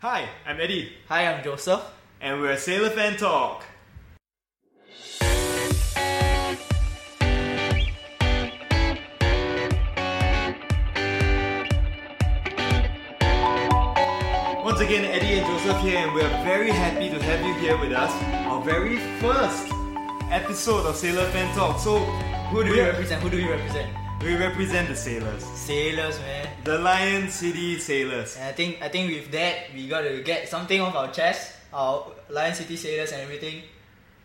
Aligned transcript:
Hi, 0.00 0.28
I'm 0.46 0.60
Eddy, 0.60 0.92
Hi, 1.08 1.26
I'm 1.26 1.42
Joseph. 1.44 1.82
and 2.20 2.40
we're 2.40 2.56
Sailor 2.56 2.90
Fan 2.90 3.16
Talk. 3.16 3.64
Once 14.64 14.80
again, 14.80 15.04
Eddy 15.04 15.38
and 15.38 15.46
Joseph 15.46 15.80
here, 15.82 15.98
and 15.98 16.14
we're 16.14 16.28
very 16.44 16.70
happy 16.70 17.08
to 17.10 17.20
have 17.22 17.44
you 17.44 17.54
here 17.54 17.76
with 17.78 17.92
us. 17.92 18.12
Our 18.46 18.62
very 18.62 18.98
first 19.18 19.66
episode 20.30 20.86
of 20.86 20.94
Sailor 20.96 21.26
Fan 21.30 21.52
Talk. 21.56 21.80
So, 21.80 21.98
Who 22.50 22.62
do 22.62 22.70
we 22.72 22.80
represent? 22.80 23.22
Who 23.22 23.30
do 23.30 23.38
you 23.38 23.50
represent? 23.50 23.88
We 24.22 24.36
represent 24.36 24.88
the 24.88 24.94
sailors, 24.96 25.42
Sailors, 25.56 26.18
man. 26.20 26.46
the 26.64 26.78
Lion 26.78 27.30
City 27.30 27.78
Sailors. 27.78 28.36
And 28.36 28.44
I 28.44 28.52
think 28.52 28.82
I 28.82 28.88
think 28.88 29.10
with 29.10 29.30
that 29.32 29.72
we 29.74 29.88
gotta 29.88 30.20
get 30.20 30.48
something 30.48 30.78
off 30.80 30.94
our 30.94 31.10
chest, 31.10 31.52
our 31.72 32.04
Lion 32.28 32.54
City 32.54 32.76
Sailors 32.76 33.12
and 33.12 33.22
everything. 33.22 33.62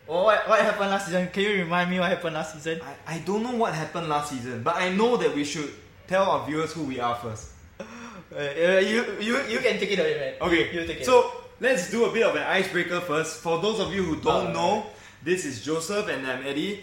Oh, 0.08 0.24
what 0.24 0.46
what 0.48 0.60
happened 0.60 0.90
last 0.90 1.06
season? 1.06 1.28
Can 1.32 1.42
you 1.44 1.52
remind 1.64 1.90
me 1.90 1.98
what 1.98 2.10
happened 2.10 2.34
last 2.34 2.54
season? 2.54 2.80
I, 3.06 3.16
I 3.16 3.18
don't 3.20 3.42
know 3.42 3.56
what 3.56 3.72
happened 3.74 4.08
last 4.08 4.30
season, 4.30 4.62
but 4.62 4.76
I 4.76 4.90
know 4.92 5.16
that 5.16 5.34
we 5.34 5.44
should 5.44 5.72
tell 6.06 6.28
our 6.30 6.46
viewers 6.46 6.72
who 6.74 6.84
we 6.84 7.00
are 7.00 7.14
first. 7.16 7.52
Uh, 8.36 8.82
you 8.82 9.06
you 9.20 9.38
you 9.48 9.58
can 9.60 9.78
take 9.78 9.92
it 9.92 10.00
away, 10.00 10.18
man. 10.18 10.34
Okay, 10.42 10.68
you 10.74 10.84
take 10.84 11.00
it. 11.00 11.06
so 11.06 11.30
let's 11.60 11.88
do 11.90 12.04
a 12.04 12.12
bit 12.12 12.26
of 12.26 12.34
an 12.34 12.42
icebreaker 12.42 13.00
first. 13.00 13.38
For 13.40 13.62
those 13.62 13.78
of 13.78 13.94
you 13.94 14.02
who 14.02 14.16
don't 14.16 14.50
Alright. 14.50 14.52
know, 14.52 14.86
this 15.22 15.46
is 15.46 15.62
Joseph 15.64 16.08
and 16.08 16.26
I'm 16.26 16.44
Eddy. 16.44 16.82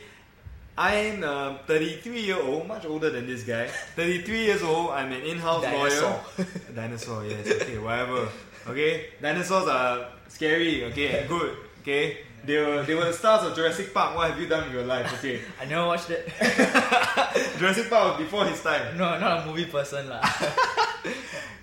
I'm 0.78 1.24
um, 1.24 1.60
33 1.68 2.22
year 2.22 2.42
old, 2.42 2.68
much 2.68 2.86
older 2.86 3.10
than 3.12 3.28
this 3.28 3.44
guy. 3.44 3.68
33 3.96 4.46
years 4.46 4.64
old. 4.64 4.90
I'm 4.92 5.12
an 5.12 5.22
in-house 5.22 5.62
Dinosaur. 5.64 6.02
lawyer. 6.10 6.48
Dinosaur, 6.74 7.24
Dinosaur, 7.24 7.26
yes. 7.26 7.62
Okay, 7.62 7.78
whatever. 7.78 8.28
Okay, 8.68 9.06
dinosaurs 9.22 9.68
are 9.68 10.08
scary. 10.30 10.86
Okay, 10.86 11.26
good. 11.28 11.58
Okay, 11.82 12.20
they 12.46 12.58
were 12.58 12.82
they 12.84 12.96
were 12.96 13.06
the 13.06 13.14
stars 13.14 13.46
of 13.46 13.56
Jurassic 13.56 13.94
Park. 13.94 14.16
What 14.16 14.32
have 14.32 14.40
you 14.40 14.48
done 14.48 14.64
with 14.66 14.74
your 14.74 14.86
life? 14.86 15.14
Okay, 15.20 15.42
I 15.62 15.66
never 15.66 15.86
watched 15.86 16.08
that. 16.08 16.26
Jurassic 17.60 17.90
Park 17.90 18.18
was 18.18 18.26
before 18.26 18.46
his 18.46 18.62
time. 18.64 18.98
no, 18.98 19.20
not 19.20 19.44
a 19.44 19.46
movie 19.46 19.66
person 19.66 20.10
lah. 20.10 20.24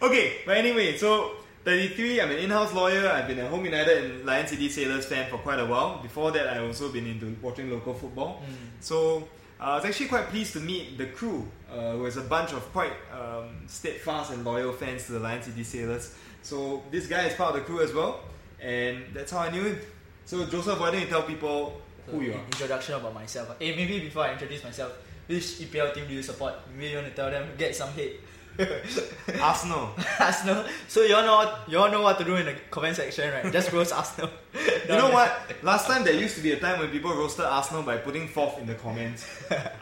Okay, 0.02 0.38
but 0.46 0.56
anyway, 0.56 0.96
so 0.96 1.39
33, 1.64 2.20
I'm 2.22 2.30
an 2.30 2.38
in-house 2.38 2.72
lawyer. 2.72 3.06
I've 3.08 3.26
been 3.28 3.38
a 3.38 3.46
Home 3.48 3.64
United 3.64 4.04
and 4.04 4.24
Lion 4.24 4.46
City 4.46 4.68
Sailors 4.70 5.04
fan 5.04 5.28
for 5.30 5.36
quite 5.38 5.58
a 5.58 5.66
while. 5.66 6.00
Before 6.02 6.30
that, 6.30 6.48
I've 6.48 6.64
also 6.64 6.90
been 6.90 7.06
into 7.06 7.36
watching 7.42 7.70
local 7.70 7.92
football. 7.92 8.42
So 8.80 9.28
uh, 9.60 9.64
I 9.64 9.74
was 9.76 9.84
actually 9.84 10.06
quite 10.08 10.28
pleased 10.28 10.54
to 10.54 10.60
meet 10.60 10.96
the 10.96 11.06
crew. 11.06 11.46
Uh, 11.70 11.92
who 11.92 11.98
was 12.00 12.16
a 12.16 12.22
bunch 12.22 12.52
of 12.52 12.62
quite 12.72 12.92
um, 13.12 13.50
steadfast 13.66 14.32
and 14.32 14.42
loyal 14.44 14.72
fans 14.72 15.04
to 15.06 15.12
the 15.12 15.20
Lion 15.20 15.42
City 15.42 15.62
Sailors. 15.62 16.14
So 16.42 16.82
this 16.90 17.06
guy 17.06 17.26
is 17.26 17.34
part 17.34 17.54
of 17.54 17.60
the 17.60 17.66
crew 17.66 17.82
as 17.82 17.92
well, 17.92 18.20
and 18.60 19.04
that's 19.12 19.30
how 19.30 19.40
I 19.40 19.50
knew 19.50 19.64
him. 19.64 19.78
So 20.24 20.46
Joseph, 20.46 20.80
why 20.80 20.90
don't 20.90 21.02
you 21.02 21.06
tell 21.08 21.22
people 21.22 21.80
who 22.06 22.22
you 22.22 22.32
are? 22.32 22.40
Introduction 22.46 22.94
about 22.94 23.12
myself. 23.14 23.54
Hey, 23.58 23.76
maybe 23.76 24.00
before 24.00 24.24
I 24.24 24.32
introduce 24.32 24.64
myself, 24.64 24.96
which 25.26 25.44
EPL 25.44 25.94
team 25.94 26.08
do 26.08 26.14
you 26.14 26.22
support? 26.22 26.54
Maybe 26.74 26.88
you 26.88 26.96
want 26.96 27.08
to 27.08 27.14
tell 27.14 27.30
them, 27.30 27.46
get 27.58 27.76
some 27.76 27.90
hate. 27.90 28.20
Arsenal. 29.40 29.90
Arsenal. 30.20 30.64
So 30.88 31.02
you 31.02 31.14
all 31.14 31.22
know 31.22 31.36
what, 31.36 31.60
you 31.68 31.78
all 31.78 31.90
know 31.90 32.02
what 32.02 32.18
to 32.18 32.24
do 32.24 32.36
in 32.36 32.46
the 32.46 32.54
comment 32.70 32.96
section, 32.96 33.32
right? 33.32 33.52
Just 33.52 33.72
roast 33.72 33.92
Arsenal. 33.92 34.30
You 34.90 34.96
know 34.96 35.10
what? 35.10 35.54
Last 35.62 35.86
time 35.86 36.02
there 36.02 36.14
used 36.14 36.34
to 36.34 36.42
be 36.42 36.50
a 36.50 36.58
time 36.58 36.80
when 36.80 36.90
people 36.90 37.14
roasted 37.14 37.44
Arsenal 37.44 37.84
by 37.84 37.96
putting 37.98 38.26
fourth 38.26 38.58
in 38.58 38.66
the 38.66 38.74
comments. 38.74 39.24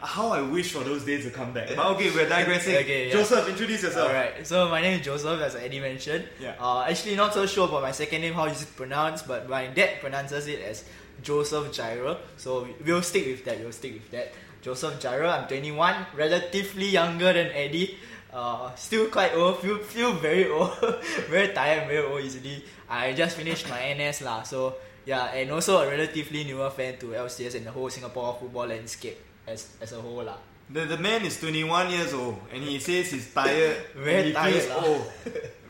How 0.01 0.29
I 0.29 0.41
wish 0.41 0.71
for 0.71 0.83
those 0.83 1.03
days 1.03 1.25
to 1.25 1.31
come 1.31 1.51
back. 1.51 1.69
But 1.75 1.83
okay, 1.93 2.11
we're 2.11 2.29
digressing. 2.29 2.75
Okay, 2.75 3.07
yeah. 3.07 3.13
Joseph, 3.13 3.49
introduce 3.49 3.81
yourself. 3.81 4.09
Alright, 4.09 4.45
so 4.45 4.69
my 4.69 4.81
name 4.81 4.99
is 4.99 5.05
Joseph, 5.05 5.41
as 5.41 5.55
Eddy 5.55 5.79
mentioned. 5.79 6.25
Yeah. 6.39 6.53
Uh, 6.59 6.83
actually, 6.83 7.15
not 7.15 7.33
so 7.33 7.47
sure 7.47 7.67
about 7.67 7.81
my 7.81 7.91
second 7.91 8.21
name, 8.21 8.33
how 8.35 8.45
is 8.45 8.61
it 8.61 8.75
pronounced, 8.75 9.27
but 9.27 9.49
my 9.49 9.65
dad 9.65 9.99
pronounces 9.99 10.45
it 10.45 10.61
as 10.61 10.83
Joseph 11.23 11.71
Gyra. 11.71 12.17
So 12.37 12.67
we'll 12.85 13.01
stick 13.01 13.25
with 13.25 13.43
that. 13.45 13.59
We'll 13.59 13.71
stick 13.71 13.93
with 13.93 14.11
that. 14.11 14.31
Joseph 14.61 14.99
Gyra. 14.99 15.41
I'm 15.41 15.47
21, 15.47 16.05
relatively 16.15 16.87
younger 16.87 17.33
than 17.33 17.47
Eddy. 17.47 17.97
Uh, 18.29 18.69
still 18.75 19.09
quite 19.09 19.33
old. 19.33 19.57
Feel 19.59 19.79
feel 19.81 20.13
very 20.13 20.49
old, 20.49 20.77
very 21.29 21.49
tired, 21.49 21.89
very 21.89 22.05
old 22.05 22.21
easily. 22.21 22.63
I 22.89 23.13
just 23.13 23.37
finished 23.37 23.65
my 23.69 23.93
NS 23.93 24.21
lah. 24.21 24.45
So 24.45 24.77
yeah, 25.05 25.33
and 25.33 25.49
also 25.49 25.81
a 25.81 25.89
relatively 25.89 26.45
newer 26.45 26.69
fan 26.69 26.97
to 27.01 27.17
LCS 27.17 27.57
and 27.57 27.65
the 27.65 27.73
whole 27.73 27.89
Singapore 27.89 28.37
football 28.37 28.69
landscape 28.69 29.17
as 29.49 29.73
as 29.81 29.93
a 29.93 30.01
whole 30.01 30.21
lah. 30.21 30.37
The, 30.71 30.85
the 30.85 30.97
man 30.97 31.25
is 31.25 31.39
21 31.39 31.89
years 31.89 32.13
old 32.13 32.37
and 32.53 32.61
he 32.61 32.77
says 32.79 33.09
he's 33.09 33.33
tired. 33.33 33.77
Very 33.95 34.27
he 34.27 34.33
tired 34.33 34.61
feels 34.61 34.85
old. 34.85 35.11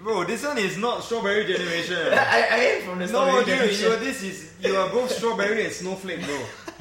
Bro, 0.02 0.26
this 0.26 0.46
one 0.46 0.58
is 0.58 0.78
not 0.78 1.04
strawberry 1.04 1.46
generation. 1.46 1.98
I, 2.12 2.48
I 2.52 2.58
am 2.58 2.82
from 2.84 3.00
the 3.00 3.06
no, 3.06 3.12
strawberry 3.12 3.46
dude, 3.46 3.56
generation. 3.56 3.84
you 3.84 3.92
are, 3.92 3.98
this 3.98 4.24
is 4.24 4.54
you 4.62 4.76
are 4.76 4.90
both 4.90 5.12
strawberry 5.12 5.66
and 5.66 5.74
snowflake, 5.74 6.24
bro. 6.26 6.40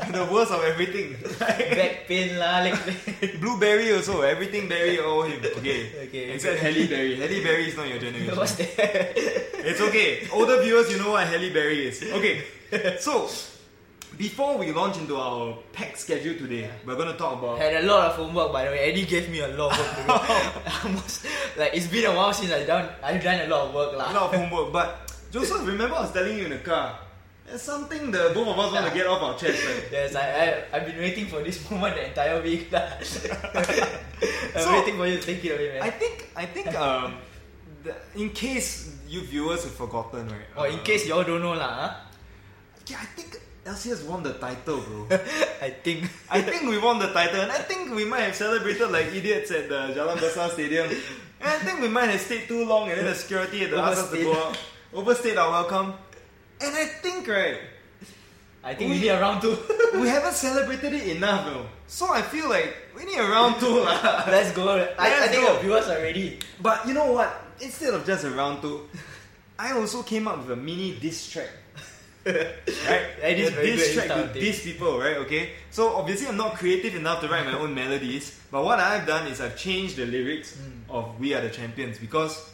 the 0.12 0.33
worst 0.33 0.53
of 0.53 0.62
everything. 0.62 1.17
back 1.39 2.07
pain 2.07 2.39
lah, 2.39 2.62
leg 2.62 2.75
pain. 2.75 3.41
Blueberry 3.41 3.93
also, 3.93 4.23
everything 4.23 4.69
berry, 4.69 5.01
all 5.01 5.23
him. 5.23 5.43
Okay. 5.59 6.07
Okay, 6.07 6.31
Except 6.31 6.59
Halle 6.62 6.87
Berry. 6.87 7.17
Halle 7.19 7.43
Berry 7.43 7.69
is 7.69 7.77
not 7.77 7.89
your 7.89 7.99
generation. 7.99 8.37
What's 8.37 8.55
that? 8.55 8.71
It's 9.67 9.81
okay. 9.81 10.27
Older 10.31 10.62
viewers, 10.62 10.91
you 10.91 10.99
know 10.99 11.11
what 11.19 11.27
Halle 11.27 11.51
Berry 11.51 11.89
is. 11.89 12.03
Okay, 12.03 12.47
so 12.99 13.27
before 14.17 14.57
we 14.59 14.73
launch 14.73 14.97
into 14.99 15.17
our 15.17 15.57
packed 15.73 15.99
schedule 15.99 16.35
today, 16.39 16.71
we're 16.87 16.97
going 16.97 17.13
to 17.13 17.19
talk 17.19 17.39
about. 17.39 17.59
Had 17.59 17.85
a 17.85 17.87
lot 17.87 18.11
of 18.11 18.17
homework 18.17 18.53
by 18.53 18.65
the 18.65 18.71
way. 18.71 18.79
Eddy 18.91 19.05
gave 19.05 19.29
me 19.31 19.41
a 19.41 19.49
lot 19.49 19.79
of 19.79 20.09
work. 20.09 20.85
Almost 20.85 21.27
like 21.57 21.75
it's 21.75 21.87
been 21.87 22.07
a 22.07 22.15
while 22.15 22.33
since 22.33 22.53
I've 22.53 22.67
done 22.67 22.89
I've 23.03 23.23
done 23.23 23.41
a 23.45 23.49
lot 23.49 23.69
of 23.69 23.75
work 23.75 23.93
lah. 23.97 24.11
A 24.11 24.15
lot 24.15 24.35
of 24.35 24.41
homework, 24.41 24.73
but 24.73 25.13
Joseph, 25.31 25.67
remember 25.67 25.97
I 25.97 26.01
was 26.03 26.13
telling 26.13 26.39
you 26.39 26.45
in 26.45 26.51
the 26.51 26.59
car. 26.59 26.99
There's 27.47 27.63
something 27.63 28.11
the 28.11 28.31
both 28.35 28.49
of 28.49 28.59
us 28.59 28.73
want 28.73 28.87
to 28.89 28.93
get 28.93 29.07
off 29.07 29.23
our 29.23 29.33
chest, 29.39 29.65
right? 29.65 29.85
Yes, 29.93 30.15
I, 30.15 30.21
I 30.21 30.77
I've 30.77 30.85
been 30.87 30.99
waiting 30.99 31.27
for 31.27 31.41
this 31.43 31.59
moment 31.71 31.97
the 31.97 32.09
entire 32.09 32.43
week. 32.43 32.69
I'm 32.73 33.01
So- 33.05 34.73
waiting 34.73 34.97
for 34.97 35.07
you 35.07 35.17
to 35.17 35.25
take 35.25 35.45
it 35.45 35.53
away, 35.57 35.73
man. 35.73 35.83
I 35.83 35.91
think 35.91 36.29
I 36.37 36.45
think 36.45 36.75
um, 36.77 37.17
the, 37.85 37.95
in 38.17 38.31
case 38.31 38.93
you 39.09 39.23
viewers 39.23 39.65
have 39.65 39.73
forgotten, 39.75 40.29
right? 40.29 40.45
or 40.57 40.67
in 40.69 40.81
uh, 40.81 40.83
case 40.83 41.07
y'all 41.09 41.25
don't 41.25 41.41
know 41.41 41.55
lah, 41.57 41.95
yeah, 42.87 43.01
I 43.01 43.07
think 43.17 43.41
LCS 43.69 44.06
won 44.06 44.23
the 44.23 44.33
title, 44.34 44.79
bro. 44.81 45.06
I 45.62 45.71
think 45.71 46.09
I 46.31 46.41
think 46.41 46.62
we 46.69 46.79
won 46.79 46.99
the 46.99 47.12
title, 47.12 47.41
and 47.41 47.53
I 47.53 47.59
think 47.59 47.95
we 47.95 48.05
might 48.05 48.21
have 48.23 48.34
celebrated 48.34 48.89
like 48.91 49.06
idiots 49.12 49.51
at 49.51 49.69
the 49.69 49.93
Jalan 49.95 50.19
Besar 50.21 50.51
Stadium. 50.51 50.89
And 51.41 51.51
I 51.55 51.59
think 51.62 51.81
we 51.81 51.87
might 51.87 52.11
have 52.11 52.21
stayed 52.21 52.49
too 52.49 52.65
long, 52.67 52.91
and 52.91 52.99
then 52.99 53.07
the 53.07 53.15
security 53.15 53.61
had 53.61 53.71
to 53.71 53.78
ask 53.78 54.03
us 54.03 54.11
to 54.11 54.19
go 54.25 54.34
out, 54.34 54.59
overstayed 54.93 55.39
our 55.39 55.51
welcome. 55.53 55.95
And 56.61 56.75
I 56.75 56.87
think, 56.99 57.28
right, 57.31 57.61
I 58.65 58.75
think 58.75 58.91
We- 58.91 58.97
we 58.99 59.03
need 59.07 59.15
a 59.15 59.21
round 59.23 59.39
two. 59.43 59.55
we 60.03 60.09
haven't 60.09 60.34
celebrated 60.34 60.95
it 60.99 61.15
enough, 61.15 61.47
though. 61.47 61.67
So 61.87 62.11
I 62.12 62.23
feel 62.23 62.51
like 62.51 62.75
we 62.97 63.05
need 63.07 63.19
a 63.23 63.28
round 63.31 63.61
two. 63.62 63.71
Let's 64.27 64.51
go. 64.51 64.67
I, 64.67 64.91
I 64.99 65.09
Let's 65.15 65.31
think 65.31 65.47
go. 65.47 65.55
the 65.55 65.61
viewers 65.62 65.87
are 65.87 66.03
ready. 66.03 66.41
But 66.61 66.83
you 66.89 66.95
know 66.99 67.12
what? 67.12 67.31
Instead 67.61 67.95
of 67.95 68.03
just 68.05 68.25
a 68.27 68.31
round 68.34 68.59
two, 68.61 68.91
I 69.57 69.78
also 69.78 70.03
came 70.03 70.27
up 70.27 70.39
with 70.43 70.51
a 70.51 70.57
mini 70.59 70.99
diss 70.99 71.31
track. 71.31 71.51
right? 72.89 73.06
A 73.22 73.50
very 73.50 73.71
diss 73.77 73.94
track 73.94 74.09
to 74.09 74.41
diss 74.41 74.62
people, 74.65 74.99
right? 74.99 75.16
Okay. 75.19 75.50
So 75.71 75.94
obviously 75.97 76.27
I'm 76.28 76.37
not 76.37 76.55
creative 76.55 76.94
enough 76.94 77.21
to 77.22 77.28
write 77.28 77.47
my 77.47 77.55
own 77.59 77.75
melodies, 77.75 78.39
but 78.50 78.65
what 78.65 78.78
I've 78.81 79.06
done 79.06 79.27
is 79.28 79.41
I've 79.41 79.56
changed 79.56 79.97
the 79.97 80.06
lyrics 80.06 80.56
Hmm. 80.56 80.91
of 80.91 81.19
"We 81.21 81.34
Are 81.34 81.41
the 81.41 81.50
Champions" 81.50 81.99
because 81.99 82.50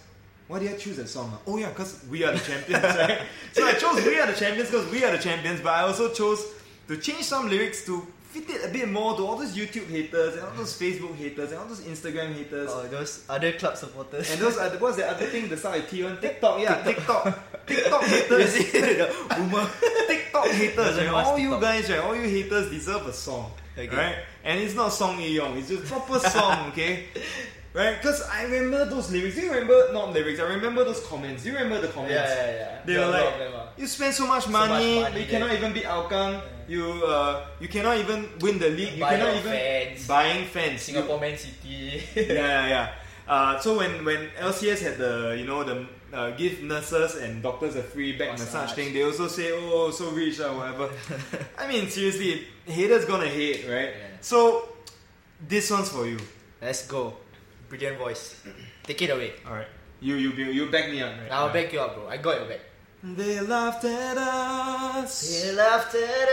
why 0.48 0.58
did 0.58 0.72
I 0.74 0.76
choose 0.76 0.96
that 0.98 1.08
song? 1.08 1.36
Oh 1.46 1.56
yeah, 1.56 1.70
because 1.70 2.04
we 2.10 2.22
are 2.24 2.32
the 2.32 2.38
champions, 2.40 2.84
right? 3.02 3.20
So 3.52 3.66
I 3.66 3.72
chose 3.72 4.04
"We 4.04 4.18
Are 4.20 4.26
the 4.26 4.38
Champions" 4.38 4.70
because 4.70 4.90
we 4.90 5.04
are 5.04 5.12
the 5.16 5.22
champions, 5.22 5.60
but 5.60 5.72
I 5.72 5.82
also 5.82 6.12
chose 6.12 6.40
to 6.88 6.96
change 6.98 7.24
some 7.24 7.48
lyrics 7.48 7.84
to 7.86 8.06
fit 8.34 8.50
it 8.50 8.68
a 8.68 8.72
bit 8.72 8.88
more 8.90 9.16
to 9.16 9.22
all 9.24 9.36
those 9.36 9.54
YouTube 9.56 9.88
haters 9.88 10.34
and 10.34 10.42
all 10.44 10.54
those 10.56 10.76
Facebook 10.76 11.14
haters 11.14 11.52
and 11.52 11.60
all 11.60 11.66
those 11.66 11.82
Instagram 11.82 12.34
haters. 12.34 12.68
Oh, 12.72 12.82
those 12.88 13.24
other 13.28 13.52
club 13.52 13.76
supporters. 13.76 14.30
And 14.32 14.40
those 14.40 14.58
are 14.58 14.68
the, 14.70 14.78
what's 14.78 14.96
the 14.96 15.06
other 15.08 15.26
thing? 15.26 15.48
The 15.48 15.56
start 15.56 15.76
with 15.76 15.90
T 15.90 16.02
one 16.02 16.20
TikTok, 16.20 16.60
yeah, 16.60 16.82
TikTok, 16.82 17.66
TikTok 17.66 18.02
haters, 18.14 18.52
boomer. 19.36 19.70
TikTok 20.08 20.46
haters. 20.48 20.96
Right? 20.98 21.08
All 21.08 21.38
you 21.38 21.60
guys, 21.60 21.88
right? 21.88 22.00
All 22.00 22.16
you 22.16 22.22
haters 22.28 22.70
deserve 22.70 23.06
a 23.06 23.12
song, 23.12 23.52
Okay. 23.78 23.94
right? 23.96 24.16
And 24.42 24.58
it's 24.60 24.74
not 24.74 24.92
song 24.92 25.20
Yong, 25.20 25.56
it's 25.56 25.68
just 25.68 25.84
proper 25.86 26.18
song, 26.18 26.68
okay? 26.72 27.04
Right? 27.74 28.00
Because 28.00 28.22
I 28.22 28.44
remember 28.44 28.84
those 28.84 29.10
lyrics. 29.10 29.34
Do 29.34 29.42
you 29.42 29.50
remember 29.50 29.92
not 29.92 30.12
lyrics? 30.12 30.38
I 30.38 30.44
remember 30.44 30.84
those 30.84 31.04
comments. 31.06 31.42
Do 31.42 31.50
you 31.50 31.56
remember 31.56 31.80
the 31.84 31.88
comments? 31.92 32.14
yeah, 32.14 32.46
yeah. 32.46 32.52
yeah. 32.54 32.82
They 32.86 32.96
were 32.96 33.04
are 33.04 33.08
a 33.08 33.10
lot 33.10 33.40
like, 33.40 33.64
you 33.76 33.86
spend 33.88 34.14
so 34.14 34.26
much 34.28 34.46
much 34.48 34.70
money, 34.70 35.00
money 35.00 35.20
you 35.20 35.26
cannot 35.26 35.52
even 35.52 35.72
beat 35.72 35.82
Hougang. 35.82 36.40
You 36.68 37.02
uh, 37.04 37.44
you 37.58 37.66
cannot 37.66 37.98
even 37.98 38.28
win 38.40 38.58
the 38.60 38.70
league. 38.70 38.94
You 38.94 39.00
Buy 39.00 39.16
cannot 39.16 39.36
even 39.36 39.52
fans. 39.52 40.06
buying 40.06 40.44
fans. 40.46 40.82
Singapore 40.82 41.20
Man 41.20 41.36
City. 41.36 42.02
yeah, 42.14 42.22
yeah, 42.32 42.68
yeah. 42.68 42.92
Uh, 43.26 43.58
so 43.58 43.78
when 43.78 44.04
when 44.04 44.28
LCS 44.38 44.80
had 44.80 44.98
the 44.98 45.34
you 45.36 45.44
know 45.44 45.64
the 45.64 45.86
uh, 46.12 46.30
give 46.30 46.62
nurses 46.62 47.16
and 47.16 47.42
doctors 47.42 47.74
a 47.74 47.82
free 47.82 48.12
back 48.16 48.38
massage, 48.38 48.54
Massage. 48.54 48.72
thing, 48.76 48.94
they 48.94 49.02
also 49.02 49.26
say 49.26 49.50
oh 49.50 49.90
so 49.90 50.10
rich 50.10 50.38
or 50.38 50.54
whatever. 50.54 50.90
I 51.58 51.66
mean 51.66 51.88
seriously, 51.90 52.46
haters 52.66 53.04
gonna 53.04 53.26
hate, 53.26 53.66
right? 53.66 53.90
Yeah. 53.98 54.16
So 54.20 54.68
this 55.42 55.70
one's 55.72 55.88
for 55.88 56.06
you. 56.06 56.18
Let's 56.62 56.86
go. 56.86 57.16
Brilliant 57.68 57.98
voice. 57.98 58.40
Take 58.84 59.02
it 59.02 59.10
away. 59.10 59.32
All 59.46 59.54
right. 59.54 59.66
You 60.00 60.16
you 60.16 60.30
you, 60.32 60.44
you 60.52 60.66
back 60.70 60.90
me 60.90 61.00
up, 61.02 61.12
right? 61.18 61.30
I'll 61.32 61.52
back 61.52 61.72
you 61.72 61.80
up, 61.80 61.94
bro. 61.94 62.08
I 62.08 62.16
got 62.18 62.38
your 62.40 62.48
back. 62.48 62.60
They 63.02 63.38
laughed 63.40 63.84
at 63.84 64.16
us 64.16 65.42
They 65.42 65.52
laughed 65.52 65.94
at 65.94 66.28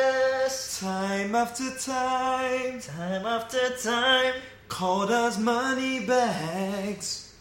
us 0.45 0.79
time 0.79 1.35
after 1.35 1.69
time, 1.77 2.79
time 2.79 3.25
after 3.25 3.75
time. 3.77 4.33
called 4.69 5.11
us 5.11 5.37
money 5.37 6.05
bags, 6.05 7.33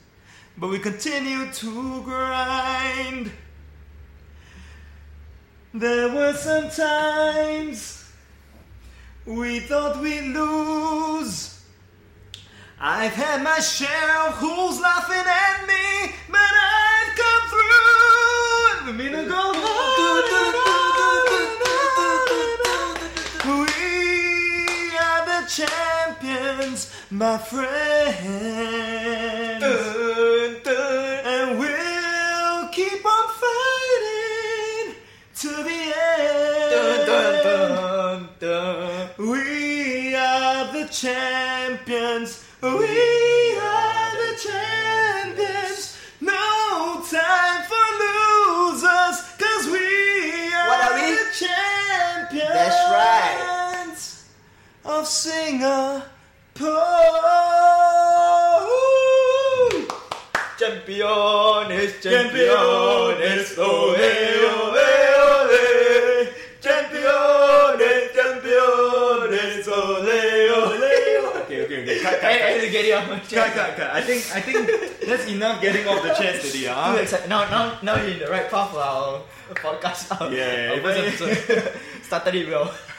but 0.58 0.68
we 0.70 0.78
continued 0.80 1.52
to 1.54 2.02
grind. 2.02 3.30
There 5.72 6.08
were 6.12 6.32
some 6.32 6.68
times 6.70 8.10
we 9.24 9.60
thought 9.60 10.00
we'd 10.00 10.32
lose. 10.34 11.59
I've 12.82 13.12
had 13.12 13.42
my 13.42 13.60
share 13.60 14.26
of 14.26 14.36
who's 14.36 14.80
laughing 14.80 15.16
at 15.16 15.66
me, 15.66 16.14
but 16.30 16.38
I've 16.40 17.14
come 17.14 17.48
through. 17.50 18.86
The 18.86 18.94
minute 18.94 19.28
go 19.28 19.52
We 23.44 24.96
are 24.96 25.24
the 25.26 25.44
champions, 25.46 26.90
my 27.10 27.36
friends. 27.36 27.60
And 31.26 31.58
we'll 31.58 32.68
keep 32.68 33.04
on 33.04 33.28
fighting 33.42 34.94
to 35.36 35.48
the 35.48 35.92
end. 36.08 36.80
We 39.18 40.14
are 40.14 40.72
the 40.72 40.88
champions. 40.90 42.39
We 42.62 42.68
are 42.68 44.12
the 44.20 44.36
champions. 44.38 45.96
No 46.20 47.02
time 47.10 47.62
for 47.70 47.86
losers, 48.04 49.16
cause 49.38 49.66
we 49.72 50.52
are, 50.52 50.68
What 50.68 50.92
are 50.92 50.94
we? 50.94 51.10
the 51.12 51.24
champions. 51.38 52.52
That's 52.52 52.80
right. 52.92 53.96
Of 54.84 55.06
Singapore. 55.06 56.02
Championes, 60.58 61.92
Campeones, 62.04 63.56
ole, 63.56 63.96
ole, 63.96 64.76
ole. 64.76 64.79
Cut, 72.02 72.20
cut, 72.20 72.24
I, 72.24 72.56
I 72.56 72.58
cut. 72.60 72.70
get 72.72 72.84
it 72.84 72.92
off 72.92 73.08
my 73.08 73.18
chest. 73.18 73.34
Cut, 73.34 73.52
cut, 73.54 73.76
cut. 73.76 73.90
I 73.90 74.00
think, 74.02 74.20
I 74.34 74.40
think 74.40 75.00
that's 75.06 75.26
enough 75.28 75.60
getting 75.60 75.86
off 75.86 76.02
the 76.02 76.14
chest 76.14 76.46
today, 76.46 76.64
Too 76.66 76.70
huh? 76.72 76.96
excited. 77.00 77.28
Now, 77.28 77.48
now, 77.50 77.78
now 77.82 77.96
you're 77.96 78.12
in 78.14 78.18
the 78.18 78.26
right 78.30 78.48
path 78.50 78.70
for 78.70 78.78
our 78.80 79.22
podcast. 79.54 80.08
Our, 80.20 80.32
Yeah, 80.32 80.70
our 80.70 80.76
yeah, 80.76 80.82
first 80.82 81.22
episode. 81.22 81.72
Started 82.02 82.34
it 82.34 82.48
well. 82.48 82.74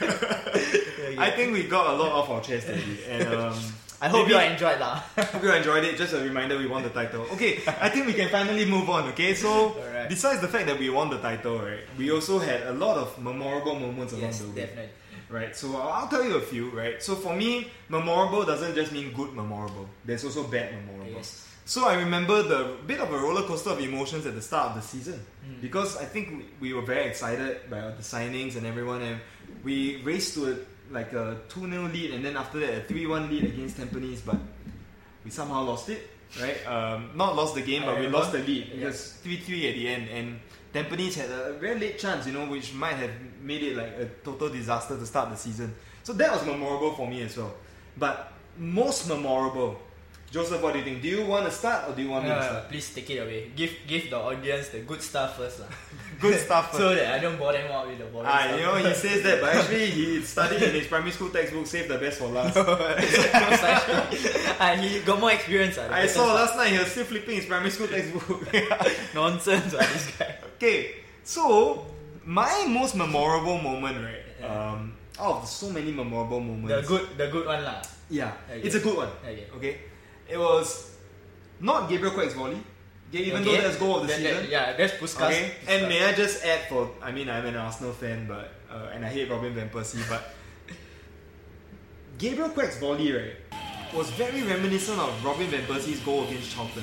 I 1.18 1.30
think 1.30 1.52
we 1.52 1.64
got 1.64 1.94
a 1.94 1.96
lot 1.96 2.12
off 2.12 2.30
our 2.30 2.40
chest 2.40 2.66
today, 2.66 2.98
and 3.08 3.28
um, 3.34 3.54
I 4.00 4.08
hope 4.08 4.26
maybe- 4.26 4.34
you 4.44 4.50
enjoyed 4.50 4.80
lah. 4.80 5.02
Hope 5.16 5.42
you 5.42 5.52
enjoyed 5.52 5.84
it. 5.84 5.96
Just 5.96 6.14
a 6.14 6.18
reminder, 6.20 6.56
we 6.58 6.66
won 6.66 6.82
the 6.82 6.90
title. 6.90 7.22
Okay, 7.32 7.60
I 7.80 7.88
think 7.88 8.06
we 8.06 8.14
can 8.14 8.28
finally 8.30 8.64
move 8.64 8.88
on. 8.90 9.08
Okay, 9.10 9.34
so 9.34 9.76
Alright. 9.78 10.08
besides 10.08 10.40
the 10.40 10.48
fact 10.48 10.66
that 10.66 10.78
we 10.78 10.88
won 10.90 11.10
the 11.10 11.18
title, 11.18 11.58
right, 11.58 11.80
we 11.98 12.10
also 12.10 12.38
had 12.38 12.62
a 12.62 12.72
lot 12.72 12.96
of 12.96 13.18
memorable 13.22 13.74
moments 13.78 14.12
along 14.12 14.24
yes, 14.24 14.40
the 14.40 14.48
way. 14.48 14.54
definitely. 14.66 14.90
Right, 15.32 15.56
so 15.56 15.74
I'll 15.80 16.08
tell 16.08 16.22
you 16.24 16.36
a 16.36 16.40
few. 16.40 16.68
Right, 16.70 17.02
so 17.02 17.14
for 17.16 17.34
me, 17.34 17.70
memorable 17.88 18.44
doesn't 18.44 18.74
just 18.74 18.92
mean 18.92 19.12
good 19.12 19.32
memorable. 19.32 19.88
There's 20.04 20.24
also 20.24 20.42
bad 20.44 20.72
memorable. 20.74 21.10
Yes. 21.10 21.48
So 21.64 21.88
I 21.88 21.94
remember 21.94 22.42
the 22.42 22.76
bit 22.86 23.00
of 23.00 23.10
a 23.12 23.18
roller 23.18 23.42
coaster 23.46 23.70
of 23.70 23.80
emotions 23.80 24.26
at 24.26 24.34
the 24.34 24.42
start 24.42 24.70
of 24.70 24.74
the 24.76 24.82
season 24.82 25.18
Mm. 25.42 25.60
because 25.60 25.96
I 25.96 26.04
think 26.04 26.28
we, 26.60 26.68
we 26.68 26.74
were 26.74 26.82
very 26.86 27.06
excited 27.06 27.68
by 27.70 27.80
the 27.80 28.02
signings 28.02 28.56
and 28.56 28.66
everyone, 28.66 29.00
and 29.02 29.20
we 29.64 30.02
raced 30.04 30.34
to 30.34 30.52
a, 30.52 30.56
like 30.92 31.12
a 31.14 31.38
two 31.48 31.68
0 31.68 31.88
lead, 31.88 32.12
and 32.14 32.24
then 32.24 32.36
after 32.36 32.60
that 32.60 32.74
a 32.78 32.80
three 32.84 33.06
one 33.06 33.28
lead 33.30 33.44
against 33.44 33.76
Tampines, 33.78 34.20
but 34.24 34.36
we 35.24 35.30
somehow 35.30 35.62
lost 35.64 35.88
it. 35.88 36.10
Right, 36.40 36.58
um, 36.66 37.10
not 37.14 37.36
lost 37.36 37.54
the 37.54 37.62
game, 37.62 37.82
I 37.82 37.86
but 37.86 37.94
we 37.98 38.06
remember. 38.06 38.18
lost 38.18 38.32
the 38.32 38.38
lead. 38.38 38.82
Was 38.84 39.12
three 39.22 39.36
three 39.38 39.68
at 39.68 39.74
the 39.74 39.88
end, 39.88 40.08
and 40.08 40.40
Tampines 40.72 41.14
had 41.14 41.30
a 41.30 41.52
very 41.60 41.78
late 41.78 41.98
chance, 41.98 42.26
you 42.26 42.32
know, 42.32 42.46
which 42.46 42.72
might 42.74 42.96
have 42.96 43.10
made 43.42 43.62
it 43.62 43.76
like 43.76 43.92
a 43.98 44.06
total 44.24 44.48
disaster 44.48 44.96
to 44.96 45.04
start 45.06 45.30
the 45.30 45.36
season. 45.36 45.74
So 46.02 46.12
that 46.14 46.32
was 46.32 46.44
memorable 46.46 46.94
for 46.94 47.06
me 47.08 47.22
as 47.22 47.36
well. 47.36 47.54
But 47.96 48.32
most 48.58 49.06
memorable, 49.08 49.76
Joseph, 50.30 50.62
what 50.62 50.72
do 50.72 50.78
you 50.78 50.84
think? 50.84 51.02
Do 51.02 51.08
you 51.08 51.26
want 51.26 51.44
to 51.44 51.50
start 51.50 51.90
or 51.90 51.94
do 51.94 52.00
you 52.02 52.08
want 52.08 52.24
me 52.24 52.30
to 52.30 52.36
Uh, 52.36 52.42
start? 52.48 52.68
please 52.70 52.88
take 52.94 53.10
it 53.10 53.18
away. 53.18 53.50
Give 53.54 53.70
give 53.86 54.08
the 54.08 54.16
audience 54.16 54.68
the 54.70 54.80
good 54.80 55.02
stuff 55.02 55.36
first. 55.36 55.60
lah. 55.60 55.68
Good 56.22 56.38
stuff. 56.40 56.72
so 56.72 56.94
that 56.94 57.14
I 57.14 57.18
don't 57.18 57.36
bore 57.36 57.52
them 57.52 57.70
out 57.70 57.86
with 57.90 57.98
the 57.98 58.04
boring 58.06 58.28
Ah, 58.30 58.46
stuff. 58.46 58.54
you 58.58 58.62
know, 58.64 58.74
he 58.78 58.94
says 58.94 59.22
that, 59.26 59.40
but 59.42 59.50
actually 59.56 59.90
he 59.90 60.22
studied 60.22 60.62
in 60.62 60.70
his 60.70 60.86
primary 60.86 61.10
school 61.10 61.30
textbook, 61.30 61.66
save 61.66 61.88
the 61.88 61.98
best 61.98 62.18
for 62.22 62.28
last. 62.30 62.54
such. 62.54 64.38
Ah, 64.62 64.76
he 64.78 65.00
got 65.00 65.18
more 65.18 65.32
experience. 65.32 65.76
ah, 65.78 65.90
I 65.90 66.06
saw 66.06 66.32
last 66.34 66.54
night 66.56 66.70
he 66.72 66.78
was 66.78 66.88
still 66.94 67.04
flipping 67.04 67.36
his 67.36 67.46
primary 67.46 67.70
school 67.70 67.88
textbook. 67.88 68.46
Nonsense, 69.14 69.74
ah, 69.74 69.82
this 69.82 70.06
guy. 70.16 70.34
okay, 70.56 71.02
so 71.24 71.84
my 72.24 72.64
most 72.68 72.94
memorable 72.94 73.58
moment, 73.58 73.98
right? 73.98 74.22
Um, 74.48 74.94
out 75.18 75.42
of 75.42 75.48
so 75.48 75.70
many 75.70 75.90
memorable 75.92 76.40
moments. 76.40 76.86
The 76.88 76.96
good, 76.96 77.04
the 77.18 77.26
good 77.28 77.46
one 77.46 77.62
lah. 77.64 77.82
Yeah, 78.10 78.32
Okay. 78.50 78.62
it's 78.62 78.74
a 78.76 78.80
good 78.80 78.96
one. 78.96 79.08
Okay. 79.26 79.46
Okay, 79.56 79.74
it 80.28 80.38
was 80.38 80.94
not 81.60 81.88
Gabriel 81.88 82.14
Quak's 82.14 82.34
volley. 82.34 82.58
Okay, 83.14 83.24
even 83.24 83.44
though 83.44 83.50
Okay. 83.52 83.60
that's 83.62 83.76
goal 83.76 83.96
of 83.96 84.02
the 84.02 84.08
That- 84.08 84.22
that- 84.22 84.34
season. 84.36 84.50
yeah, 84.50 84.72
that's 84.72 84.94
Puskas. 84.94 85.26
Okay, 85.28 85.52
and 85.68 85.88
may 85.88 86.02
I 86.04 86.12
just 86.12 86.44
add 86.44 86.68
for 86.68 86.90
I 87.02 87.12
mean 87.12 87.28
I'm 87.28 87.44
an 87.46 87.56
Arsenal 87.56 87.92
fan, 87.92 88.26
but 88.26 88.50
uh, 88.72 88.88
and 88.94 89.04
I 89.04 89.08
hate 89.08 89.28
Robin 89.30 89.54
van 89.54 89.68
Persie, 89.68 90.02
but 90.08 90.34
Gabriel 92.18 92.48
Quak's 92.50 92.78
volley 92.78 93.12
right 93.12 93.36
was 93.92 94.08
very 94.10 94.42
reminiscent 94.42 94.98
of 94.98 95.12
Robin 95.24 95.46
van 95.48 95.62
Persie's 95.66 96.00
goal 96.00 96.24
against 96.24 96.54
Charlton, 96.54 96.82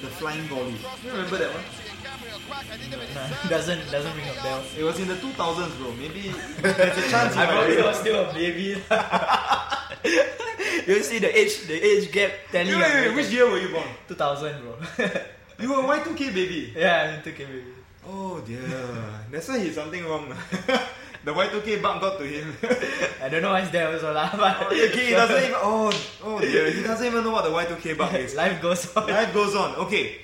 the 0.00 0.06
flying 0.20 0.42
volley. 0.52 0.76
You 1.02 1.10
remember 1.12 1.38
that 1.38 1.50
one? 1.54 1.64
Nah, 3.14 3.48
doesn't 3.48 3.90
doesn't 3.90 4.14
ring 4.16 4.28
a 4.28 4.42
bell. 4.42 4.62
It 4.78 4.84
was 4.84 4.98
in 5.00 5.08
the 5.08 5.14
2000s, 5.16 5.76
bro. 5.78 5.92
Maybe 5.92 6.32
there's 6.60 6.98
a 6.98 7.08
chance 7.10 7.34
you 7.34 7.40
I 7.42 7.46
probably 7.46 7.76
remember. 7.76 7.88
was 7.88 7.98
still 8.00 8.28
a 8.28 8.32
baby. 8.34 8.76
you 10.92 11.02
see 11.02 11.18
the 11.20 11.30
age, 11.38 11.66
the 11.66 11.74
age 11.80 12.12
gap 12.12 12.32
telling 12.52 12.74
Wait, 12.74 12.82
wait, 12.82 12.94
wait, 12.94 13.04
you. 13.10 13.14
which 13.16 13.30
year 13.30 13.48
were 13.50 13.58
you 13.58 13.70
born? 13.72 13.86
2000, 14.08 14.60
bro. 14.62 14.76
You 15.60 15.68
were 15.72 15.80
a 15.80 15.98
Y2K 16.00 16.34
baby. 16.34 16.72
yeah, 16.76 17.16
I 17.18 17.22
took 17.22 17.38
it 17.38 17.48
baby. 17.48 17.64
Oh 18.06 18.40
dear, 18.40 18.60
that's 19.30 19.48
why 19.48 19.58
he's 19.58 19.74
something 19.74 20.04
wrong. 20.04 20.28
the 21.24 21.32
Y2K 21.32 21.82
bug 21.82 22.00
got 22.00 22.18
to 22.18 22.24
him. 22.24 22.56
I 23.22 23.28
don't 23.28 23.42
know 23.42 23.52
what's 23.52 23.70
there 23.70 23.92
also 23.92 24.12
lah, 24.12 24.30
but 24.36 24.72
okay, 24.72 25.06
he 25.06 25.10
doesn't 25.12 25.36
even. 25.36 25.54
Oh, 25.56 25.92
oh 26.24 26.40
dear, 26.40 26.70
he 26.70 26.82
doesn't 26.82 27.06
even 27.06 27.22
know 27.24 27.30
what 27.30 27.44
the 27.44 27.50
Y2K 27.50 27.98
bug 27.98 28.14
is. 28.14 28.34
life 28.34 28.60
goes 28.62 28.96
on. 28.96 29.06
Life 29.06 29.34
goes 29.34 29.54
on. 29.54 29.74
Okay. 29.86 30.16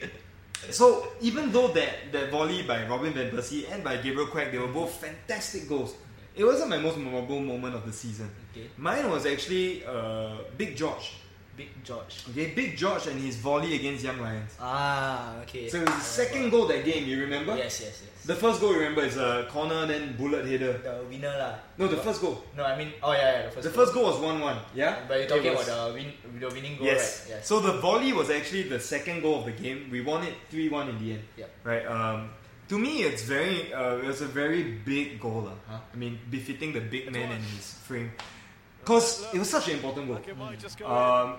So 0.70 1.06
even 1.20 1.52
though 1.52 1.68
that 1.68 2.10
that 2.12 2.30
volley 2.30 2.62
by 2.62 2.86
Robin 2.88 3.12
van 3.12 3.30
Persie 3.30 3.70
and 3.70 3.84
by 3.84 3.96
Gabriel 3.96 4.26
Quak, 4.26 4.50
they 4.50 4.58
were 4.58 4.72
both 4.72 4.92
fantastic 4.96 5.68
goals. 5.68 5.94
It 6.34 6.44
wasn't 6.44 6.70
my 6.70 6.78
most 6.78 6.98
memorable 6.98 7.40
moment 7.40 7.74
of 7.74 7.86
the 7.86 7.92
season. 7.92 8.28
Okay, 8.52 8.68
Mine 8.76 9.08
was 9.10 9.24
actually 9.24 9.84
uh, 9.86 10.36
Big 10.56 10.76
George. 10.76 11.12
Big 11.56 11.68
George. 11.82 12.24
Okay, 12.30 12.52
Big 12.54 12.76
George 12.76 13.06
and 13.06 13.18
his 13.20 13.36
volley 13.36 13.74
against 13.76 14.04
Young 14.04 14.20
Lions. 14.20 14.52
Ah, 14.60 15.40
okay. 15.42 15.68
So 15.68 15.78
it 15.78 15.86
was 15.88 15.94
the 15.96 16.00
second 16.24 16.50
goal 16.50 16.66
that 16.66 16.84
game. 16.84 17.04
You 17.06 17.20
remember? 17.22 17.56
Yes, 17.56 17.80
yes, 17.80 18.02
yes. 18.04 18.24
The 18.26 18.34
first 18.34 18.60
goal, 18.60 18.72
you 18.72 18.80
remember, 18.80 19.02
is 19.02 19.16
a 19.16 19.46
corner, 19.50 19.86
then 19.86 20.16
bullet 20.16 20.44
header. 20.46 20.78
The 20.82 21.04
winner 21.08 21.32
lah. 21.38 21.54
No, 21.78 21.86
the 21.88 21.96
first 21.96 22.20
goal. 22.20 22.42
No, 22.56 22.64
I 22.64 22.76
mean, 22.76 22.92
oh 23.02 23.12
yeah, 23.12 23.20
yeah, 23.32 23.42
the 23.46 23.50
first. 23.52 23.64
The 23.68 23.74
first 23.74 23.94
goal 23.94 24.04
was 24.10 24.18
one-one. 24.20 24.58
Yeah. 24.74 24.96
But 25.08 25.18
you're 25.20 25.28
talking 25.28 25.54
was- 25.54 25.66
about 25.68 25.88
the 25.88 25.94
win, 25.94 26.12
the 26.40 26.48
winning 26.48 26.76
goal, 26.76 26.86
Yes. 26.86 27.24
right? 27.30 27.36
Yes. 27.38 27.46
So 27.46 27.60
the 27.60 27.74
volley 27.80 28.12
was 28.12 28.28
actually 28.30 28.64
the 28.68 28.80
second 28.80 29.22
goal 29.22 29.40
of 29.40 29.44
the 29.46 29.52
game. 29.56 29.88
We 29.90 30.00
won 30.02 30.24
it 30.24 30.34
three-one 30.50 30.88
in 30.90 30.98
the 30.98 31.08
end. 31.14 31.22
Yep. 31.38 31.50
Right. 31.64 31.86
Um, 31.86 32.30
to 32.68 32.78
me, 32.78 33.02
it's 33.08 33.22
very. 33.22 33.72
Uh, 33.72 34.02
it 34.02 34.06
was 34.10 34.20
a 34.20 34.26
very 34.28 34.62
big 34.84 35.20
goal, 35.20 35.42
lah. 35.48 35.56
Huh? 35.70 35.78
I 35.94 35.96
mean, 35.96 36.18
befitting 36.28 36.72
the 36.74 36.80
big 36.82 37.10
man 37.12 37.30
and 37.32 37.44
his 37.54 37.78
frame. 37.86 38.10
Cause 38.86 39.26
it 39.34 39.38
was 39.38 39.50
such 39.50 39.66
an 39.68 39.74
important 39.74 40.06
goal. 40.06 40.88
Um, 40.88 41.34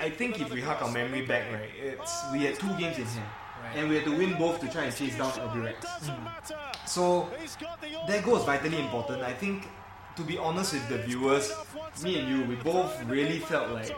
I 0.00 0.10
think 0.10 0.40
if 0.40 0.48
we 0.52 0.60
hark 0.60 0.80
our 0.80 0.90
memory 0.92 1.26
back, 1.26 1.52
right, 1.52 1.68
it's 1.82 2.22
we 2.32 2.44
had 2.44 2.54
two 2.54 2.68
games 2.78 2.98
in 2.98 3.04
hand, 3.04 3.28
Right. 3.64 3.76
and 3.78 3.88
we 3.88 3.96
had 3.96 4.04
to 4.04 4.16
win 4.16 4.34
both 4.38 4.60
to 4.60 4.68
try 4.68 4.84
and 4.84 4.94
chase 4.94 5.16
down 5.18 5.32
Albirex. 5.32 5.74
So 6.86 7.28
that 8.06 8.24
goal 8.24 8.36
is 8.36 8.44
vitally 8.44 8.78
important. 8.78 9.22
I 9.22 9.32
think, 9.32 9.66
to 10.16 10.22
be 10.22 10.38
honest 10.38 10.74
with 10.74 10.88
the 10.88 10.98
viewers, 10.98 11.52
me 12.04 12.20
and 12.20 12.28
you, 12.28 12.44
we 12.44 12.54
both 12.56 13.02
really 13.06 13.40
felt 13.40 13.70
like 13.72 13.90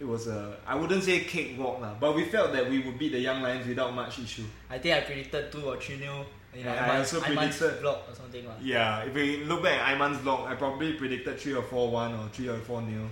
it 0.00 0.06
was 0.08 0.26
a 0.28 0.56
I 0.66 0.74
wouldn't 0.74 1.04
say 1.04 1.20
cakewalk 1.20 1.80
lah, 1.80 1.94
but 2.00 2.16
we 2.16 2.24
felt 2.24 2.52
that 2.52 2.68
we 2.68 2.80
would 2.80 2.98
beat 2.98 3.12
the 3.12 3.20
Young 3.20 3.42
Lions 3.42 3.66
without 3.66 3.92
much 3.94 4.18
issue. 4.18 4.44
I 4.70 4.78
think 4.78 4.96
I 4.96 5.00
predicted 5.02 5.52
two 5.52 5.62
or 5.68 5.76
three 5.76 5.98
nil. 5.98 6.24
You 6.56 6.64
know, 6.64 6.72
Yeah, 6.74 6.90
I 6.92 6.98
also 6.98 7.20
predicted- 7.20 7.80
block 7.80 8.08
or 8.10 8.14
something 8.16 8.42
lah. 8.48 8.54
Yeah, 8.60 9.04
if 9.06 9.14
we 9.14 9.44
look 9.44 9.62
back 9.62 9.78
at 9.78 9.94
Iman's 9.94 10.18
vlog, 10.18 10.48
I 10.50 10.56
probably 10.56 10.94
predicted 10.94 11.38
three 11.38 11.54
or 11.54 11.62
four 11.62 11.90
one 11.92 12.12
or 12.14 12.26
three 12.32 12.48
or 12.48 12.58
four 12.58 12.82
nil, 12.82 13.06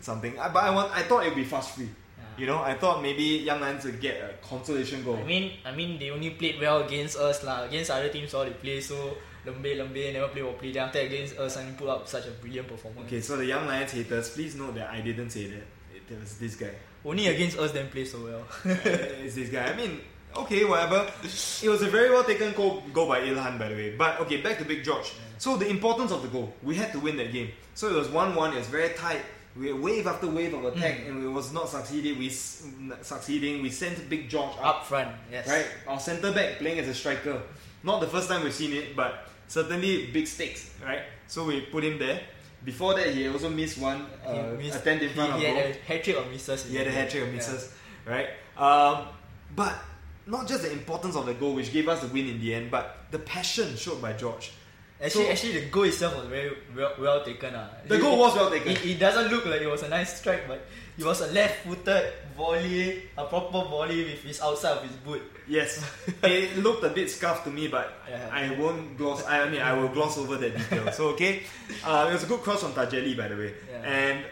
something. 0.00 0.38
I- 0.38 0.50
But 0.52 0.62
I 0.64 0.70
want 0.70 0.92
I 0.94 1.02
thought 1.02 1.22
it'd 1.26 1.34
be 1.34 1.44
fast 1.44 1.74
free. 1.74 1.88
You 2.38 2.44
know, 2.44 2.60
I 2.60 2.74
thought 2.76 3.00
maybe 3.00 3.22
Young 3.48 3.60
Lions 3.64 3.84
would 3.88 3.98
get 3.98 4.20
a 4.20 4.28
consolation 4.46 5.02
goal. 5.02 5.16
I 5.16 5.24
mean, 5.24 5.52
I 5.64 5.72
mean, 5.72 5.98
they 5.98 6.10
only 6.12 6.30
played 6.36 6.60
well 6.60 6.84
against 6.84 7.16
us 7.16 7.42
lah. 7.42 7.64
Against 7.64 7.90
other 7.90 8.10
teams, 8.12 8.34
all 8.36 8.44
they 8.44 8.52
play 8.52 8.78
so 8.78 9.16
lembe 9.46 9.72
lembe, 9.72 10.12
never 10.12 10.28
play 10.28 10.42
properly. 10.44 10.70
Then 10.70 10.84
after 10.84 11.00
against 11.00 11.38
us, 11.40 11.56
and 11.56 11.72
put 11.80 11.88
up 11.88 12.06
such 12.06 12.26
a 12.28 12.30
brilliant 12.36 12.68
performance. 12.68 13.08
okay, 13.08 13.22
so 13.24 13.38
the 13.40 13.46
Young 13.46 13.64
Lions 13.66 13.90
haters, 13.96 14.28
please 14.36 14.54
note 14.54 14.74
that 14.76 14.90
I 14.92 15.00
didn't 15.00 15.30
say 15.30 15.46
that. 15.48 15.64
It 16.10 16.20
was 16.20 16.38
this 16.38 16.54
guy. 16.56 16.70
Only 17.04 17.26
against 17.28 17.58
us, 17.58 17.72
then 17.72 17.88
play 17.88 18.04
so 18.04 18.18
well. 18.24 18.44
it's 18.64 19.34
this 19.34 19.48
guy. 19.48 19.64
I 19.72 19.76
mean, 19.76 20.00
okay, 20.36 20.64
whatever. 20.64 21.06
It 21.22 21.68
was 21.68 21.82
a 21.82 21.88
very 21.88 22.10
well 22.10 22.24
taken 22.24 22.52
goal, 22.52 22.82
goal 22.92 23.08
by 23.08 23.20
Ilhan, 23.20 23.58
by 23.58 23.68
the 23.68 23.74
way. 23.74 23.94
But 23.96 24.20
okay, 24.20 24.40
back 24.40 24.58
to 24.58 24.64
Big 24.64 24.82
George. 24.84 25.12
So 25.38 25.56
the 25.56 25.68
importance 25.68 26.10
of 26.12 26.22
the 26.22 26.28
goal, 26.28 26.52
we 26.62 26.74
had 26.74 26.92
to 26.92 27.00
win 27.00 27.16
that 27.18 27.32
game. 27.32 27.50
So 27.74 27.88
it 27.88 27.94
was 27.94 28.08
one-one. 28.08 28.52
It 28.54 28.58
was 28.58 28.66
very 28.68 28.90
tight. 28.94 29.20
We 29.56 29.68
had 29.68 29.80
wave 29.80 30.06
after 30.06 30.26
wave 30.26 30.52
of 30.52 30.64
attack, 30.66 31.00
Mm. 31.00 31.08
and 31.08 31.24
it 31.24 31.28
was 31.28 31.52
not 31.52 31.68
succeeding. 31.68 32.18
We 32.18 32.26
s- 32.28 32.66
succeeding. 33.02 33.62
We 33.62 33.70
sent 33.70 34.08
Big 34.10 34.28
George 34.28 34.50
up, 34.58 34.66
Up 34.66 34.86
front, 34.86 35.08
yes. 35.32 35.48
right? 35.48 35.66
Our 35.88 35.98
centre 36.00 36.32
back 36.32 36.58
playing 36.58 36.78
as 36.80 36.88
a 36.88 36.94
striker. 36.94 37.40
Not 37.82 38.00
the 38.00 38.06
first 38.06 38.28
time 38.28 38.42
we've 38.44 38.52
seen 38.52 38.72
it, 38.74 38.94
but 38.96 39.28
certainly 39.48 40.06
big 40.12 40.26
stakes, 40.26 40.70
right? 40.84 41.02
So 41.28 41.44
we 41.44 41.60
put 41.62 41.84
him 41.84 41.98
there. 41.98 42.20
Before 42.66 42.94
that, 42.94 43.14
he 43.14 43.28
also 43.28 43.48
missed 43.48 43.78
one 43.78 44.04
He 44.22 44.28
uh, 44.38 44.42
missed- 44.58 44.76
attempt 44.80 45.04
in 45.04 45.10
front 45.10 45.30
he, 45.30 45.36
of 45.36 45.40
he 45.40 45.46
goal. 45.46 45.56
had 45.62 45.70
a 45.70 45.78
hat 45.78 46.04
trick 46.04 46.16
of 46.16 46.30
misses. 46.30 46.64
He 46.66 46.76
had 46.76 46.86
a 46.88 46.90
hat 46.90 47.08
trick 47.10 47.22
of 47.22 47.32
Yeah. 47.34 47.58
right? 48.04 48.28
Um, 48.58 49.06
but 49.54 49.72
not 50.26 50.48
just 50.48 50.62
the 50.62 50.72
importance 50.72 51.14
of 51.16 51.24
the 51.26 51.34
goal, 51.34 51.54
which 51.54 51.72
gave 51.72 51.88
us 51.88 52.00
the 52.00 52.08
win 52.08 52.28
in 52.28 52.40
the 52.40 52.54
end, 52.54 52.70
but 52.72 52.98
the 53.12 53.20
passion 53.20 53.76
showed 53.76 54.02
by 54.02 54.12
George. 54.14 54.50
Actually, 55.00 55.24
So- 55.26 55.30
actually, 55.30 55.52
the 55.60 55.66
goal 55.66 55.84
itself 55.84 56.16
was 56.16 56.26
very 56.26 56.50
well, 56.74 56.92
well 56.98 57.24
taken. 57.24 57.54
Uh. 57.54 57.68
The 57.86 57.98
goal 57.98 58.18
was 58.18 58.34
well 58.34 58.50
taken. 58.50 58.72
It, 58.72 58.84
it 58.84 58.98
doesn't 58.98 59.30
look 59.30 59.46
like 59.46 59.60
it 59.60 59.70
was 59.70 59.82
a 59.84 59.88
nice 59.88 60.18
strike, 60.18 60.48
but 60.48 60.66
it 60.98 61.04
was 61.04 61.20
a 61.20 61.26
left-footed 61.32 62.12
volley, 62.36 63.02
a 63.16 63.24
proper 63.26 63.62
volley 63.68 64.04
with 64.04 64.22
his 64.22 64.40
outside 64.40 64.78
of 64.78 64.82
his 64.82 64.96
boot. 64.96 65.22
Yes, 65.48 65.84
it 66.22 66.56
looked 66.58 66.84
a 66.84 66.88
bit 66.90 67.10
scuffed 67.10 67.44
to 67.44 67.50
me, 67.50 67.68
but 67.68 67.92
Yeah. 68.08 68.28
I 68.32 68.50
won't 68.58 68.96
gloss. 68.96 69.24
I 69.26 69.48
mean, 69.48 69.60
I 69.62 69.72
will 69.74 69.88
gloss 69.88 70.18
over 70.18 70.36
that 70.36 70.56
detail. 70.56 70.90
So 70.92 71.08
okay, 71.10 71.42
uh, 71.84 72.06
it 72.10 72.12
was 72.14 72.24
a 72.24 72.26
good 72.26 72.40
cross 72.40 72.62
from 72.62 72.72
Tajeli, 72.72 73.16
by 73.16 73.28
the 73.28 73.36
way, 73.36 73.54
Yeah. 73.70 73.82
and 73.82 74.24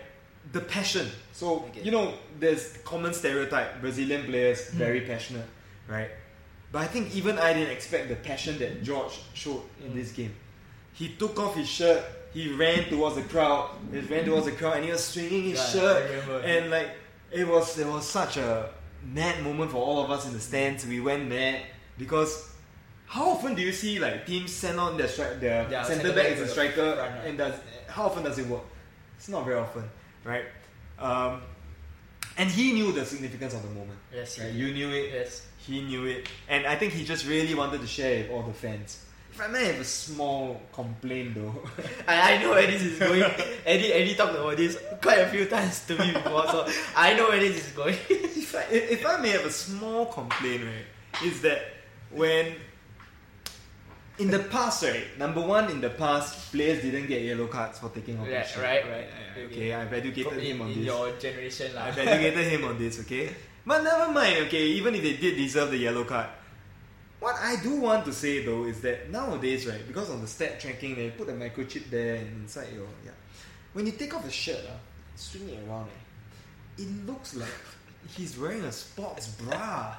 the 0.52 0.60
passion. 0.60 1.10
So 1.32 1.64
Okay. 1.70 1.82
you 1.82 1.90
know, 1.90 2.14
there's 2.38 2.78
common 2.84 3.12
stereotype: 3.14 3.80
Brazilian 3.80 4.24
players 4.24 4.68
Hmm. 4.70 4.78
very 4.78 5.00
passionate, 5.02 5.46
right? 5.88 6.10
But 6.72 6.82
I 6.82 6.86
think 6.88 7.14
even 7.14 7.38
I 7.38 7.52
didn't 7.52 7.70
expect 7.70 8.08
the 8.08 8.16
passion 8.16 8.58
that 8.58 8.82
George 8.82 9.14
showed 9.34 9.62
in 9.84 9.92
Mm. 9.92 9.94
this 9.94 10.10
game. 10.12 10.34
He 10.92 11.08
took 11.10 11.38
off 11.38 11.54
his 11.56 11.68
shirt. 11.68 12.02
He 12.34 12.52
ran 12.52 12.84
towards 12.88 13.16
the 13.16 13.22
crowd. 13.22 13.70
He 13.92 14.00
ran 14.00 14.24
towards 14.24 14.46
the 14.46 14.52
crowd, 14.52 14.76
and 14.76 14.84
he 14.84 14.90
was 14.90 15.04
swinging 15.04 15.44
his 15.44 15.58
Yeah, 15.74 15.80
shirt. 15.80 16.44
And 16.44 16.70
like 16.70 16.90
it 17.32 17.46
was, 17.48 17.78
it 17.78 17.86
was 17.86 18.06
such 18.08 18.36
a 18.36 18.70
mad 19.02 19.42
moment 19.42 19.70
for 19.70 19.78
all 19.78 20.04
of 20.04 20.10
us 20.10 20.26
in 20.26 20.32
the 20.32 20.40
stands. 20.40 20.84
We 20.86 21.00
went 21.00 21.28
mad 21.28 21.62
because 21.96 22.50
how 23.06 23.30
often 23.30 23.54
do 23.54 23.62
you 23.62 23.72
see 23.72 23.98
like 24.00 24.26
teams 24.26 24.52
send 24.52 24.80
on 24.80 24.96
their 24.96 25.06
stri- 25.06 25.38
their 25.40 25.70
Yeah, 25.70 25.84
center 25.84 26.02
centre 26.08 26.14
back 26.16 26.26
as 26.32 26.40
a 26.40 26.48
striker, 26.48 26.96
front, 26.96 26.98
right. 27.14 27.26
and 27.28 27.38
does 27.38 27.54
how 27.88 28.04
often 28.06 28.24
does 28.24 28.38
it 28.38 28.46
work? 28.48 28.62
It's 29.16 29.28
not 29.28 29.44
very 29.44 29.56
often, 29.58 29.84
right? 30.24 30.44
Um, 30.98 31.40
and 32.36 32.50
he 32.50 32.72
knew 32.72 32.90
the 32.92 33.04
significance 33.04 33.54
of 33.54 33.62
the 33.62 33.68
moment. 33.68 33.98
Yes, 34.12 34.40
Right? 34.40 34.52
You 34.52 34.72
knew 34.74 34.90
it. 34.90 35.12
yes. 35.12 35.46
He 35.58 35.80
knew 35.82 36.04
it, 36.06 36.28
and 36.48 36.66
I 36.66 36.74
think 36.76 36.92
he 36.92 37.04
just 37.04 37.26
really 37.26 37.54
wanted 37.54 37.80
to 37.80 37.86
share 37.86 38.14
it 38.16 38.22
with 38.28 38.32
all 38.32 38.42
the 38.42 38.52
fans. 38.52 39.03
If 39.34 39.40
I 39.40 39.48
may 39.48 39.64
have 39.64 39.80
a 39.80 39.84
small 39.84 40.62
complaint 40.72 41.34
though, 41.34 41.58
I, 42.06 42.34
I 42.34 42.42
know 42.42 42.50
where 42.50 42.68
this 42.68 42.82
is 42.82 42.98
going. 43.00 43.24
Eddy, 43.66 43.92
Eddy 43.92 44.14
talked 44.14 44.34
about 44.36 44.56
this 44.56 44.78
quite 45.02 45.18
a 45.18 45.28
few 45.28 45.46
times 45.46 45.84
to 45.86 45.98
me 45.98 46.12
before, 46.12 46.46
so 46.46 46.68
I 46.94 47.14
know 47.14 47.30
where 47.30 47.40
this 47.40 47.66
is 47.66 47.72
going. 47.72 47.96
if 48.08 48.54
I, 48.54 48.62
if 48.70 49.04
I 49.04 49.16
may 49.20 49.30
have 49.30 49.44
a 49.44 49.50
small 49.50 50.06
complaint, 50.06 50.62
right, 50.62 51.26
is 51.26 51.40
that 51.42 51.62
when 52.12 52.54
in 54.20 54.30
the 54.30 54.38
past, 54.38 54.84
right, 54.84 55.02
number 55.18 55.40
one, 55.40 55.68
in 55.68 55.80
the 55.80 55.90
past, 55.90 56.52
players 56.52 56.80
didn't 56.82 57.08
get 57.08 57.22
yellow 57.22 57.48
cards 57.48 57.80
for 57.80 57.88
taking 57.88 58.20
off 58.20 58.28
Yeah, 58.28 58.46
shirt. 58.46 58.62
right, 58.62 58.84
right. 58.88 59.06
Yeah, 59.36 59.44
Okay, 59.46 59.74
I've 59.74 59.92
educated 59.92 60.30
From 60.32 60.38
him 60.40 60.56
in, 60.56 60.62
on 60.62 60.68
in 60.70 60.78
this. 60.78 60.86
your 60.86 61.10
generation, 61.18 61.74
lah. 61.74 61.86
I've 61.86 61.98
educated 61.98 62.46
him 62.46 62.64
on 62.66 62.78
this, 62.78 63.00
okay? 63.00 63.34
But 63.66 63.82
never 63.82 64.12
mind, 64.12 64.46
okay, 64.46 64.62
even 64.78 64.94
if 64.94 65.02
they 65.02 65.16
did 65.16 65.34
deserve 65.36 65.72
the 65.72 65.78
yellow 65.78 66.04
card. 66.04 66.28
What 67.24 67.36
I 67.40 67.56
do 67.56 67.76
want 67.80 68.04
to 68.04 68.12
say 68.12 68.44
though 68.44 68.64
is 68.64 68.82
that 68.82 69.10
nowadays, 69.10 69.66
right, 69.66 69.80
because 69.88 70.10
of 70.10 70.20
the 70.20 70.26
stat 70.26 70.60
tracking, 70.60 70.94
they 70.94 71.08
put 71.08 71.26
a 71.30 71.32
microchip 71.32 71.88
there 71.88 72.16
and 72.16 72.42
inside 72.42 72.68
your 72.74 72.86
yeah. 73.02 73.12
When 73.72 73.86
you 73.86 73.92
take 73.92 74.12
off 74.14 74.24
the 74.24 74.30
shirt, 74.30 74.58
uh, 74.68 74.76
swing 75.16 75.48
it 75.48 75.58
around, 75.66 75.88
eh, 75.88 76.82
it 76.82 77.06
looks 77.06 77.34
like 77.34 77.48
he's 78.14 78.38
wearing 78.38 78.62
a 78.64 78.70
sports 78.72 79.28
bra. 79.28 79.96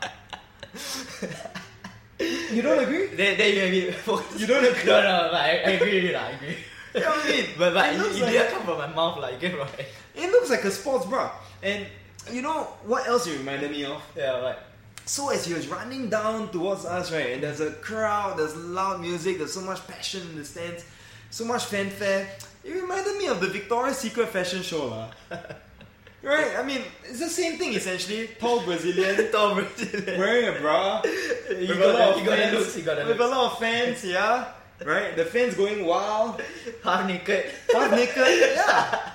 you 2.52 2.62
don't 2.62 2.84
agree? 2.84 3.08
There, 3.18 3.36
there 3.36 3.50
you 3.50 3.62
have 3.62 3.74
it. 3.74 4.26
You 4.40 4.46
don't 4.46 4.64
agree? 4.64 4.86
No, 4.86 5.02
no, 5.02 5.30
but 5.32 5.42
I, 5.42 5.50
I 5.66 5.72
agree 5.82 6.04
with 6.06 6.16
I 6.16 6.30
agree. 6.30 6.58
You 6.94 7.02
know 7.02 7.10
what 7.10 7.26
I 7.26 7.32
mean? 7.32 7.46
But, 7.58 7.74
but 7.74 7.86
It 7.88 7.96
it, 7.96 8.06
it 8.06 8.22
like- 8.22 8.32
didn't 8.34 8.52
come 8.54 8.64
from 8.70 8.78
my 8.78 8.88
mouth, 8.94 9.18
like, 9.20 9.34
you 9.42 9.50
get 9.50 9.58
right. 9.58 9.86
It 10.14 10.30
looks 10.30 10.52
like 10.52 10.64
a 10.64 10.70
sports 10.70 11.08
bra. 11.08 11.32
And 11.64 11.88
you 12.32 12.44
know 12.44 12.66
what 12.86 13.08
else 13.08 13.26
you 13.28 13.34
reminded 13.36 13.72
me 13.72 13.84
of? 13.86 14.00
Yeah, 14.16 14.42
right. 14.42 14.60
So 15.06 15.30
as 15.30 15.46
he 15.46 15.54
was 15.54 15.68
running 15.68 16.10
down 16.10 16.50
towards 16.52 16.84
us, 16.86 17.12
right, 17.12 17.34
and 17.34 17.44
there's 17.44 17.60
a 17.62 17.72
crowd, 17.74 18.38
there's 18.40 18.56
loud 18.56 19.02
music, 19.02 19.38
there's 19.38 19.54
so 19.54 19.62
much 19.62 19.86
passion 19.88 20.22
in 20.32 20.36
the 20.36 20.44
stands, 20.46 20.84
so 21.30 21.46
much 21.46 21.66
fanfare. 21.66 22.28
It 22.64 22.72
reminded 22.74 23.16
me 23.18 23.28
of 23.28 23.40
the 23.40 23.48
Victoria's 23.48 23.98
Secret 24.00 24.30
fashion 24.30 24.64
show, 24.64 24.88
lah. 24.88 25.10
right? 26.24 26.56
I 26.58 26.64
mean, 26.64 26.82
it's 27.08 27.20
the 27.20 27.30
same 27.30 27.58
thing 27.60 27.74
essentially. 27.76 28.30
Tall 28.40 28.62
Brazilian 28.66 29.30
Tom 29.32 29.56
Brazilian. 29.62 30.20
wearing 30.20 30.48
a 30.58 30.60
bra 30.60 31.02
You 31.06 31.68
with 31.70 31.78
got 31.78 31.90
a 31.90 31.94
lot 31.94 32.10
of 32.10 32.20
you 32.20 32.26
got 32.26 32.38
fans, 32.40 32.54
looks, 32.58 32.78
you 32.78 32.84
got 32.84 33.06
with 33.06 33.20
a 33.22 33.28
lot 33.28 33.52
of 33.52 33.60
fans, 33.60 34.04
yeah. 34.04 34.46
Right? 34.84 35.16
The 35.16 35.24
fans 35.26 35.54
going 35.54 35.86
wild, 35.86 36.42
Half 36.84 37.08
naked. 37.08 37.46
half 37.72 37.92
naked, 37.92 38.18
yeah. 38.58 39.12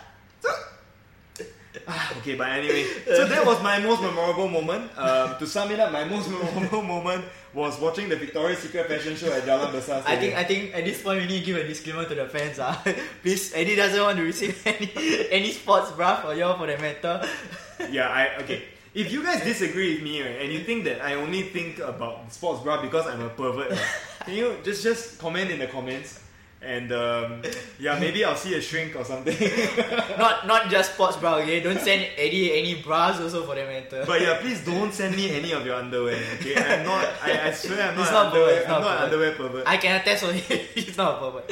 Okay, 2.18 2.34
but 2.34 2.48
anyway, 2.48 2.84
so 3.06 3.26
that 3.26 3.44
was 3.44 3.62
my 3.62 3.78
most 3.80 4.02
memorable 4.02 4.48
moment. 4.48 4.90
Um, 4.98 5.38
to 5.38 5.46
sum 5.46 5.70
it 5.70 5.80
up, 5.80 5.92
my 5.92 6.04
most 6.04 6.28
memorable 6.30 6.82
moment 6.82 7.24
was 7.52 7.80
watching 7.80 8.08
the 8.08 8.16
Victoria's 8.16 8.58
Secret 8.58 8.86
fashion 8.86 9.16
show 9.16 9.32
at 9.32 9.42
Jalan 9.42 9.72
Besar. 9.72 10.02
I 10.06 10.16
think 10.16 10.34
I 10.34 10.44
think 10.44 10.74
at 10.74 10.84
this 10.84 11.02
point 11.02 11.20
we 11.20 11.26
need 11.26 11.40
to 11.40 11.46
give 11.46 11.56
a 11.56 11.66
disclaimer 11.66 12.04
to 12.04 12.14
the 12.14 12.26
fans. 12.26 12.58
Ah, 12.58 12.80
please, 13.22 13.52
Eddy 13.54 13.74
doesn't 13.74 14.00
want 14.00 14.18
to 14.18 14.24
receive 14.24 14.54
any 14.66 14.90
any 15.30 15.50
sports 15.50 15.90
bra 15.92 16.20
for 16.22 16.34
y'all 16.34 16.56
for 16.58 16.66
that 16.66 16.80
matter. 16.80 17.26
yeah, 17.90 18.08
I 18.08 18.42
okay. 18.42 18.62
If 18.92 19.12
you 19.12 19.22
guys 19.22 19.42
disagree 19.42 19.94
with 19.94 20.02
me, 20.02 20.22
right, 20.22 20.42
and 20.42 20.52
you 20.52 20.60
think 20.60 20.82
that 20.84 21.00
I 21.00 21.14
only 21.14 21.42
think 21.42 21.78
about 21.78 22.32
sports 22.32 22.62
bra 22.62 22.82
because 22.82 23.06
I'm 23.06 23.22
a 23.22 23.30
pervert, 23.30 23.70
right, 23.70 23.88
can 24.26 24.34
you 24.34 24.58
just 24.62 24.82
just 24.82 25.18
comment 25.18 25.50
in 25.50 25.58
the 25.58 25.66
comments? 25.68 26.18
And 26.62 26.92
um, 26.92 27.40
yeah, 27.78 27.98
maybe 27.98 28.22
I'll 28.22 28.36
see 28.36 28.52
a 28.54 28.60
shrink 28.60 28.94
or 28.94 29.02
something. 29.02 29.32
not 30.18 30.46
not 30.46 30.68
just 30.68 30.92
sports 30.92 31.16
bra. 31.16 31.36
Okay, 31.40 31.60
don't 31.64 31.80
send 31.80 32.04
Eddie 32.20 32.52
any 32.52 32.82
bras 32.82 33.18
also 33.18 33.44
for 33.48 33.54
that 33.54 33.66
matter. 33.66 34.04
But 34.06 34.20
yeah, 34.20 34.36
please 34.40 34.62
don't 34.62 34.92
send 34.92 35.16
me 35.16 35.30
any 35.32 35.52
of 35.52 35.64
your 35.64 35.76
underwear. 35.76 36.20
Okay, 36.36 36.54
I'm 36.56 36.84
not. 36.84 37.08
I, 37.24 37.48
I 37.48 37.50
swear 37.52 37.80
I'm 37.88 37.96
not. 37.96 38.02
It's 38.02 38.12
not 38.12 38.26
underwear. 38.26 38.56
it's 38.60 38.66
I'm 38.68 38.72
not 38.72 38.80
not 38.82 38.90
an 38.90 38.96
pervert. 38.98 39.04
underwear 39.08 39.32
pervert. 39.40 39.64
I 39.66 39.76
can 39.78 40.00
attest 40.00 40.24
on 40.24 40.34
it. 40.36 40.44
He's 40.76 40.96
not 40.98 41.14
a 41.16 41.18
pervert. 41.24 41.48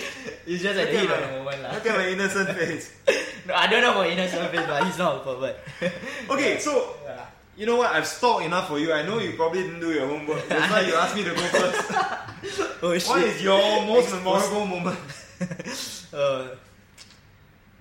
It's 0.46 0.62
just 0.62 0.78
at 0.78 0.86
the 0.88 0.92
Look 0.92 1.00
heat 1.00 1.10
at 1.10 1.22
of 1.22 1.30
the 1.30 1.36
moment 1.38 1.62
lah. 1.62 1.72
Look 1.72 1.86
at 1.86 1.96
my 1.96 2.08
innocent 2.08 2.48
face. 2.52 2.92
No, 3.48 3.54
I 3.54 3.66
don't 3.66 3.80
know 3.80 3.92
about 3.92 4.10
inner 4.10 4.28
surface, 4.28 4.66
but 4.66 4.84
he's 4.84 4.98
not 4.98 5.16
a 5.16 5.20
pervert. 5.24 5.56
Okay, 6.28 6.58
so 6.58 6.96
Yeah. 7.06 7.24
You 7.58 7.66
know 7.66 7.76
what? 7.76 7.90
I've 7.90 8.06
stalked 8.06 8.44
enough 8.46 8.68
for 8.70 8.78
you. 8.78 8.92
I 8.94 9.02
know 9.02 9.18
you 9.18 9.32
probably 9.34 9.62
didn't 9.66 9.80
do 9.82 9.90
your 9.90 10.06
homework. 10.06 10.46
That's 10.46 10.70
why 10.70 10.80
you 10.86 10.94
asked 10.94 11.16
me 11.18 11.24
to 11.24 11.34
go 11.34 11.42
first. 11.42 11.90
Oh 12.80 12.90
What 12.94 13.02
shit. 13.02 13.34
is 13.34 13.42
your 13.42 13.58
most 13.82 14.14
memorable 14.14 14.64
moment? 14.66 14.98
Uh, 16.14 16.48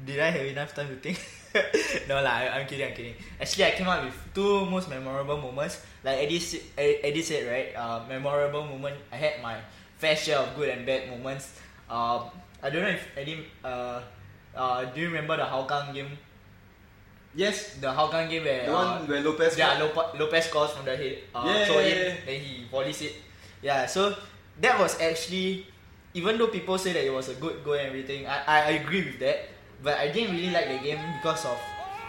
did 0.04 0.20
I 0.20 0.30
have 0.30 0.46
enough 0.46 0.74
time 0.76 0.90
to 0.90 0.98
think? 0.98 1.18
no 2.10 2.22
lah, 2.22 2.44
I- 2.44 2.60
I'm 2.60 2.66
kidding, 2.68 2.86
I'm 2.90 2.94
kidding. 2.94 3.16
Actually, 3.40 3.66
I 3.66 3.72
came 3.78 3.88
up 3.88 4.04
with 4.04 4.14
two 4.34 4.66
most 4.66 4.90
memorable 4.90 5.38
moments. 5.38 5.82
Like 6.04 6.18
Eddy, 6.26 6.42
Eddy 6.78 7.22
said, 7.22 7.46
right? 7.50 7.70
Uh, 7.78 8.02
memorable 8.10 8.66
moment. 8.66 8.98
I 9.14 9.16
had 9.18 9.42
my 9.42 9.58
fair 9.98 10.16
share 10.16 10.38
of 10.42 10.54
good 10.58 10.70
and 10.70 10.86
bad 10.86 11.10
moments. 11.10 11.54
Uh, 11.90 12.26
I 12.62 12.70
don't 12.70 12.82
know 12.82 12.94
if 12.94 13.06
Eddy. 13.16 13.46
Uh, 13.64 14.02
uh, 14.56 14.86
do 14.86 15.02
you 15.02 15.08
remember 15.08 15.38
the 15.38 15.46
Hougang 15.46 15.94
game? 15.94 16.18
Yes, 17.36 17.78
The 17.78 17.88
Hougang 17.94 18.30
game 18.30 18.44
where 18.44 18.66
the 18.66 18.74
uh, 18.74 18.98
one 18.98 19.08
where 19.08 19.22
Lopes. 19.22 19.58
yeah, 19.58 19.78
Lop- 19.78 20.18
Lopes 20.18 20.48
scores 20.50 20.72
from 20.72 20.86
the 20.86 20.96
head. 20.98 21.18
Uh, 21.36 21.44
Yeah, 21.46 21.66
throw 21.66 21.80
yeah, 21.80 21.88
yeah. 21.94 22.14
then 22.26 22.38
he 22.42 22.66
volleys 22.72 23.02
it. 23.02 23.14
Yeah, 23.62 23.86
so 23.86 24.16
that 24.62 24.80
was 24.80 24.98
actually, 25.02 25.66
even 26.14 26.38
though 26.38 26.48
people 26.50 26.78
say 26.82 26.94
that 26.94 27.04
it 27.06 27.14
was 27.14 27.30
a 27.30 27.36
good 27.38 27.62
goal 27.64 27.78
and 27.78 27.88
everything, 27.94 28.26
I, 28.26 28.42
I 28.46 28.60
agree 28.82 29.06
with 29.06 29.20
that. 29.22 29.50
But 29.84 30.02
I 30.02 30.10
didn't 30.10 30.34
really 30.34 30.50
like 30.50 30.66
the 30.66 30.82
game 30.82 30.98
because 31.22 31.46
of 31.46 31.58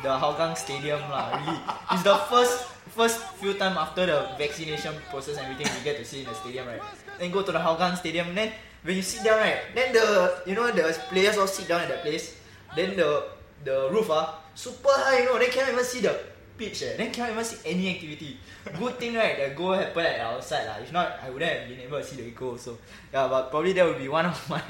the 0.00 0.08
Hougang 0.08 0.56
Stadium 0.56 1.00
lah. 1.12 1.36
Really, 1.36 1.60
it's 1.92 2.04
the 2.08 2.16
first 2.32 2.64
first 2.96 3.20
few 3.36 3.52
time 3.60 3.76
after 3.76 4.08
the 4.08 4.32
vaccination 4.40 4.96
process 5.12 5.36
and 5.36 5.44
everything 5.52 5.68
we 5.76 5.84
get 5.84 6.00
to 6.00 6.04
see 6.08 6.24
in 6.24 6.28
the 6.28 6.34
stadium, 6.40 6.64
right? 6.64 6.80
Then 7.20 7.28
go 7.28 7.44
to 7.44 7.52
the 7.52 7.60
Hougang 7.60 8.00
Stadium. 8.00 8.32
Then 8.32 8.48
when 8.80 8.96
you 8.96 9.04
sit 9.04 9.20
down, 9.28 9.44
right? 9.44 9.60
Then 9.76 9.92
the 9.92 10.40
you 10.48 10.56
know 10.56 10.72
the 10.72 10.88
players 11.12 11.36
all 11.36 11.44
sit 11.50 11.68
down 11.68 11.84
at 11.84 11.92
that 11.92 12.00
place. 12.00 12.40
Then 12.72 12.96
the 12.96 13.36
the 13.64 13.88
roof 13.90 14.10
ah 14.10 14.38
super 14.54 14.92
high, 14.92 15.20
you 15.20 15.24
know. 15.26 15.38
They 15.38 15.48
cannot 15.48 15.72
even 15.72 15.84
see 15.84 16.00
the 16.00 16.14
pitch 16.58 16.82
eh, 16.82 16.98
then 16.98 17.14
cannot 17.14 17.30
even 17.30 17.44
see 17.44 17.62
any 17.70 17.94
activity. 17.94 18.36
Good 18.66 18.98
thing 18.98 19.14
right, 19.14 19.38
the 19.38 19.54
goal 19.54 19.72
happened 19.72 20.06
at 20.06 20.20
outside 20.20 20.66
lah. 20.66 20.82
If 20.82 20.92
not, 20.92 21.22
I 21.22 21.30
wouldn't 21.30 21.48
have 21.48 21.68
been 21.70 21.80
able 21.80 22.02
to 22.02 22.04
see 22.04 22.18
the 22.18 22.30
goal. 22.34 22.58
So 22.58 22.76
yeah, 23.14 23.30
but 23.30 23.48
probably 23.48 23.72
that 23.78 23.86
would 23.86 24.02
be 24.02 24.10
one 24.10 24.26
of 24.26 24.36
my 24.50 24.60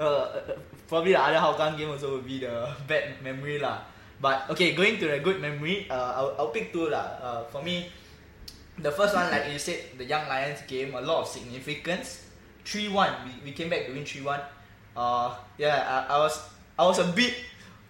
uh, 0.00 0.56
probably 0.88 1.12
the 1.12 1.20
other 1.20 1.38
Hougang 1.38 1.76
game 1.76 1.92
also 1.92 2.16
would 2.16 2.26
be 2.26 2.40
the 2.40 2.72
bad 2.88 3.20
memory 3.22 3.60
lah. 3.60 3.84
But 4.16 4.48
okay, 4.56 4.72
going 4.72 4.96
to 4.98 5.06
the 5.12 5.20
good 5.20 5.44
memory, 5.44 5.86
uh, 5.92 6.16
I'll, 6.16 6.32
I'll 6.40 6.52
pick 6.52 6.72
two 6.72 6.88
lah. 6.88 7.20
Uh, 7.20 7.40
for 7.52 7.60
me, 7.60 7.92
the 8.80 8.90
first 8.90 9.12
one, 9.14 9.28
like 9.28 9.52
you 9.52 9.60
said, 9.60 9.92
the 10.00 10.08
Young 10.08 10.24
Lions 10.26 10.64
game, 10.64 10.96
a 10.96 11.04
lot 11.04 11.20
of 11.22 11.28
significance. 11.28 12.24
Three 12.64 12.88
one, 12.88 13.12
we, 13.28 13.50
we 13.50 13.52
came 13.52 13.68
back 13.68 13.86
to 13.86 13.92
win 13.92 14.08
three 14.08 14.24
one. 14.24 14.40
Uh, 14.96 15.36
yeah, 15.60 15.84
I, 15.84 16.16
I 16.16 16.18
was 16.18 16.40
I 16.80 16.82
was 16.88 16.98
a 16.98 17.08
bit 17.12 17.36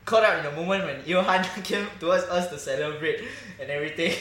caught 0.06 0.24
up 0.24 0.38
in 0.38 0.44
the 0.48 0.52
moment 0.56 0.84
when 0.84 1.02
Johan 1.04 1.44
came 1.62 1.86
towards 2.00 2.24
us 2.24 2.48
to 2.48 2.58
celebrate 2.58 3.20
and 3.60 3.68
everything. 3.68 4.14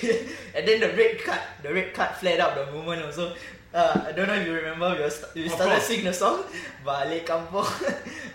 and 0.55 0.67
then 0.67 0.81
the 0.81 0.89
red 0.97 1.23
card, 1.23 1.39
the 1.63 1.73
red 1.73 1.93
card 1.93 2.11
flared 2.17 2.41
up 2.41 2.55
the 2.55 2.65
moment 2.73 3.05
also. 3.05 3.33
Uh, 3.73 4.05
I 4.07 4.11
don't 4.13 4.27
know 4.27 4.35
if 4.35 4.47
you 4.47 4.53
remember, 4.53 4.95
we, 4.95 5.01
were 5.03 5.09
st- 5.09 5.35
we 5.35 5.49
started 5.49 5.81
singing 5.81 6.05
the 6.05 6.13
song, 6.13 6.43
Balik 6.85 7.25
Kampung. 7.25 7.67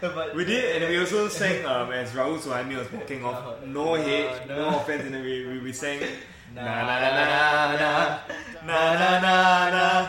but 0.00 0.34
We 0.36 0.44
did, 0.44 0.82
and 0.82 0.90
we 0.90 0.98
also 1.00 1.28
sang 1.28 1.64
um, 1.64 1.90
as 1.92 2.14
Raoul 2.14 2.36
Suhaimi 2.36 2.76
was 2.76 2.92
walking 2.92 3.24
off. 3.24 3.64
No 3.64 3.94
hate, 3.94 4.46
no. 4.46 4.70
no 4.70 4.76
offense, 4.80 5.04
and 5.04 5.14
then 5.14 5.24
we, 5.24 5.46
we, 5.46 5.58
we 5.60 5.72
sang 5.72 5.98
na 6.54 6.62
na 6.62 7.00
na 7.00 7.10
na 7.14 7.24
na 7.80 7.90
na 8.66 8.78
na 8.98 9.20
na 9.20 9.34
na 9.70 10.06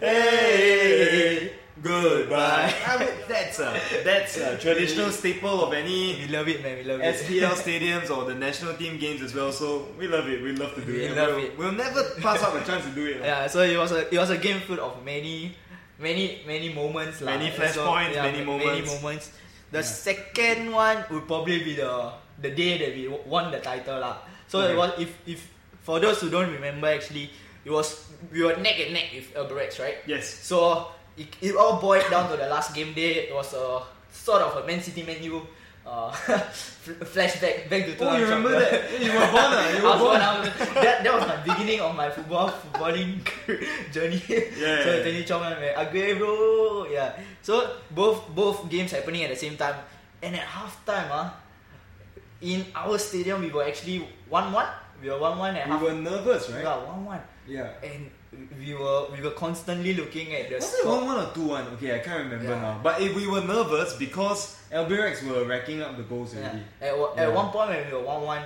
hey 0.00 1.52
goodbye. 1.82 2.72
I 2.86 2.98
mean, 2.98 3.08
that's 3.28 3.58
a 3.58 3.70
that's 4.04 4.36
a 4.38 4.56
traditional 4.58 5.10
staple 5.10 5.64
of 5.64 5.72
any 5.72 6.16
We 6.22 6.28
love 6.28 6.48
it, 6.48 6.62
man. 6.62 6.78
We 6.78 6.84
love 6.84 7.00
it. 7.00 7.14
SPL 7.16 7.54
stadiums 7.64 8.10
or 8.10 8.24
the 8.24 8.34
national 8.34 8.74
team 8.74 8.98
games 8.98 9.22
as 9.22 9.34
well. 9.34 9.52
So 9.52 9.88
we 9.98 10.06
love 10.08 10.28
it. 10.28 10.42
We 10.42 10.52
love 10.52 10.74
to 10.76 10.80
do 10.84 10.92
We 10.92 11.04
it. 11.04 11.16
love 11.16 11.34
we'll, 11.36 11.44
it. 11.44 11.58
we'll 11.58 11.72
never 11.72 12.02
pass 12.20 12.42
up 12.42 12.54
a 12.54 12.64
chance 12.68 12.84
to 12.84 12.90
do 12.92 13.06
it. 13.06 13.18
Yeah, 13.20 13.46
so 13.46 13.62
it 13.62 13.76
was 13.76 13.92
a 13.92 14.08
it 14.14 14.18
was 14.18 14.30
a 14.30 14.38
game 14.38 14.60
full 14.60 14.80
of 14.80 15.04
many 15.04 15.54
many 15.98 16.40
many 16.46 16.72
moments. 16.72 17.20
Many 17.20 17.46
And 17.48 17.54
flashpoints, 17.54 18.14
yeah, 18.14 18.22
many 18.30 18.44
ma- 18.44 18.52
moments. 18.58 18.90
Many 18.90 19.02
moments. 19.02 19.32
The 19.70 19.78
Yeah. 19.78 19.84
second 20.08 20.70
one 20.72 21.04
would 21.10 21.26
probably 21.26 21.62
be 21.64 21.74
the 21.74 22.12
the 22.40 22.50
day 22.50 22.78
that 22.78 22.94
we 22.96 23.08
won 23.26 23.50
the 23.50 23.58
title 23.60 23.98
lah. 24.00 24.18
So 24.48 24.60
Okay. 24.60 24.72
it 24.72 24.76
was 24.76 24.90
if 24.98 25.10
if 25.26 25.40
for 25.82 25.98
those 25.98 26.20
who 26.20 26.30
don't 26.30 26.50
remember 26.52 26.86
actually 26.86 27.30
it 27.64 27.70
was 27.70 28.06
we 28.30 28.42
were 28.42 28.54
neck 28.58 28.78
and 28.78 28.92
neck 28.94 29.10
with 29.14 29.30
Albirex, 29.34 29.78
right? 29.82 29.98
Yes. 30.06 30.26
So 30.28 30.90
it, 31.16 31.28
it 31.40 31.56
all 31.56 31.80
boiled 31.80 32.08
down 32.10 32.30
to 32.30 32.36
the 32.36 32.46
last 32.48 32.74
game 32.74 32.92
day. 32.94 33.28
It 33.28 33.34
was 33.34 33.52
a 33.54 33.82
sort 34.12 34.42
of 34.42 34.62
a 34.62 34.66
Man 34.66 34.80
City 34.80 35.02
menu 35.02 35.40
uh, 35.86 36.10
flashback 37.12 37.68
back 37.68 37.84
to 37.86 37.96
Oh, 38.00 38.16
you 38.16 38.24
remember 38.24 38.50
that? 38.54 38.86
You 39.02 39.10
were 39.12 39.26
born, 39.34 39.50
ah? 39.50 39.68
You 39.74 39.82
were 39.86 39.98
born. 39.98 40.20
born, 40.20 40.40
that, 40.78 41.02
that 41.02 41.12
was 41.12 41.26
my 41.26 41.36
beginning 41.42 41.80
of 41.80 41.94
my 41.94 42.08
football 42.10 42.50
footballing 42.50 43.18
journey. 43.92 44.22
Yeah. 44.28 44.84
so 44.84 45.02
Tony 45.02 45.24
Chong 45.24 45.42
and 45.44 45.58
Aguero, 45.76 46.86
yeah. 46.90 47.12
So 47.42 47.76
both 47.90 48.28
both 48.34 48.68
games 48.70 48.92
happening 48.92 49.24
at 49.24 49.30
the 49.30 49.36
same 49.36 49.56
time, 49.56 49.74
and 50.22 50.36
at 50.36 50.46
halftime, 50.46 51.08
ah, 51.10 51.34
in 52.40 52.64
our 52.74 52.98
stadium 52.98 53.40
we 53.42 53.50
were 53.50 53.64
actually 53.64 54.06
one 54.28 54.52
one. 54.52 54.66
We 55.02 55.10
were 55.10 55.18
one 55.18 55.38
one 55.38 55.56
at 55.56 55.66
halftime. 55.66 55.66
We 55.66 55.72
half. 55.72 55.82
were 55.82 55.94
nervous, 55.98 56.50
right? 56.50 56.62
Yeah, 56.62 56.78
one 56.86 57.04
one, 57.04 57.22
Yeah. 57.46 57.70
and 57.82 58.06
we 58.58 58.74
were 58.74 59.06
we 59.12 59.20
were 59.20 59.30
constantly 59.32 59.92
looking 59.94 60.34
at 60.34 60.48
the 60.48 60.54
Was 60.56 60.74
it 60.74 60.86
one 60.86 61.04
one 61.04 61.18
or 61.26 61.32
two 61.34 61.42
one? 61.48 61.66
Okay, 61.74 61.94
I 61.96 61.98
can't 61.98 62.24
remember 62.24 62.48
Yeah. 62.52 62.60
now. 62.60 62.80
But 62.82 63.00
if 63.02 63.14
we 63.14 63.26
were 63.26 63.42
nervous 63.42 63.94
because 63.96 64.56
Albirex 64.72 65.22
were 65.28 65.44
racking 65.44 65.82
up 65.82 65.96
the 65.96 66.02
goals 66.04 66.34
Yeah. 66.34 66.40
already. 66.40 66.62
At, 66.80 66.98
wa- 66.98 67.12
Yeah. 67.14 67.22
at 67.24 67.32
one 67.34 67.50
point 67.50 67.68
when 67.70 67.86
we 67.86 67.92
were 67.92 68.00
one 68.02 68.22
one, 68.22 68.42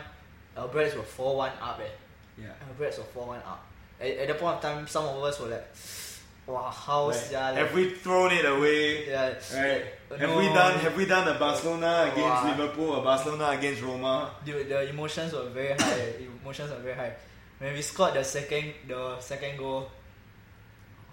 Albirex 0.56 0.96
were 0.96 1.02
four 1.04 1.36
one 1.36 1.52
up. 1.62 1.78
Eh. 1.80 2.42
Yeah. 2.42 2.48
Albirex 2.66 2.98
were 2.98 3.04
four 3.14 3.26
one 3.28 3.38
up. 3.46 3.64
At, 4.00 4.10
at 4.10 4.28
the 4.28 4.34
point 4.34 4.56
of 4.56 4.60
time, 4.62 4.86
some 4.88 5.04
of 5.04 5.22
us 5.22 5.38
were 5.40 5.48
like, 5.48 5.66
"Wow, 6.46 6.70
how 6.70 7.06
Like, 7.06 7.14
sia, 7.14 7.38
like, 7.40 7.54
have 7.58 7.72
we 7.74 7.90
thrown 7.90 8.32
it 8.32 8.44
away? 8.44 9.06
Yeah, 9.08 9.34
Right. 9.54 9.84
Uh, 10.10 10.16
Have 10.18 10.30
no. 10.30 10.38
we 10.38 10.46
done 10.48 10.74
have 10.80 10.96
we 10.96 11.04
done 11.06 11.28
a 11.28 11.38
Barcelona 11.38 12.10
against 12.12 12.42
Wow. 12.42 12.50
Liverpool 12.56 12.90
or 12.90 13.02
Barcelona 13.04 13.50
against 13.58 13.82
Roma? 13.82 14.30
Dude, 14.44 14.68
the 14.68 14.88
emotions 14.88 15.32
were 15.32 15.48
very 15.50 15.74
high. 15.78 16.14
emotions 16.42 16.70
were 16.70 16.78
very 16.78 16.94
high. 16.96 17.12
When 17.58 17.72
we 17.72 17.80
scored 17.82 18.14
the 18.14 18.24
second, 18.24 18.74
the 18.86 19.18
second 19.20 19.56
goal, 19.56 19.88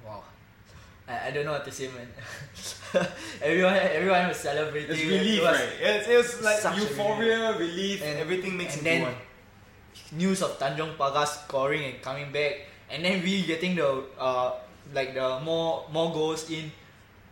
wow, 0.05 0.23
I, 1.07 1.27
I 1.27 1.31
don't 1.31 1.45
know 1.45 1.53
what 1.53 1.63
to 1.65 1.71
say, 1.71 1.87
man. 1.87 2.07
everyone, 3.41 3.73
everyone 3.75 4.27
was 4.27 4.37
celebrating. 4.37 4.91
It's 4.91 5.01
It 5.01 5.07
relief, 5.07 5.41
was 5.41 5.55
right? 5.55 5.69
It's, 5.79 6.07
it's 6.07 6.43
like 6.43 6.77
euphoria, 6.77 7.57
relief, 7.57 8.03
And- 8.03 8.19
everything 8.19 8.57
makes 8.57 8.75
and 8.77 8.85
it 8.87 8.99
then 9.05 9.15
news 10.11 10.41
of 10.43 10.59
Tanjong 10.59 10.97
Pagar 10.97 11.25
scoring 11.27 11.83
and 11.85 12.01
coming 12.01 12.31
back, 12.31 12.67
and 12.91 13.03
then 13.05 13.23
we 13.23 13.43
getting 13.43 13.75
the 13.75 14.03
uh 14.19 14.51
like 14.93 15.13
the 15.15 15.39
more 15.41 15.85
more 15.91 16.11
goals 16.11 16.49
in. 16.51 16.71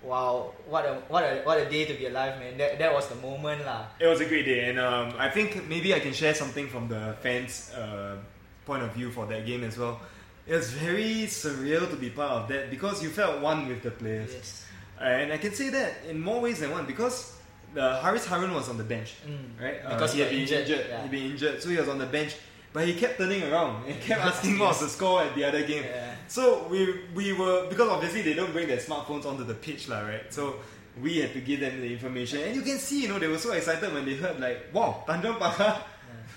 Wow, 0.02 0.50
what 0.66 0.82
a 0.86 0.94
what 1.14 1.22
a 1.22 1.42
what 1.46 1.60
a 1.62 1.70
day 1.70 1.86
to 1.86 1.94
be 1.94 2.08
alive, 2.08 2.40
man! 2.42 2.58
That 2.58 2.80
that 2.80 2.90
was 2.92 3.06
the 3.06 3.16
moment, 3.22 3.62
lah. 3.62 3.86
It 4.02 4.08
was 4.10 4.18
a 4.18 4.26
great 4.26 4.46
day, 4.50 4.66
and 4.74 4.80
um, 4.82 5.14
I 5.20 5.30
think 5.30 5.70
maybe 5.70 5.94
I 5.94 6.00
can 6.02 6.10
share 6.12 6.34
something 6.34 6.66
from 6.66 6.88
the 6.90 7.14
fans' 7.22 7.70
uh, 7.78 8.18
point 8.72 8.84
of 8.88 8.92
view 8.94 9.10
for 9.12 9.26
that 9.28 9.46
game 9.46 9.64
as 9.70 9.76
well. 9.78 10.00
It 10.48 10.56
was 10.56 10.72
very 10.72 11.28
surreal 11.28 11.84
to 11.90 11.98
be 12.06 12.10
part 12.10 12.32
of 12.40 12.44
that 12.52 12.70
because 12.76 13.04
you 13.04 13.10
felt 13.10 13.42
one 13.42 13.68
with 13.68 13.82
the 13.84 13.92
players, 13.92 14.32
Yes. 14.34 14.66
and 15.00 15.28
I 15.36 15.38
can 15.44 15.54
say 15.54 15.68
that 15.78 15.92
in 16.10 16.18
more 16.30 16.40
ways 16.46 16.60
than 16.62 16.72
one 16.72 16.86
because 16.94 17.18
the 17.74 17.88
Haris 18.04 18.26
Harun 18.32 18.54
was 18.60 18.68
on 18.72 18.78
the 18.78 18.88
bench, 18.96 19.12
Mm. 19.28 19.62
right? 19.66 19.80
Because 19.92 20.12
he 20.14 20.20
he 20.20 20.24
had 20.24 20.32
been 20.32 20.42
injured, 20.44 20.62
injured. 20.66 20.86
yeah. 20.90 21.02
He'd 21.04 21.12
been 21.18 21.28
injured, 21.32 21.56
so 21.62 21.70
he 21.70 21.78
was 21.84 21.90
on 21.94 22.00
the 22.06 22.10
bench, 22.18 22.32
but 22.74 22.82
he 22.90 22.94
kept 23.04 23.16
turning 23.22 23.44
around 23.50 23.74
and 23.88 23.96
kept 24.08 24.22
asking 24.32 24.54
what 24.60 24.70
was 24.74 24.80
the 24.86 24.90
score 24.98 25.18
at 25.28 25.36
the 25.36 25.44
other 25.50 25.64
game. 25.72 25.84
Yeah. 25.84 26.16
So 26.28 26.44
we 26.72 26.80
we 27.20 27.26
were 27.42 27.68
because 27.72 27.90
obviously 27.96 28.22
they 28.28 28.36
don't 28.40 28.54
bring 28.58 28.68
their 28.72 28.82
smartphones 28.88 29.26
onto 29.30 29.44
the 29.52 29.58
pitch, 29.68 29.84
lah, 29.92 30.02
right? 30.12 30.26
So 30.38 30.44
we 31.06 31.12
had 31.24 31.32
to 31.38 31.42
give 31.50 31.60
them 31.66 31.76
the 31.86 31.90
information, 31.98 32.38
and 32.46 32.52
you 32.58 32.64
can 32.70 32.80
see, 32.88 33.00
you 33.04 33.10
know, 33.12 33.20
they 33.24 33.32
were 33.36 33.44
so 33.48 33.52
excited 33.60 33.88
when 33.96 34.04
they 34.10 34.16
heard 34.24 34.38
like, 34.48 34.60
"Wow, 34.76 34.90
Tanjong 35.08 35.38
Pagar 35.44 35.74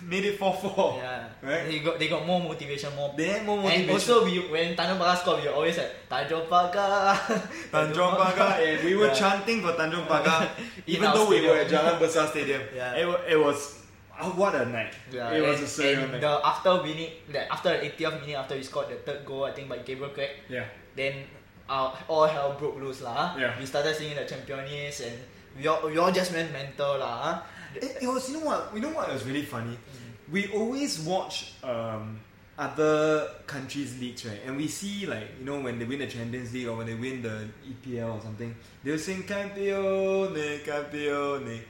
made 0.04 0.24
it 0.24 0.38
four 0.38 0.52
four. 0.54 1.00
Yeah. 1.00 1.28
Right. 1.42 1.64
They 1.66 1.78
got 1.80 1.98
they 1.98 2.08
got 2.08 2.26
more 2.26 2.40
motivation, 2.40 2.94
more. 2.94 3.12
They 3.16 3.28
had 3.28 3.44
more 3.44 3.58
and 3.64 3.90
also 3.90 4.24
we 4.24 4.40
when 4.48 4.76
Tanjong 4.76 4.98
Pagar 5.00 5.16
scored, 5.16 5.42
we 5.42 5.48
were 5.48 5.54
always 5.54 5.76
like 5.76 5.92
Tanjong 6.08 6.46
Pagar. 6.48 7.16
Tanjong 7.74 8.14
Pagar, 8.16 8.52
and 8.60 8.84
we 8.84 8.94
were 8.94 9.08
Yeah. 9.08 9.14
chanting 9.14 9.62
for 9.62 9.72
Tanjong 9.72 10.06
Pagar, 10.06 10.48
even 10.86 11.10
though 11.12 11.28
we 11.28 11.40
were 11.40 11.56
at 11.56 11.68
stadium. 11.68 11.84
Jalan 11.84 11.96
Besar 12.00 12.26
Stadium. 12.28 12.62
Yeah. 12.74 13.00
It, 13.00 13.36
it 13.36 13.38
was 13.40 13.84
oh, 14.20 14.30
what 14.36 14.54
a 14.54 14.66
night. 14.66 14.94
Yeah, 15.10 15.32
it 15.32 15.42
was 15.42 15.58
and, 15.60 15.68
a 15.68 15.70
surreal 15.70 16.10
night. 16.12 16.20
the 16.20 16.32
after 16.44 16.72
winning, 16.82 17.10
the, 17.30 17.50
after 17.50 17.70
the 17.72 17.90
80th 17.90 18.20
minute, 18.20 18.36
after 18.36 18.54
we 18.54 18.62
scored 18.62 18.88
the 18.88 18.96
third 19.02 19.24
goal, 19.24 19.44
I 19.44 19.52
think 19.52 19.68
by 19.68 19.78
Gabriel 19.78 20.10
Craig, 20.12 20.30
yeah. 20.48 20.64
then 20.96 21.24
uh, 21.68 21.94
all 22.08 22.26
hell 22.26 22.56
broke 22.58 22.76
loose 22.80 23.02
lah. 23.02 23.34
Yeah. 23.38 23.58
We 23.58 23.66
started 23.66 23.94
singing 23.96 24.16
the 24.16 24.26
Championes 24.26 25.00
and 25.00 25.16
we 25.56 25.66
all, 25.66 25.86
we 25.86 25.96
all 25.98 26.12
just 26.12 26.32
went 26.32 26.52
mental 26.52 26.98
lah. 26.98 27.42
It, 27.76 27.98
it 28.02 28.06
was, 28.06 28.30
you 28.30 28.38
know 28.38 28.46
what? 28.46 28.70
You 28.74 28.80
know 28.80 28.90
what? 28.90 29.08
It 29.08 29.12
was 29.12 29.24
really 29.24 29.42
funny. 29.42 29.72
Mm. 29.72 30.32
We 30.32 30.48
always 30.48 31.00
watch 31.00 31.52
um, 31.62 32.18
other 32.58 33.28
countries' 33.46 33.98
leagues, 34.00 34.24
right? 34.24 34.40
And 34.46 34.56
we 34.56 34.68
see 34.68 35.06
like 35.06 35.28
you 35.38 35.44
know 35.44 35.60
when 35.60 35.78
they 35.78 35.84
win 35.84 35.98
the 35.98 36.06
Champions 36.06 36.52
League 36.52 36.68
or 36.68 36.76
when 36.76 36.86
they 36.86 36.94
win 36.94 37.22
the 37.22 37.48
EPL 37.66 38.16
or 38.16 38.20
something, 38.20 38.54
they'll 38.82 38.98
sing 38.98 39.24
"Campione, 39.24 40.64
Campione." 40.64 41.60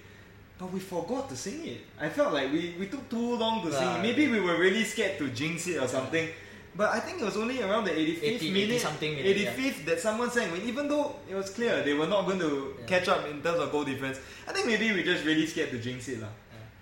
But 0.56 0.72
we 0.72 0.78
forgot 0.78 1.28
to 1.30 1.36
sing 1.36 1.66
it. 1.66 1.80
I 1.98 2.08
felt 2.08 2.32
like 2.32 2.52
we, 2.52 2.76
we 2.78 2.86
took 2.86 3.08
too 3.10 3.36
long 3.36 3.66
to 3.66 3.72
sing 3.72 3.88
it. 3.88 4.02
Maybe 4.02 4.28
we 4.28 4.38
were 4.38 4.56
really 4.56 4.84
scared 4.84 5.18
to 5.18 5.28
jinx 5.30 5.66
it 5.66 5.82
or 5.82 5.88
something. 5.88 6.28
But 6.76 6.90
I 6.90 6.98
think 6.98 7.22
it 7.22 7.24
was 7.24 7.36
only 7.36 7.62
around 7.62 7.84
the 7.84 7.92
85th 7.92 8.22
80 8.42 8.50
minute, 8.50 8.80
something 8.80 9.14
minute, 9.14 9.36
yeah. 9.36 9.52
85th 9.54 9.84
that 9.86 10.00
someone 10.00 10.30
sang. 10.30 10.50
Even 10.66 10.88
though 10.88 11.14
it 11.30 11.34
was 11.34 11.50
clear 11.50 11.82
they 11.86 11.94
were 11.94 12.08
not 12.10 12.26
going 12.26 12.40
to 12.40 12.74
Yeah. 12.80 12.86
catch 12.86 13.06
up 13.08 13.26
in 13.30 13.40
terms 13.42 13.60
of 13.60 13.70
goal 13.70 13.84
difference, 13.84 14.18
I 14.48 14.52
think 14.52 14.66
maybe 14.66 14.90
we 14.92 15.02
just 15.06 15.24
really 15.24 15.46
scared 15.46 15.70
to 15.70 15.78
jinx 15.78 16.08
it, 16.08 16.20
lah. 16.20 16.34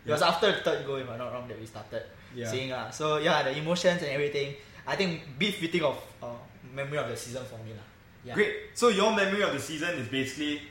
It 0.04 0.10
was 0.10 0.22
after 0.22 0.50
the 0.50 0.58
third 0.64 0.86
goal, 0.86 0.96
if 0.96 1.08
I'm 1.08 1.18
not 1.18 1.30
wrong, 1.32 1.46
that 1.46 1.60
we 1.60 1.66
started 1.66 2.02
Yeah. 2.34 2.48
singing 2.48 2.70
lah. 2.72 2.88
So 2.90 3.18
yeah, 3.20 3.42
the 3.44 3.52
emotions 3.52 4.00
and 4.02 4.10
everything. 4.16 4.56
I 4.88 4.96
think 4.96 5.38
beef 5.38 5.60
fitting 5.60 5.84
of 5.84 6.00
uh, 6.24 6.34
memory 6.74 6.98
of 6.98 7.06
the 7.12 7.16
season 7.16 7.44
for 7.44 7.60
me 7.62 7.76
lah. 7.76 7.84
Yeah. 8.24 8.34
Great. 8.34 8.72
So 8.74 8.88
your 8.88 9.12
memory 9.14 9.42
of 9.44 9.52
the 9.52 9.60
season 9.60 9.94
is 10.00 10.08
basically 10.08 10.62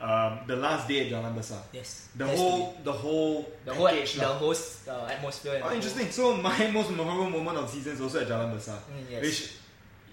um, 0.00 0.38
the 0.46 0.56
last 0.56 0.86
day 0.88 1.06
at 1.06 1.12
Jalan 1.12 1.34
Besar. 1.34 1.60
Yes. 1.72 2.08
The 2.14 2.26
whole, 2.26 2.76
the 2.84 2.92
whole, 2.92 3.50
the 3.64 3.74
whole 3.74 3.88
package 3.88 4.14
the 4.14 4.26
lah. 4.28 4.34
whole 4.38 4.54
uh, 4.54 5.06
atmosphere. 5.10 5.54
and 5.54 5.64
Oh, 5.64 5.68
the 5.70 5.74
interesting. 5.74 6.10
So 6.10 6.36
my 6.36 6.70
most 6.72 6.90
memorable 6.90 7.30
moment 7.30 7.58
of 7.58 7.64
the 7.66 7.72
season 7.72 7.92
is 7.94 8.00
also 8.00 8.20
at 8.22 8.28
Jalan 8.28 8.54
Besar. 8.54 8.78
Mm, 8.78 9.10
yes. 9.10 9.22
Which, 9.22 9.52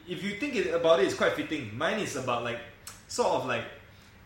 if 0.07 0.23
you 0.23 0.31
think 0.39 0.55
it, 0.55 0.73
about 0.73 0.99
it, 0.99 1.05
it's 1.05 1.15
quite 1.15 1.33
fitting. 1.33 1.75
Mine 1.77 1.99
is 1.99 2.15
about 2.15 2.43
like, 2.43 2.59
sort 3.07 3.29
of 3.29 3.45
like, 3.45 3.65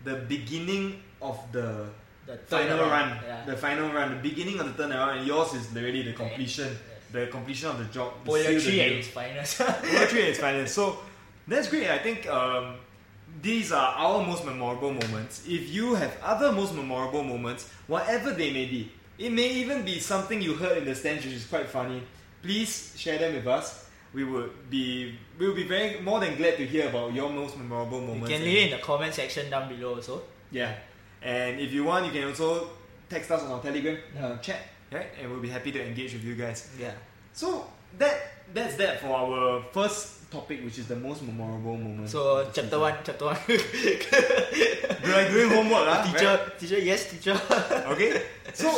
the 0.03 0.15
beginning 0.31 1.03
of 1.21 1.37
the 1.51 1.87
the 2.25 2.37
final 2.47 2.77
turnaround, 2.77 2.91
run, 2.91 3.19
Yeah. 3.25 3.45
the 3.45 3.57
final 3.57 3.89
run, 3.91 4.09
the 4.15 4.21
beginning 4.29 4.59
of 4.61 4.77
the 4.77 4.83
turnaround, 4.83 5.17
and 5.17 5.27
yours 5.27 5.53
is 5.55 5.67
really 5.73 6.03
the 6.03 6.13
completion, 6.13 6.67
Yes. 6.69 6.79
the 7.11 7.27
completion 7.27 7.69
of 7.69 7.77
the 7.79 7.85
job. 7.85 8.13
Poetry 8.23 8.59
the 8.59 8.81
at 8.81 8.91
its 8.91 9.07
finest. 9.09 9.57
poetry 9.59 10.21
at 10.23 10.29
its 10.33 10.39
finest. 10.39 10.75
So 10.75 10.99
that's 11.47 11.67
great. 11.67 11.89
I 11.89 11.97
think 11.97 12.27
um, 12.29 12.75
these 13.41 13.71
are 13.71 13.95
our 13.95 14.25
most 14.25 14.45
memorable 14.45 14.93
moments. 14.93 15.43
If 15.47 15.69
you 15.69 15.95
have 15.95 16.17
other 16.23 16.51
most 16.51 16.73
memorable 16.73 17.23
moments, 17.23 17.69
whatever 17.87 18.31
they 18.31 18.51
may 18.51 18.65
be, 18.65 18.91
it 19.17 19.31
may 19.31 19.49
even 19.49 19.83
be 19.83 19.99
something 19.99 20.41
you 20.41 20.53
heard 20.55 20.77
in 20.77 20.85
the 20.85 20.95
stands, 20.95 21.25
which 21.25 21.33
is 21.33 21.45
quite 21.45 21.67
funny. 21.67 22.01
please 22.41 22.93
share 22.97 23.17
them 23.17 23.35
with 23.35 23.47
us. 23.47 23.85
We 24.13 24.23
would 24.23 24.69
be 24.69 25.15
we 25.37 25.47
would 25.47 25.55
be 25.55 25.67
very 25.67 26.01
more 26.01 26.19
than 26.19 26.35
glad 26.35 26.57
to 26.57 26.65
hear 26.65 26.89
about 26.89 27.13
your 27.13 27.29
most 27.29 27.57
memorable 27.57 28.01
moments. 28.01 28.29
You 28.29 28.35
can 28.37 28.45
leave 28.45 28.57
it 28.57 28.71
in 28.71 28.77
the 28.79 28.83
comment 28.83 29.13
section 29.13 29.49
down 29.49 29.69
below 29.69 29.95
also. 29.95 30.23
Yeah, 30.51 30.73
and 31.21 31.59
if 31.59 31.71
you 31.71 31.83
want, 31.83 32.05
you 32.07 32.11
can 32.11 32.27
also 32.27 32.69
text 33.07 33.29
us 33.29 33.43
on 33.43 33.51
our 33.51 33.61
Telegram 33.61 33.97
uh, 34.19 34.37
chat, 34.37 34.61
right? 34.91 35.07
And 35.21 35.29
we'll 35.29 35.41
be 35.41 35.49
happy 35.49 35.71
to 35.71 35.85
engage 35.85 36.13
with 36.13 36.23
you 36.23 36.35
guys. 36.35 36.69
Yeah. 36.79 36.93
So 37.33 37.67
that 37.99 38.15
that's 38.53 38.75
that 38.77 39.01
for 39.01 39.13
our 39.13 39.61
first 39.71 40.18
topic, 40.31 40.63
which 40.63 40.77
is 40.79 40.87
the 40.87 40.95
most 40.95 41.21
memorable 41.23 41.77
moment. 41.77 42.09
So 42.09 42.43
chapter 42.53 42.61
season. 42.63 42.79
one, 42.81 42.95
chapter 43.03 43.25
one. 43.25 43.37
Like 45.09 45.31
doing 45.31 45.49
homework, 45.49 45.87
ah, 45.89 46.03
teacher, 46.05 46.33
teacher, 46.59 46.79
yes, 46.79 47.09
teacher. 47.09 47.33
Okay, 47.93 48.21
so 48.53 48.69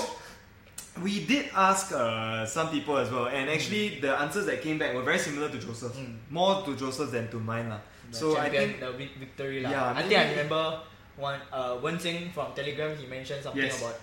we 1.03 1.25
did 1.25 1.49
ask 1.55 1.91
uh, 1.91 2.45
some 2.45 2.69
people 2.69 2.97
as 2.97 3.11
well, 3.11 3.27
and 3.27 3.49
actually 3.49 3.99
the 3.99 4.15
answers 4.15 4.45
that 4.45 4.61
came 4.61 4.77
back 4.79 4.93
were 4.93 5.03
very 5.03 5.19
similar 5.19 5.49
to 5.49 5.57
Joseph's, 5.59 5.97
Mm. 5.97 6.15
more 6.29 6.63
to 6.63 6.75
Joseph's 6.75 7.11
than 7.11 7.27
to 7.31 7.39
mine, 7.39 7.67
lah. 7.69 7.81
So 8.11 8.37
I 8.37 8.49
think 8.49 8.79
the 8.79 8.91
vic- 8.91 9.17
victory 9.19 9.59
lah. 9.63 9.71
Yeah, 9.71 9.93
I 9.95 10.01
think 10.03 10.19
I 10.19 10.29
remember 10.31 10.79
one 11.17 11.39
uh 11.51 11.75
Wen 11.81 11.97
from 12.31 12.53
Telegram. 12.55 12.95
He 12.95 13.07
mentioned 13.07 13.43
something 13.43 13.63
Yes. 13.63 13.79
about 13.79 13.97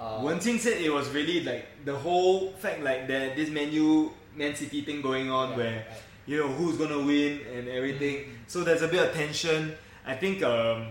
uh, 0.00 0.20
Wen 0.24 0.38
Qing 0.40 0.58
said 0.58 0.80
it 0.80 0.92
was 0.92 1.08
really 1.12 1.44
like 1.44 1.84
the 1.84 1.92
whole 1.96 2.52
fact 2.56 2.80
like 2.82 3.04
that 3.08 3.36
this 3.36 3.48
menu 3.52 4.08
Man 4.36 4.54
City 4.56 4.80
thing 4.80 5.00
going 5.02 5.28
on 5.30 5.50
yeah, 5.50 5.56
where 5.56 5.76
right. 5.84 6.09
You 6.30 6.38
know 6.40 6.48
who's 6.58 6.76
gonna 6.82 6.98
win 7.10 7.40
and 7.54 7.68
everything. 7.68 8.16
So 8.46 8.62
there's 8.66 8.82
a 8.82 8.88
bit 8.94 9.02
of 9.08 9.12
tension. 9.14 9.60
I 10.06 10.14
think 10.14 10.42
um, 10.44 10.86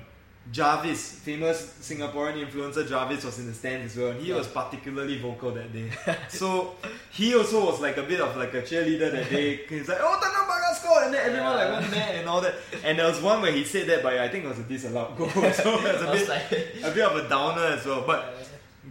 Jarvis, 0.52 1.02
famous 1.28 1.58
Singaporean 1.89 2.36
influencer 2.45 2.84
Jarvis, 2.91 3.23
was 3.23 3.39
in 3.39 3.47
the 3.47 3.54
stands 3.54 3.93
as 3.93 3.97
well. 3.97 4.12
And 4.12 4.19
he 4.21 4.28
Yeah. 4.30 4.36
was 4.41 4.47
particularly 4.47 5.17
vocal 5.28 5.52
that 5.52 5.71
day. 5.71 5.89
so 6.41 6.75
he 7.12 7.28
also 7.36 7.58
was 7.69 7.80
like 7.80 7.97
a 7.97 8.04
bit 8.04 8.19
of 8.19 8.36
like 8.36 8.54
a 8.54 8.62
cheerleader 8.69 9.10
that 9.15 9.30
day. 9.30 9.49
He's 9.69 9.88
like, 9.88 9.99
"Oh, 10.02 10.19
Tanjong 10.21 10.47
Pagar 10.52 10.73
scored!" 10.75 11.04
and 11.06 11.13
then 11.13 11.21
everyone 11.30 11.56
like 11.62 11.71
went 11.80 11.91
mad 11.91 12.15
and 12.19 12.28
all 12.28 12.41
that. 12.41 12.56
And 12.84 12.99
there 12.99 13.08
was 13.08 13.21
one 13.21 13.41
where 13.41 13.52
he 13.60 13.63
said 13.63 13.88
that, 13.88 14.04
but 14.04 14.13
I 14.17 14.28
think 14.28 14.43
it 14.45 14.49
was 14.49 14.60
a 14.60 14.63
disallowed 14.63 15.17
goal. 15.17 15.30
so 15.63 15.67
it 15.80 15.93
was 15.93 16.02
a 16.02 16.12
bit, 16.17 16.28
like, 16.36 16.52
a 16.52 16.91
bit 16.95 17.06
of 17.10 17.15
a 17.23 17.30
downer 17.30 17.67
as 17.78 17.86
well. 17.86 18.04
But 18.12 18.21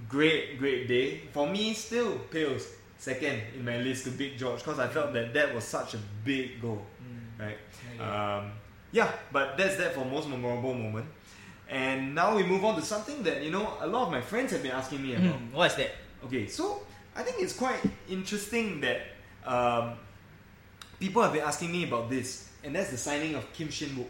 great, 0.08 0.58
great 0.58 0.88
day. 0.88 1.22
For 1.34 1.46
me, 1.46 1.74
still 1.74 2.12
Pales 2.30 2.64
second 2.98 3.40
in 3.56 3.64
my 3.64 3.78
list 3.78 4.04
to 4.04 4.10
Big 4.10 4.36
George 4.36 4.58
because 4.58 4.78
I 4.78 4.88
felt 4.88 5.12
that 5.14 5.32
that 5.32 5.54
was 5.54 5.64
such 5.64 5.94
a 5.94 5.98
big 6.24 6.60
goal, 6.60 6.84
mm, 7.02 7.40
right? 7.40 7.56
okay. 7.94 8.04
Um, 8.04 8.52
yeah, 8.92 9.10
but 9.32 9.56
that's 9.56 9.76
that 9.76 9.94
for 9.94 10.04
most 10.04 10.28
memorable 10.28 10.74
moment. 10.74 11.06
And 11.68 12.14
now 12.14 12.34
we 12.34 12.42
move 12.42 12.64
on 12.64 12.76
to 12.76 12.82
something 12.82 13.22
that 13.22 13.42
you 13.42 13.50
know 13.50 13.74
a 13.80 13.86
lot 13.86 14.06
of 14.06 14.10
my 14.10 14.20
friends 14.20 14.52
have 14.52 14.62
been 14.62 14.72
asking 14.72 15.02
me 15.02 15.14
about. 15.14 15.36
Hmm, 15.36 15.54
what's 15.54 15.74
that? 15.76 15.92
Okay, 16.24 16.46
so 16.46 16.82
I 17.14 17.22
think 17.22 17.40
it's 17.40 17.52
quite 17.54 17.78
interesting 18.08 18.80
that 18.80 19.02
um, 19.44 19.94
people 20.98 21.22
have 21.22 21.32
been 21.32 21.42
asking 21.42 21.70
me 21.70 21.84
about 21.84 22.10
this, 22.10 22.48
and 22.64 22.74
that's 22.74 22.90
the 22.90 22.96
signing 22.96 23.34
of 23.34 23.52
Kim 23.52 23.70
Shin 23.70 23.90
Wook. 23.90 24.08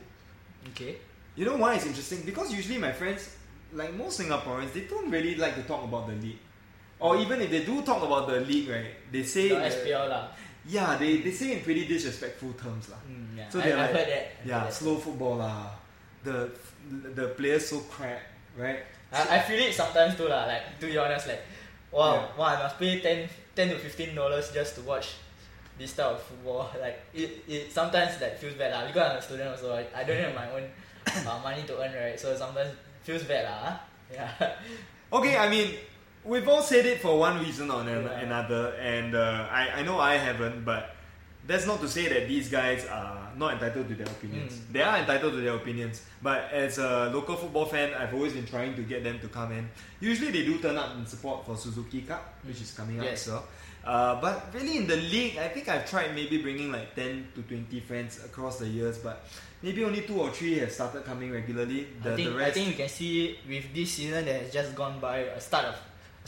Okay. 0.70 0.96
You 1.34 1.44
know 1.44 1.56
why 1.56 1.74
it's 1.74 1.86
interesting? 1.86 2.22
Because 2.22 2.52
usually 2.52 2.78
my 2.78 2.92
friends, 2.92 3.34
like 3.72 3.94
most 3.94 4.20
Singaporeans, 4.20 4.72
they 4.72 4.82
don't 4.82 5.10
really 5.10 5.34
like 5.34 5.54
to 5.56 5.62
talk 5.62 5.84
about 5.84 6.08
the 6.08 6.14
league. 6.14 6.38
Or 7.00 7.16
even 7.16 7.40
if 7.40 7.50
they 7.50 7.62
do 7.64 7.82
talk 7.82 8.02
about 8.02 8.26
the 8.26 8.40
league, 8.42 8.68
right, 8.68 8.90
they 9.12 9.22
say 9.22 9.48
The 9.50 9.70
SPL 9.70 10.08
lah. 10.10 10.28
yeah, 10.66 10.96
they, 10.98 11.18
they 11.22 11.30
say 11.30 11.52
in 11.54 11.60
pretty 11.62 11.86
disrespectful 11.86 12.52
terms 12.58 12.90
lah. 12.90 12.98
Mm, 13.06 13.38
yeah. 13.38 13.48
So 13.48 13.60
I, 13.60 13.62
they're 13.62 13.78
I've 13.78 13.90
like- 13.90 13.96
heard 14.02 14.08
that. 14.10 14.24
I've 14.42 14.46
Yeah, 14.46 14.58
heard 14.60 14.68
that. 14.68 14.74
slow 14.74 14.96
football 14.98 15.36
lah. 15.38 15.70
The 16.26 16.50
the 17.14 17.26
players 17.38 17.70
so 17.70 17.78
crap, 17.86 18.18
right? 18.58 18.82
I, 19.14 19.36
I 19.36 19.38
feel 19.46 19.62
it 19.62 19.70
sometimes 19.72 20.18
too 20.18 20.26
lah. 20.26 20.50
Like 20.50 20.74
to 20.82 20.86
be 20.90 20.98
honest, 20.98 21.30
like 21.30 21.40
wow, 21.94 22.18
Yeah. 22.18 22.34
wow, 22.36 22.48
I 22.50 22.56
must 22.66 22.76
pay 22.82 22.98
10, 22.98 23.30
10 23.54 23.68
to 23.70 23.78
fifteen 23.78 24.12
dollars 24.18 24.50
just 24.50 24.74
to 24.76 24.82
watch 24.82 25.14
this 25.78 25.94
type 25.94 26.18
of 26.18 26.20
football. 26.20 26.66
Like 26.82 26.98
it, 27.14 27.46
it 27.46 27.70
sometimes 27.70 28.18
like 28.18 28.34
feels 28.42 28.58
bad 28.58 28.74
lah. 28.74 28.82
Because 28.90 29.06
I'm 29.06 29.18
a 29.18 29.22
student 29.22 29.48
also, 29.54 29.70
I, 29.78 29.86
I 29.94 30.02
don't 30.02 30.18
have 30.18 30.34
my 30.34 30.50
own 30.50 30.66
uh, 31.06 31.38
money 31.46 31.62
to 31.70 31.78
earn, 31.78 31.94
right? 31.94 32.18
So 32.18 32.34
sometimes 32.34 32.74
feels 33.06 33.22
bad 33.22 33.46
lah. 33.46 33.58
huh? 33.62 33.76
Yeah. 34.10 34.28
Okay, 35.14 35.38
I 35.38 35.46
mean, 35.48 35.72
we've 36.28 36.48
all 36.48 36.62
said 36.62 36.84
it 36.86 37.00
for 37.00 37.18
one 37.18 37.36
reason 37.40 37.70
or 37.70 37.80
an- 37.82 37.88
Yeah. 38.04 38.20
another, 38.26 38.62
and 38.94 39.14
uh, 39.14 39.46
I, 39.50 39.80
I 39.80 39.82
know 39.82 39.98
I 39.98 40.14
haven't, 40.16 40.64
but 40.64 40.94
that's 41.46 41.66
not 41.66 41.80
to 41.80 41.88
say 41.88 42.04
that 42.08 42.28
these 42.28 42.48
guys 42.50 42.84
are 42.86 43.16
not 43.36 43.54
entitled 43.54 43.88
to 43.88 43.94
their 43.94 44.06
opinions. 44.16 44.52
Mm. 44.52 44.72
They 44.74 44.82
are 44.82 44.96
entitled 44.98 45.32
to 45.32 45.40
their 45.40 45.54
opinions, 45.54 46.02
but 46.22 46.40
as 46.52 46.76
a 46.78 47.10
local 47.14 47.36
football 47.36 47.64
fan, 47.64 47.94
I've 47.94 48.12
always 48.12 48.34
been 48.34 48.46
trying 48.46 48.74
to 48.76 48.82
get 48.82 49.02
them 49.02 49.18
to 49.20 49.28
come 49.28 49.52
in. 49.52 49.64
Usually 50.00 50.30
they 50.30 50.44
do 50.44 50.58
turn 50.58 50.76
up 50.76 50.94
in 50.96 51.06
support 51.06 51.46
for 51.46 51.56
Suzuki 51.56 52.02
Cup, 52.02 52.22
which 52.44 52.60
is 52.60 52.70
coming 52.72 52.98
up 53.00 53.06
Yes. 53.06 53.26
as 53.26 53.32
well. 53.32 53.44
Uh, 53.84 54.20
but 54.20 54.52
really 54.52 54.76
in 54.76 54.86
the 54.86 54.96
league, 54.96 55.38
I 55.38 55.48
think 55.48 55.68
I've 55.70 55.88
tried 55.88 56.14
maybe 56.14 56.42
bringing 56.42 56.70
like 56.70 56.94
10 56.94 57.28
to 57.36 57.40
20 57.42 57.80
friends 57.80 58.20
across 58.22 58.58
the 58.58 58.68
years, 58.68 58.98
but 58.98 59.24
maybe 59.62 59.82
only 59.84 60.02
two 60.02 60.20
or 60.20 60.28
three 60.30 60.58
have 60.58 60.72
started 60.72 61.04
coming 61.06 61.32
regularly. 61.32 61.86
The, 62.02 62.12
I 62.12 62.16
think 62.16 62.36
the 62.36 62.44
I 62.44 62.50
think 62.50 62.68
you 62.68 62.74
can 62.74 62.88
see 62.90 63.38
with 63.48 63.72
this 63.72 63.92
season 63.92 64.26
that 64.26 64.42
has 64.42 64.52
just 64.52 64.74
gone 64.74 65.00
by 65.00 65.18
a 65.32 65.40
start 65.40 65.64
of 65.66 65.76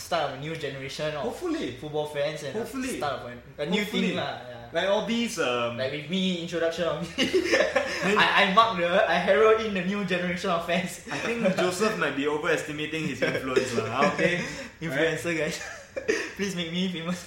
start 0.00 0.30
of 0.32 0.38
a 0.38 0.40
new 0.40 0.56
generation 0.56 1.12
of 1.14 1.22
hopefully, 1.28 1.76
football 1.76 2.06
fans 2.08 2.42
and 2.42 2.56
Hopefully. 2.56 2.96
start 2.96 3.20
of 3.20 3.30
a, 3.30 3.62
a 3.62 3.66
new 3.68 3.84
thing 3.84 4.16
lah. 4.16 4.40
Yeah. 4.40 4.72
like 4.72 4.88
all 4.88 5.04
these 5.04 5.36
um, 5.38 5.76
Like 5.76 5.92
with 5.92 6.08
me, 6.08 6.40
introduction 6.42 6.84
of 6.88 7.02
me, 7.04 7.10
I, 8.16 8.48
I 8.48 8.54
mark 8.54 8.78
the, 8.80 8.88
I 8.88 9.14
herald 9.20 9.60
in 9.60 9.74
the 9.74 9.84
new 9.84 10.04
generation 10.08 10.48
of 10.50 10.64
fans. 10.64 11.04
I 11.12 11.18
think 11.20 11.44
Joseph 11.56 11.98
might 12.00 12.16
be 12.16 12.26
overestimating 12.26 13.08
his 13.12 13.20
influence 13.20 13.76
lah. 13.76 14.08
Okay, 14.16 14.40
Influencer 14.82 15.36
guys, 15.36 15.60
please 16.40 16.56
make 16.56 16.72
me 16.72 16.88
famous. 16.88 17.20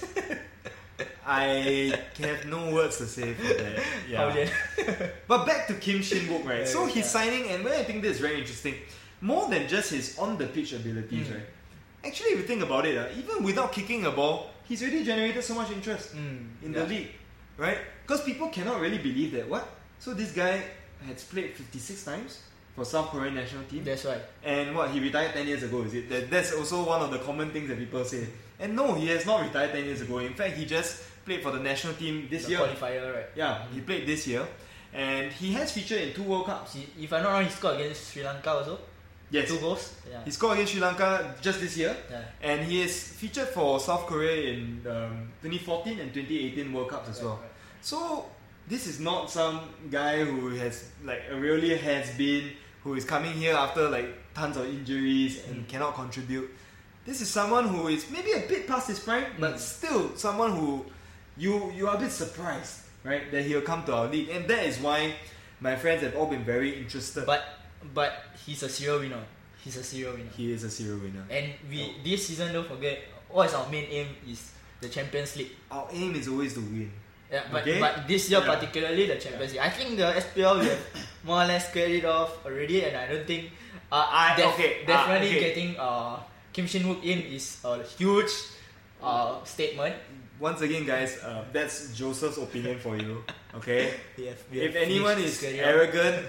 I 1.26 1.94
have 2.20 2.44
no 2.46 2.70
words 2.70 2.98
to 2.98 3.06
say 3.06 3.32
for 3.32 3.48
that. 3.54 3.80
Yeah. 4.08 4.48
But 5.26 5.46
back 5.46 5.66
to 5.68 5.74
Kim 5.80 6.02
Shin 6.02 6.28
Wook, 6.28 6.44
right? 6.44 6.60
Yeah, 6.60 6.64
So 6.68 6.84
he's 6.86 7.08
signing, 7.08 7.48
and 7.48 7.64
where 7.64 7.78
I 7.80 7.84
think 7.84 8.02
this 8.02 8.16
is 8.16 8.20
very 8.20 8.38
interesting. 8.40 8.74
More 9.24 9.48
than 9.48 9.64
just 9.68 9.88
his 9.92 10.18
on 10.18 10.36
the 10.36 10.44
pitch 10.46 10.72
abilities, 10.76 11.28
Mm. 11.28 11.34
right? 11.40 11.48
Actually, 12.04 12.30
if 12.30 12.38
you 12.38 12.44
think 12.44 12.62
about 12.62 12.84
it, 12.86 12.96
uh, 12.98 13.06
even 13.18 13.42
without 13.42 13.72
kicking 13.72 14.04
a 14.06 14.10
ball, 14.10 14.50
he's 14.68 14.82
already 14.82 15.04
generated 15.04 15.42
so 15.42 15.54
much 15.54 15.70
interest 15.70 16.14
Mm, 16.14 16.46
in 16.62 16.72
yeah. 16.72 16.80
the 16.80 16.86
league, 16.86 17.10
right? 17.56 17.78
Because 18.06 18.22
people 18.22 18.48
cannot 18.48 18.80
really 18.80 18.98
believe 18.98 19.32
that 19.32 19.48
what. 19.48 19.66
So 19.98 20.12
this 20.14 20.32
guy 20.32 20.62
has 21.06 21.24
played 21.24 21.54
56 21.54 22.04
times 22.04 22.40
for 22.76 22.84
South 22.84 23.08
Korean 23.10 23.34
national 23.34 23.64
team. 23.64 23.84
That's 23.84 24.04
right. 24.04 24.20
And 24.42 24.74
what 24.74 24.90
he 24.90 25.00
retired 25.00 25.32
ten 25.32 25.46
years 25.46 25.62
ago, 25.62 25.82
is 25.82 25.94
it? 25.94 26.08
That, 26.08 26.30
that's 26.30 26.52
also 26.52 26.84
one 26.84 27.00
of 27.00 27.10
the 27.10 27.18
common 27.18 27.50
things 27.50 27.68
that 27.68 27.78
people 27.78 28.04
say. 28.04 28.26
And 28.58 28.74
no, 28.76 28.94
he 28.94 29.06
has 29.08 29.24
not 29.24 29.42
retired 29.42 29.72
ten 29.72 29.84
years 29.84 30.00
ago. 30.02 30.18
In 30.18 30.34
fact, 30.34 30.56
he 30.56 30.64
just 30.66 31.02
played 31.24 31.42
for 31.42 31.52
the 31.52 31.60
national 31.60 31.94
team 31.94 32.26
this 32.30 32.44
The 32.44 32.50
year. 32.50 32.58
qualifier, 32.60 33.14
right? 33.14 33.26
Yeah, 33.34 33.64
he 33.72 33.80
played 33.80 34.06
this 34.06 34.26
year, 34.26 34.46
and 34.92 35.32
he 35.32 35.52
has 35.54 35.72
featured 35.72 36.00
in 36.02 36.12
two 36.12 36.22
World 36.24 36.46
Cups. 36.46 36.74
He, 36.74 36.86
if 37.04 37.12
I'm 37.12 37.22
not 37.22 37.32
wrong, 37.32 37.44
he 37.44 37.50
scored 37.50 37.76
against 37.80 38.12
Sri 38.12 38.22
Lanka 38.24 38.50
also. 38.50 38.78
Yes, 39.34 39.48
Two 39.48 39.58
goals. 39.58 39.92
Yeah. 40.08 40.24
he 40.24 40.30
scored 40.30 40.54
against 40.54 40.72
Sri 40.72 40.80
Lanka 40.80 41.34
just 41.42 41.58
this 41.60 41.76
year, 41.76 41.96
yeah. 42.10 42.22
and 42.40 42.62
he 42.70 42.80
has 42.82 42.94
featured 43.02 43.48
for 43.48 43.80
South 43.80 44.06
Korea 44.06 44.52
in 44.52 44.80
um, 44.86 45.32
2014 45.42 45.98
and 45.98 46.14
2018 46.14 46.72
World 46.72 46.88
Cups 46.90 47.08
as 47.10 47.16
Right, 47.18 47.24
well. 47.24 47.40
right. 47.42 47.50
So 47.80 48.26
this 48.68 48.86
is 48.86 49.00
not 49.00 49.28
some 49.30 49.60
guy 49.90 50.24
who 50.24 50.50
has 50.50 50.84
like 51.04 51.22
really 51.32 51.76
has 51.76 52.10
been 52.16 52.50
who 52.84 52.94
is 52.94 53.04
coming 53.04 53.32
here 53.32 53.54
after 53.54 53.88
like 53.90 54.08
tons 54.34 54.56
of 54.56 54.66
injuries 54.66 55.42
and 55.48 55.66
Mm. 55.66 55.68
cannot 55.68 55.94
contribute. 55.96 56.48
This 57.04 57.20
is 57.20 57.28
someone 57.28 57.66
who 57.68 57.88
is 57.88 58.08
maybe 58.10 58.32
a 58.32 58.40
bit 58.48 58.66
past 58.68 58.86
his 58.88 59.00
prime, 59.00 59.26
but 59.40 59.54
Mm. 59.54 59.58
still 59.58 60.16
someone 60.16 60.52
who 60.52 60.86
you 61.36 61.72
you 61.76 61.88
are 61.88 61.96
a 61.96 61.98
bit 61.98 62.12
surprised, 62.12 62.86
right, 63.02 63.30
that 63.32 63.42
he'll 63.44 63.66
come 63.66 63.82
to 63.86 63.92
our 63.94 64.06
league, 64.06 64.28
and 64.30 64.46
that 64.48 64.62
is 64.64 64.78
why 64.78 65.14
my 65.60 65.74
friends 65.76 66.02
have 66.04 66.14
all 66.14 66.26
been 66.30 66.44
very 66.44 66.70
interested. 66.78 67.26
But 67.26 67.42
but 67.92 68.12
he's 68.46 68.62
a 68.62 68.68
serial 68.68 69.00
winner. 69.00 69.24
He's 69.64 69.76
a 69.76 69.84
serial 69.84 70.12
winner. 70.12 70.30
he 70.36 70.52
is 70.52 70.64
a 70.64 70.70
serial 70.70 70.98
winner. 70.98 71.24
And 71.30 71.52
we 71.70 71.96
this 72.04 72.26
season 72.28 72.52
don't 72.52 72.68
forget 72.68 73.00
what 73.30 73.48
is 73.48 73.54
our 73.54 73.68
main 73.70 73.84
aim 73.90 74.08
is 74.28 74.52
the 74.80 74.88
Champions 74.88 75.36
League. 75.36 75.52
Our 75.70 75.88
aim 75.92 76.14
is 76.14 76.28
always 76.28 76.54
to 76.54 76.60
win. 76.60 76.90
Yeah, 77.32 77.42
but 77.50 77.62
Okay. 77.62 77.80
but 77.80 78.06
this 78.06 78.28
year 78.30 78.40
Yeah. 78.44 78.52
particularly 78.54 79.06
the 79.08 79.16
Champions 79.16 79.52
League. 79.56 79.64
I 79.64 79.70
think 79.70 79.96
the 79.96 80.12
SPL 80.20 80.60
we 80.60 80.66
have 80.68 80.82
more 81.24 81.42
or 81.42 81.46
less 81.48 81.72
cleared 81.72 81.90
it 81.92 82.04
off 82.04 82.44
already, 82.44 82.84
and 82.84 82.94
I 82.96 83.08
don't 83.08 83.26
think 83.26 83.50
uh, 83.90 84.04
I- 84.06 84.36
def- 84.36 84.52
okay, 84.54 84.84
uh, 84.84 84.86
definitely 84.86 85.30
okay. 85.32 85.40
getting 85.40 85.70
uh, 85.80 86.20
Kim 86.52 86.66
Shin 86.68 86.84
Wook 86.84 87.02
in 87.02 87.24
is 87.32 87.58
a 87.64 87.82
huge 87.82 88.30
uh, 89.02 89.42
statement. 89.44 89.96
Once 90.38 90.60
again, 90.60 90.84
guys, 90.84 91.16
uh, 91.24 91.44
that's 91.52 91.94
Joseph's 91.96 92.36
opinion 92.38 92.78
for 92.78 92.96
you. 93.00 93.24
Okay. 93.56 93.94
We 94.18 94.26
have, 94.26 94.40
we 94.52 94.60
if 94.60 94.74
anyone 94.76 95.16
is 95.18 95.40
this 95.40 95.50
career. 95.50 95.64
arrogant, 95.64 96.26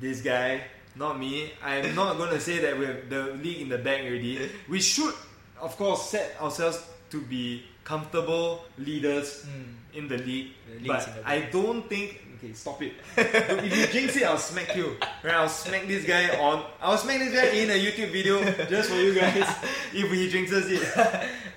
this 0.00 0.20
guy, 0.22 0.62
not 0.98 1.18
me. 1.18 1.52
I'm 1.64 1.94
not 1.94 2.16
going 2.18 2.30
to 2.30 2.40
say 2.40 2.58
that 2.58 2.78
we 2.78 2.86
have 2.86 3.08
the 3.08 3.22
league 3.42 3.60
in 3.62 3.68
the 3.68 3.78
bag 3.78 4.04
already. 4.06 4.50
We 4.68 4.80
should, 4.80 5.14
of 5.60 5.76
course, 5.76 6.10
set 6.10 6.36
ourselves 6.40 6.82
to 7.10 7.20
be 7.22 7.62
comfortable 7.84 8.64
leaders 8.78 9.46
Mm. 9.46 9.96
in 9.98 10.08
the 10.08 10.18
league. 10.18 10.52
The 10.82 10.88
but 10.88 11.06
the 11.06 11.22
I 11.28 11.48
don't 11.50 11.88
think. 11.88 12.20
Okay, 12.38 12.52
stop 12.54 12.78
it. 12.82 12.92
if 13.16 13.72
you 13.76 13.86
jinx 13.90 14.14
it, 14.16 14.22
I'll 14.22 14.38
smack 14.38 14.76
you. 14.76 14.94
Right? 15.24 15.34
I'll 15.34 15.48
smack 15.48 15.86
this 15.88 16.04
guy 16.04 16.38
on. 16.38 16.62
I'll 16.80 16.98
smack 16.98 17.18
this 17.18 17.32
guy 17.34 17.48
in 17.58 17.70
a 17.70 17.74
YouTube 17.74 18.12
video 18.12 18.38
just 18.68 18.90
for 18.90 18.96
you 18.96 19.14
guys. 19.14 19.42
if 19.92 20.06
he 20.12 20.28
jinxes 20.30 20.70
it, 20.70 20.82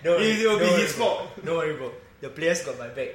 worry, 0.06 0.32
it 0.42 0.48
will 0.48 0.58
be 0.58 0.66
his 0.82 0.94
fault. 0.94 1.28
Don't 1.46 1.58
worry, 1.58 1.76
bro. 1.78 1.92
the 2.22 2.30
players 2.30 2.64
got 2.66 2.80
my 2.80 2.88
back. 2.88 3.14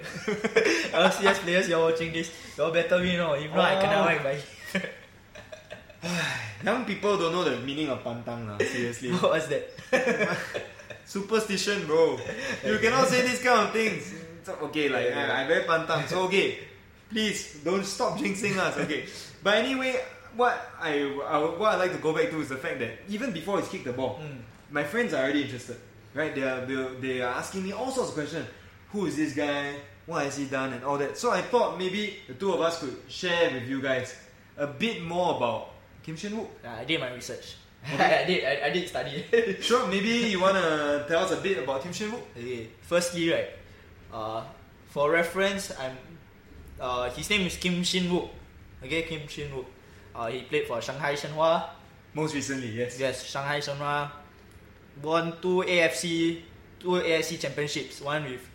LCS 0.94 1.38
players, 1.42 1.68
you're 1.68 1.80
watching 1.82 2.12
this, 2.12 2.30
You're 2.56 2.70
better 2.72 2.98
win, 2.98 3.18
or 3.20 3.36
if 3.36 3.50
not, 3.54 3.64
I 3.64 3.80
cannot 3.82 4.10
Oh. 4.10 4.24
whack 4.24 4.92
Young 6.64 6.84
people 6.84 7.16
don't 7.18 7.32
know 7.32 7.44
the 7.44 7.58
meaning 7.64 7.88
of 7.88 8.02
pantang 8.04 8.48
lah. 8.48 8.58
Seriously, 8.58 9.10
What's 9.20 9.46
that? 9.48 9.64
superstition, 11.04 11.86
bro. 11.86 12.18
You 12.64 12.78
cannot 12.78 13.08
say 13.08 13.22
these 13.26 13.42
kind 13.42 13.68
of 13.68 13.72
things. 13.72 14.12
It's 14.40 14.48
Okay, 14.48 14.88
like 14.88 15.06
Yeah, 15.10 15.26
yeah. 15.26 15.34
I, 15.34 15.44
I 15.44 15.46
very 15.46 15.64
pantang. 15.64 16.06
So 16.08 16.26
okay, 16.30 16.58
please 17.10 17.60
don't 17.64 17.84
stop 17.84 18.18
jinxing 18.18 18.56
us. 18.58 18.76
Okay, 18.78 19.06
but 19.42 19.58
anyway, 19.58 19.98
what 20.36 20.54
I, 20.80 21.02
I 21.26 21.38
what 21.58 21.74
I 21.74 21.76
like 21.76 21.92
to 21.92 21.98
go 21.98 22.12
back 22.14 22.30
to 22.30 22.40
is 22.40 22.48
the 22.50 22.56
fact 22.60 22.78
that 22.78 23.02
even 23.08 23.32
before 23.32 23.58
he's 23.60 23.68
kicked 23.68 23.84
the 23.86 23.92
ball, 23.94 24.20
Mm. 24.22 24.38
my 24.70 24.84
friends 24.84 25.14
are 25.14 25.22
already 25.22 25.42
interested. 25.44 25.76
Right? 26.14 26.34
They 26.34 26.42
are 26.42 26.64
they 27.00 27.20
are 27.22 27.34
asking 27.34 27.64
me 27.64 27.72
all 27.72 27.90
sorts 27.90 28.10
of 28.10 28.14
questions. 28.14 28.46
Who 28.92 29.06
is 29.06 29.16
this 29.16 29.34
guy? 29.34 29.76
What 30.06 30.22
has 30.22 30.38
he 30.38 30.46
done 30.46 30.72
and 30.72 30.84
all 30.86 30.96
that. 30.98 31.18
So 31.18 31.32
I 31.34 31.42
thought 31.42 31.76
maybe 31.78 32.22
the 32.30 32.34
two 32.34 32.54
of 32.54 32.60
us 32.62 32.78
could 32.78 32.94
share 33.10 33.50
with 33.50 33.66
you 33.66 33.82
guys 33.82 34.14
a 34.56 34.66
bit 34.70 35.02
more 35.02 35.34
about 35.36 35.74
Kim 36.06 36.16
Shin 36.16 36.32
Wook. 36.32 36.46
Uh, 36.64 36.70
I 36.78 36.84
did 36.84 37.00
my 37.00 37.10
research. 37.12 37.56
Okay. 37.82 38.22
I 38.22 38.24
did. 38.24 38.44
I, 38.44 38.66
I 38.66 38.70
did 38.70 38.88
study. 38.88 39.24
Sure, 39.60 39.86
maybe 39.88 40.30
you 40.30 40.40
wanna 40.40 41.04
tell 41.08 41.24
us 41.26 41.32
a 41.32 41.42
bit 41.42 41.58
about 41.58 41.82
Kim 41.82 41.92
Shin 41.92 42.10
Wook? 42.12 42.22
okay. 42.38 42.68
Firstly, 42.80 43.32
right. 43.32 43.50
Uh, 44.12 44.44
for 44.86 45.10
reference, 45.10 45.72
I'm. 45.74 45.98
Uh, 46.78 47.10
his 47.10 47.28
name 47.28 47.42
is 47.46 47.56
Kim 47.56 47.82
Shin 47.82 48.04
Wook. 48.04 48.30
Okay, 48.84 49.02
Kim 49.02 49.26
Shin 49.26 49.50
Wook. 49.50 49.66
Uh, 50.14 50.28
he 50.28 50.42
played 50.42 50.66
for 50.66 50.80
Shanghai 50.80 51.14
Shenhua. 51.14 51.68
Most 52.14 52.34
recently, 52.34 52.70
yes. 52.70 52.98
Yes, 52.98 53.24
Shanghai 53.26 53.58
Shenhua 53.60 54.10
won 55.02 55.34
two 55.42 55.60
AFC 55.66 56.40
two 56.80 57.02
AFC 57.02 57.38
championships. 57.40 58.00
One 58.00 58.24
with 58.24 58.46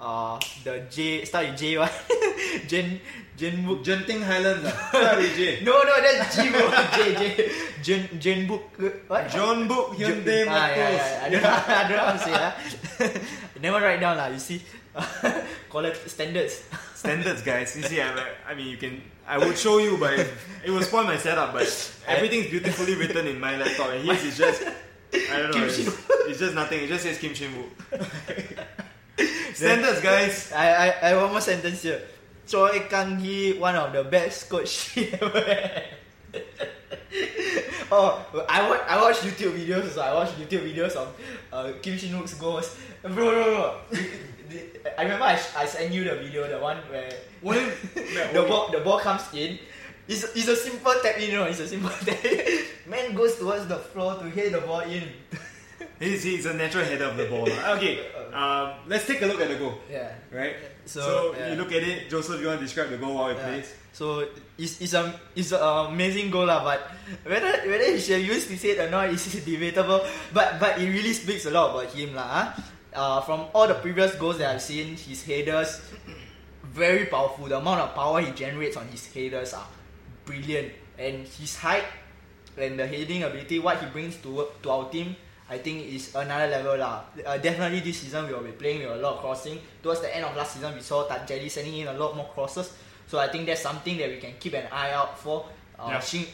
uh 0.00 0.38
the 0.64 0.86
J 0.88 1.24
start 1.24 1.50
with 1.50 1.58
J 1.58 1.78
one 1.78 1.90
Jen 2.66 3.00
Jeonbuk. 3.42 3.82
Genting 3.82 4.22
Highlands, 4.22 4.62
ah. 4.70 4.88
Start 4.94 5.18
J. 5.34 5.58
No 5.66 5.74
no 5.82 5.94
that's 6.00 6.36
G 6.38 6.50
bro. 6.54 6.70
J 6.94 6.98
J 7.18 7.50
Jen 7.82 8.02
Jeonbuk. 8.22 8.62
What? 9.10 9.26
Jeonbuk 9.34 9.98
Hyundai 9.98 10.46
Ah, 10.46 10.70
yeah, 10.70 10.78
Motors. 10.78 11.02
yeah, 11.02 11.26
I 11.26 11.28
don't 11.30 11.42
know, 11.42 11.62
I 11.80 11.82
don't 11.88 11.96
know 11.98 12.06
how 12.06 12.12
to 12.14 12.22
say 12.22 12.34
ah. 12.38 12.52
Never 13.62 13.80
write 13.82 13.98
down 14.00 14.16
lah. 14.18 14.26
You 14.30 14.38
see, 14.38 14.62
quality 15.70 15.98
standards. 16.06 16.62
Standards, 16.94 17.42
guys. 17.42 17.74
You 17.74 17.82
see, 17.82 17.98
I'm 18.02 18.14
like, 18.14 18.34
I 18.46 18.54
mean, 18.54 18.66
you 18.70 18.76
can. 18.78 19.02
I 19.26 19.38
would 19.38 19.58
show 19.58 19.78
you, 19.78 19.98
but 19.98 20.14
it, 20.18 20.30
it 20.66 20.70
will 20.70 20.82
spoil 20.82 21.02
my 21.06 21.16
setup. 21.18 21.50
But 21.54 21.66
everything's 22.06 22.46
beautifully 22.50 22.94
written 22.94 23.26
in 23.26 23.38
my 23.38 23.54
laptop, 23.58 23.90
and 23.90 24.02
his 24.06 24.22
is 24.24 24.38
just. 24.38 24.62
I 25.14 25.38
don't 25.42 25.50
know. 25.50 25.58
Kim 25.58 25.70
It's, 25.70 25.78
it's 26.30 26.38
just 26.42 26.54
nothing. 26.54 26.82
It 26.82 26.88
just 26.90 27.02
says 27.06 27.18
Kim 27.18 27.34
Shin 27.34 27.50
Wook. 27.54 27.70
Standards, 29.54 30.00
guys. 30.00 30.50
I 30.54 30.66
I 30.74 30.86
I 31.10 31.16
one 31.22 31.30
more 31.30 31.40
sentence 31.44 31.82
here. 31.82 32.02
Choi 32.46 32.86
Kang 32.90 33.18
Hee, 33.18 33.58
one 33.58 33.76
of 33.76 33.92
the 33.92 34.04
best 34.04 34.48
coach 34.48 34.96
ever 35.20 35.40
had. 35.40 35.84
oh, 37.90 38.24
I 38.48 38.68
watch 38.68 38.82
I 38.88 39.00
watch 39.00 39.16
YouTube 39.20 39.56
videos. 39.56 39.90
So 39.90 40.02
I 40.02 40.12
watch 40.14 40.30
YouTube 40.36 40.64
videos 40.66 40.96
of 40.96 41.14
uh, 41.52 41.72
Kim 41.80 41.96
Shin 41.96 42.18
Wook's 42.18 42.34
goals. 42.34 42.76
Bro, 43.02 43.12
bro, 43.12 43.44
bro. 43.44 43.74
I 44.98 45.02
remember 45.02 45.24
I, 45.24 45.38
I 45.56 45.64
sent 45.66 45.92
you 45.92 46.04
the 46.04 46.16
video, 46.16 46.48
the 46.48 46.58
one 46.58 46.78
where 46.90 47.10
the 48.32 48.44
ball 48.48 48.70
the 48.70 48.80
ball 48.80 48.98
comes 48.98 49.22
in. 49.32 49.58
It's, 50.08 50.24
it's 50.34 50.48
a 50.48 50.56
simple 50.56 50.92
tap 51.02 51.16
in, 51.18 51.30
you 51.30 51.36
know. 51.36 51.44
It's 51.44 51.60
a 51.60 51.68
simple 51.68 51.90
tap. 52.04 52.18
Man 52.86 53.14
goes 53.14 53.36
towards 53.38 53.66
the 53.66 53.78
floor 53.78 54.18
to 54.18 54.28
hit 54.28 54.52
the 54.52 54.60
ball 54.60 54.80
in. 54.80 55.08
He's, 56.02 56.22
he's 56.26 56.46
a 56.46 56.54
natural 56.54 56.84
header 56.84 57.04
of 57.06 57.16
the 57.16 57.26
ball. 57.30 57.46
Okay, 57.78 58.10
um, 58.34 58.74
let's 58.90 59.06
take 59.06 59.22
a 59.22 59.26
look 59.26 59.40
at 59.40 59.48
the 59.48 59.56
goal. 59.56 59.78
Yeah. 59.90 60.10
Right? 60.34 60.56
So, 60.84 61.00
So, 61.00 61.10
yeah. 61.38 61.50
you 61.50 61.56
look 61.62 61.70
at 61.70 61.82
it, 61.86 62.10
Joseph, 62.10 62.40
you 62.42 62.48
want 62.50 62.58
to 62.58 62.66
describe 62.66 62.90
the 62.90 62.98
goal 62.98 63.14
while 63.14 63.30
it 63.30 63.38
Yeah. 63.38 63.46
plays? 63.54 63.70
So 63.92 64.24
it's 64.56 64.80
it's 64.80 64.94
a 64.96 65.12
it's 65.36 65.52
an 65.52 65.60
amazing 65.92 66.32
goal 66.32 66.48
lah, 66.48 66.64
but 66.64 66.80
whether 67.28 67.52
whether 67.68 67.92
he 67.92 68.00
should 68.00 68.24
use 68.24 68.48
his 68.48 68.56
head 68.64 68.80
or 68.80 68.88
not 68.88 69.12
is 69.12 69.20
debatable. 69.44 70.00
But 70.32 70.56
but 70.58 70.80
it 70.80 70.88
really 70.88 71.12
speaks 71.12 71.44
a 71.44 71.52
lot 71.52 71.76
about 71.76 71.92
him 71.92 72.16
lah. 72.16 72.24
ah. 72.24 72.46
Uh, 72.92 73.20
from 73.20 73.52
all 73.52 73.68
the 73.68 73.76
previous 73.84 74.16
goals 74.16 74.40
that 74.40 74.48
I've 74.56 74.64
seen, 74.64 74.96
his 74.96 75.20
headers 75.28 75.80
very 76.72 77.04
powerful. 77.06 77.46
The 77.52 77.60
amount 77.60 77.80
of 77.84 77.92
power 77.94 78.20
he 78.24 78.32
generates 78.32 78.76
on 78.80 78.88
his 78.88 79.04
headers 79.12 79.52
are 79.52 79.68
brilliant, 80.24 80.72
and 80.96 81.28
his 81.28 81.56
height 81.60 81.84
and 82.56 82.80
the 82.80 82.86
heading 82.88 83.22
ability, 83.28 83.60
what 83.60 83.76
he 83.76 83.86
brings 83.92 84.16
to 84.24 84.48
to 84.64 84.66
our 84.72 84.88
team. 84.88 85.16
I 85.50 85.58
think 85.58 85.86
is 85.92 86.14
another 86.14 86.46
level 86.48 86.78
lah. 86.78 87.04
Uh, 87.26 87.36
definitely 87.38 87.80
this 87.80 88.00
season 88.00 88.26
we 88.26 88.32
will 88.32 88.42
be 88.42 88.52
playing 88.52 88.80
with 88.80 88.96
a 88.96 89.00
lot 89.02 89.14
of 89.16 89.20
crossing. 89.20 89.58
Towards 89.82 90.00
the 90.00 90.14
end 90.14 90.24
of 90.24 90.34
last 90.36 90.54
season, 90.54 90.74
we 90.74 90.80
saw 90.80 91.04
Tajeli 91.08 91.50
sending 91.50 91.76
in 91.76 91.88
a 91.88 91.92
lot 91.94 92.16
more 92.16 92.28
crosses. 92.32 92.72
So 93.06 93.18
I 93.18 93.28
think 93.28 93.46
that's 93.46 93.60
something 93.60 93.98
that 93.98 94.08
we 94.08 94.16
can 94.18 94.32
keep 94.40 94.54
an 94.54 94.66
eye 94.72 94.92
out 94.92 95.18
for. 95.18 95.46
Uh, 95.78 95.88
Yeah. 95.90 96.00
Shin, 96.00 96.24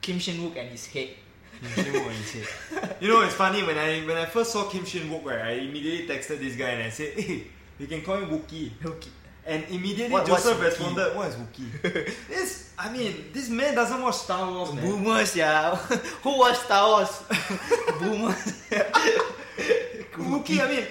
Kim 0.00 0.18
Shin 0.18 0.36
Wook 0.42 0.56
and 0.58 0.70
his 0.70 0.86
head. 0.86 1.10
Kim 1.60 1.84
Shin 1.84 1.92
Wook 1.94 2.06
on 2.06 2.14
his 2.16 2.32
head. 2.32 2.48
You 3.00 3.08
know, 3.08 3.20
it's 3.22 3.34
funny 3.34 3.62
when 3.62 3.76
I 3.78 4.00
when 4.06 4.16
I 4.16 4.24
first 4.26 4.50
saw 4.52 4.64
Kim 4.68 4.84
Shin 4.84 5.08
Wook, 5.10 5.24
right, 5.24 5.40
I 5.40 5.52
immediately 5.62 6.08
texted 6.08 6.40
this 6.40 6.56
guy 6.56 6.70
and 6.80 6.82
I 6.84 6.90
said, 6.90 7.12
"Hey, 7.14 7.46
you 7.78 7.86
can 7.86 8.02
call 8.02 8.16
him 8.18 8.30
Wookie." 8.30 8.72
Okay. 8.82 9.10
And 9.46 9.62
immediately 9.70 10.12
What- 10.12 10.26
Joseph 10.26 10.60
responded, 10.60 11.14
"What 11.16 11.28
is 11.28 11.36
Wookie?" 11.36 11.70
this, 12.28 12.70
I 12.76 12.90
mean, 12.90 13.30
this 13.32 13.48
man 13.48 13.74
doesn't 13.76 14.02
watch 14.02 14.16
Star 14.16 14.50
Wars, 14.50 14.72
man. 14.72 14.84
Boomers, 14.84 15.36
yeah. 15.36 15.76
Who 16.24 16.38
watched 16.38 16.62
Star 16.62 16.88
Wars? 16.88 17.22
Boomers. 18.00 18.62
Wookie, 20.16 20.60
I 20.60 20.68
mean, 20.68 20.84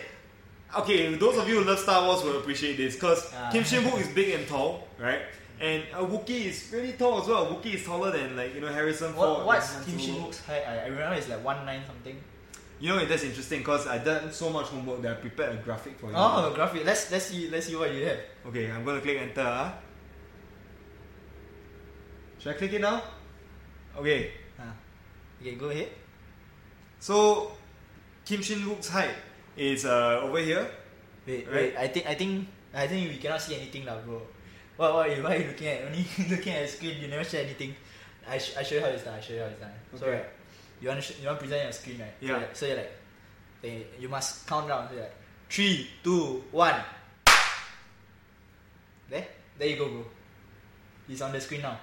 okay, 0.79 1.15
those 1.15 1.37
of 1.37 1.47
you 1.49 1.59
who 1.61 1.63
love 1.69 1.79
Star 1.79 2.05
Wars 2.05 2.23
will 2.23 2.37
appreciate 2.37 2.77
this 2.77 2.95
because 2.95 3.31
Ah. 3.35 3.49
Kim 3.51 3.63
Shin 3.63 3.83
Wook 3.83 3.99
is 3.99 4.07
big 4.09 4.33
and 4.35 4.47
tall, 4.47 4.87
right? 4.99 5.21
And 5.59 5.83
a 5.93 6.03
Wookie 6.03 6.45
is 6.45 6.69
really 6.73 6.93
tall 6.93 7.21
as 7.21 7.27
well. 7.27 7.45
A 7.47 7.53
Wookie 7.55 7.75
is 7.75 7.83
taller 7.85 8.11
than 8.11 8.35
like 8.35 8.53
you 8.55 8.61
know 8.61 8.67
Harrison 8.67 9.13
Ford. 9.13 9.37
What, 9.39 9.45
what's 9.45 9.83
Kim 9.85 9.97
Shin. 9.97 10.15
Wook's 10.15 10.45
height? 10.45 10.63
I, 10.67 10.79
I 10.79 10.87
remember 10.87 11.15
it's 11.15 11.29
like 11.29 11.43
one 11.43 11.65
nine 11.65 11.81
something. 11.85 12.17
You 12.79 12.89
know, 12.89 13.05
that's 13.05 13.23
interesting 13.23 13.59
because 13.59 13.88
I 13.88 13.99
done 13.99 14.31
so 14.31 14.49
much 14.49 14.67
homework 14.67 15.01
that 15.01 15.11
I 15.17 15.19
prepared 15.21 15.53
a 15.55 15.61
graphic 15.63 15.97
for 15.97 16.07
you. 16.07 16.13
Oh, 16.15 16.51
a 16.51 16.53
graphic. 16.53 16.83
Let's 16.85 17.09
let's 17.11 17.25
see 17.25 17.49
let's 17.49 17.67
see 17.67 17.75
what 17.75 17.93
you 17.93 18.05
have. 18.05 18.19
Okay, 18.47 18.69
I'm 18.69 18.83
gonna 18.83 18.99
click 19.01 19.17
enter. 19.17 19.41
ah. 19.47 19.73
Should 22.39 22.55
I 22.55 22.57
click 22.57 22.73
it 22.73 22.81
now? 22.81 23.01
Okay, 23.97 24.31
Ah. 24.59 24.73
Okay, 25.41 25.55
go 25.55 25.69
ahead. 25.69 25.89
so 26.99 27.51
Kim 28.25 28.41
Shin 28.41 28.59
Wook's 28.67 28.89
height 28.89 29.15
is 29.55 29.85
uh, 29.85 30.19
over 30.23 30.39
here. 30.39 30.67
Wait, 31.25 31.47
Right. 31.47 31.71
wait. 31.73 31.77
I 31.77 31.88
think 31.88 32.05
I 32.05 32.13
think 32.15 32.47
I 32.73 32.88
think 32.88 33.09
we 33.09 33.17
cannot 33.17 33.41
see 33.41 33.55
anything 33.55 33.85
now, 33.85 33.97
bro. 34.03 34.21
What 34.75 34.93
what 34.93 35.15
you 35.15 35.23
why 35.23 35.35
are 35.35 35.39
you 35.39 35.47
looking 35.47 35.67
at? 35.71 35.81
Only 35.88 36.05
looking 36.29 36.53
at 36.53 36.67
the 36.67 36.71
screen. 36.71 36.99
You 37.01 37.07
never 37.07 37.23
share 37.23 37.45
anything. 37.47 37.73
I 38.27 38.38
sh- 38.38 38.57
I 38.59 38.63
show 38.63 38.75
you 38.75 38.81
how 38.81 38.91
it's 38.91 39.03
done. 39.07 39.15
I 39.15 39.21
show 39.23 39.33
you 39.33 39.39
how 39.39 39.47
it's 39.47 39.61
done. 39.63 39.71
So 39.95 40.05
Okay. 40.05 40.11
right, 40.19 40.25
you 40.81 40.88
want 40.89 41.01
to 41.01 41.05
sh- 41.13 41.17
you 41.21 41.27
want 41.27 41.39
to 41.39 41.43
present 41.45 41.63
your 41.63 41.71
screen 41.71 41.99
right? 41.99 42.13
So 42.19 42.25
Yeah. 42.25 42.38
you're- 42.39 42.53
So 42.53 42.65
you're 42.67 42.77
like, 42.77 42.91
eh, 43.63 43.79
you 43.99 44.09
must 44.09 44.47
count 44.47 44.67
down. 44.67 44.89
So 44.89 44.95
like, 44.95 45.15
three, 45.49 45.89
two, 46.03 46.43
one. 46.51 46.75
There, 49.09 49.27
there 49.57 49.67
you 49.67 49.77
go, 49.77 49.88
bro. 49.89 50.05
He's 51.07 51.21
on 51.21 51.31
the 51.31 51.39
screen 51.41 51.61
now. 51.61 51.79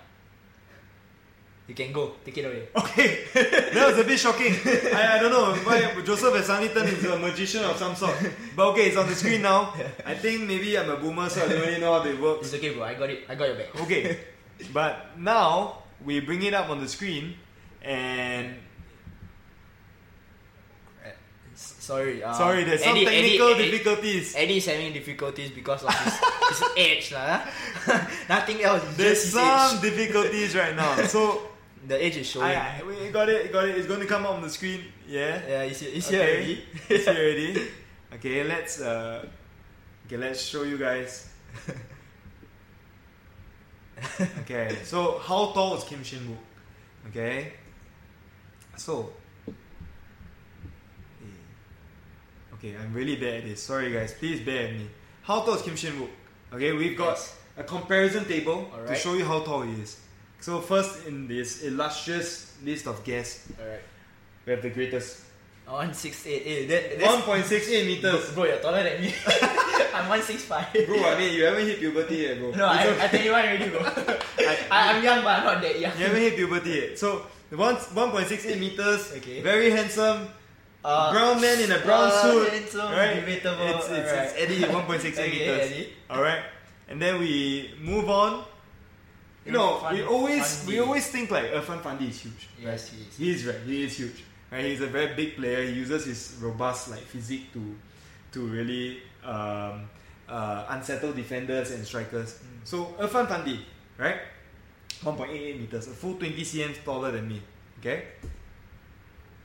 You 1.68 1.74
can 1.76 1.92
go. 1.92 2.16
Take 2.24 2.38
it 2.38 2.44
away. 2.44 2.68
Okay, 2.74 3.24
that 3.72 3.86
was 3.88 3.98
a 3.98 4.04
bit 4.04 4.18
shocking. 4.18 4.52
I, 4.92 5.16
I 5.16 5.18
don't 5.22 5.30
know 5.30 5.54
why 5.62 6.02
Joseph 6.02 6.34
has 6.34 6.46
suddenly 6.46 6.74
turned 6.74 6.88
into 6.88 7.14
a 7.14 7.18
magician 7.18 7.64
of 7.64 7.76
some 7.76 7.94
sort. 7.94 8.16
But 8.56 8.66
okay, 8.70 8.88
it's 8.88 8.96
on 8.96 9.06
the 9.08 9.14
screen 9.14 9.42
now. 9.42 9.72
I 10.04 10.14
think 10.14 10.42
maybe 10.42 10.76
I'm 10.76 10.90
a 10.90 10.96
boomer, 10.96 11.28
so 11.30 11.44
I 11.44 11.48
don't 11.48 11.60
really 11.60 11.80
know 11.80 11.92
how 11.92 12.00
they 12.00 12.14
work. 12.14 12.40
It's 12.42 12.52
okay, 12.54 12.74
bro. 12.74 12.82
I 12.82 12.94
got 12.94 13.10
it. 13.10 13.24
I 13.28 13.36
got 13.36 13.46
your 13.46 13.56
back. 13.56 13.80
Okay, 13.82 14.18
but 14.72 15.16
now 15.16 15.84
we 16.04 16.18
bring 16.18 16.42
it 16.42 16.52
up 16.52 16.68
on 16.68 16.80
the 16.80 16.88
screen, 16.88 17.36
and 17.80 18.56
Sorry. 21.82 22.22
Uh, 22.22 22.32
sorry, 22.32 22.62
there's 22.62 22.84
some 22.84 22.94
technical 22.94 23.48
Eddy- 23.48 23.62
Eddy- 23.66 23.70
difficulties. 23.72 24.34
Eddy's 24.38 24.66
having 24.66 24.92
difficulties 24.92 25.50
because 25.50 25.82
of 25.82 25.90
his, 25.90 26.14
his 26.14 26.62
age, 26.78 27.06
lah. 27.10 27.42
Nothing 28.30 28.62
else. 28.62 28.86
There's 28.94 29.18
some 29.34 29.76
age. 29.76 29.82
difficulties 29.82 30.54
right 30.54 30.76
now. 30.78 30.94
So 31.14 31.50
The 31.82 31.98
age 31.98 32.18
is 32.22 32.28
showing. 32.30 32.54
I, 32.54 32.78
I 32.78 32.82
we 32.86 33.10
got 33.10 33.26
it, 33.28 33.50
got 33.50 33.66
it. 33.66 33.74
It's 33.74 33.88
going 33.90 33.98
to 33.98 34.06
come 34.06 34.22
up 34.22 34.38
on 34.38 34.42
the 34.46 34.48
screen. 34.50 34.86
Yeah. 35.10 35.42
yeah, 35.42 35.62
it's, 35.66 35.82
it's 35.82 36.06
here 36.08 36.22
Okay. 36.22 36.30
already. 36.38 36.54
It's 36.88 37.04
here 37.10 37.18
already. 37.18 37.52
Okay, 38.14 38.44
let's 38.44 38.78
uh, 38.78 39.24
okay, 40.06 40.18
let's 40.20 40.38
show 40.44 40.62
you 40.62 40.76
guys. 40.78 41.26
okay, 44.46 44.76
so 44.84 45.18
how 45.18 45.50
tall 45.52 45.76
is 45.76 45.84
Kim 45.84 46.02
Shin 46.04 46.20
Wook? 46.28 47.08
Okay, 47.10 47.54
so 48.76 49.10
okay, 52.62 52.76
I'm 52.76 52.92
really 52.94 53.16
bad 53.16 53.34
at 53.34 53.44
this. 53.44 53.62
Sorry, 53.62 53.92
guys. 53.92 54.14
Please 54.14 54.40
bear 54.40 54.68
with 54.68 54.76
me. 54.80 54.88
How 55.22 55.40
tall 55.42 55.54
is 55.54 55.62
Kim 55.62 55.76
Shin 55.76 55.94
Wook? 55.94 56.10
Okay, 56.54 56.72
we've 56.72 56.96
got 56.96 57.16
Yes. 57.18 57.36
a 57.56 57.64
comparison 57.64 58.24
table 58.24 58.70
to 58.86 58.94
show 58.94 59.14
you 59.14 59.24
how 59.24 59.40
tall 59.40 59.62
he 59.62 59.72
is. 59.80 59.98
So 60.40 60.60
first, 60.60 61.06
in 61.06 61.28
this 61.28 61.62
illustrious 61.62 62.56
list 62.64 62.86
of 62.86 63.02
guests, 63.04 63.48
we 64.46 64.52
have 64.52 64.62
the 64.62 64.70
greatest. 64.70 65.20
One 65.64 65.94
six 65.94 66.26
eight. 66.26 66.68
Eh, 66.68 66.98
that, 66.98 66.98
1.68 66.98 67.86
meters. 67.86 68.32
Bro, 68.32 68.34
bro, 68.34 68.44
you're 68.44 68.58
taller 68.58 68.82
than 68.82 69.00
me. 69.00 69.14
I'm 69.94 70.08
165. 70.10 70.72
Bro, 70.86 71.04
I 71.04 71.16
mean, 71.18 71.32
you 71.34 71.44
haven't 71.44 71.66
hit 71.66 71.78
puberty 71.78 72.16
yet, 72.16 72.38
bro. 72.40 72.50
No, 72.50 72.66
I, 72.66 72.82
I'm 72.98 73.08
21 73.08 73.40
already, 73.40 73.68
bro. 73.70 73.80
I, 74.40 74.58
I'm 74.70 75.04
young, 75.04 75.22
but 75.22 75.38
I'm 75.38 75.44
not 75.44 75.62
that 75.62 75.78
young. 75.78 75.92
You 75.96 76.04
haven't 76.06 76.20
hit 76.20 76.34
puberty 76.36 76.70
yet. 76.70 76.98
So, 76.98 77.26
one, 77.50 77.76
1.68 77.76 78.58
meters, 78.58 79.12
Okay. 79.18 79.40
very 79.40 79.70
handsome, 79.70 80.28
Uh, 80.84 81.12
brown 81.12 81.40
man 81.40 81.60
in 81.60 81.70
a 81.70 81.78
brown 81.78 82.10
uh, 82.10 82.22
suit. 82.22 82.48
handsome, 82.48 82.92
right? 82.92 83.14
debatable, 83.14 83.66
It's, 83.66 83.88
it's, 83.88 84.10
alright. 84.10 84.32
it's 84.34 84.34
Eddy, 84.36 84.58
1.68 84.62 85.12
Okay, 85.18 85.30
meters. 85.30 85.70
Eddy. 85.70 85.92
Alright? 86.10 86.42
And 86.88 87.00
then 87.00 87.20
we 87.20 87.70
move 87.80 88.10
on. 88.10 88.44
You 89.46 89.52
know, 89.52 89.78
Irfan 89.78 89.92
we 89.94 90.02
always 90.04 90.64
we 90.68 90.78
always 90.78 91.06
think 91.08 91.30
like 91.30 91.50
Irfan 91.52 91.82
Fandi 91.82 92.08
is 92.10 92.20
huge. 92.20 92.48
Yes, 92.60 92.88
he 92.90 93.02
is. 93.02 93.16
He 93.16 93.30
is 93.30 93.46
right. 93.46 93.56
He 93.66 93.84
is 93.84 93.96
huge. 93.98 94.22
Right? 94.52 94.64
He's 94.64 94.80
a 94.80 94.86
very 94.86 95.14
big 95.14 95.34
player. 95.36 95.64
He 95.64 95.72
uses 95.72 96.04
his 96.04 96.36
robust 96.40 96.90
like 96.90 97.00
physique 97.00 97.52
to 97.52 97.74
to 98.32 98.46
really 98.46 99.02
um, 99.24 99.88
uh, 100.28 100.66
unsettle 100.70 101.12
defenders 101.12 101.72
and 101.72 101.84
strikers. 101.84 102.34
Mm. 102.34 102.62
So 102.64 102.84
Irfan 103.00 103.26
Fandi, 103.26 103.58
right? 103.98 104.18
1.88 105.02 105.58
meters, 105.58 105.86
a 105.88 105.90
full 105.90 106.14
20 106.14 106.40
cm 106.42 106.84
taller 106.84 107.10
than 107.10 107.26
me. 107.28 107.42
Okay. 107.80 108.04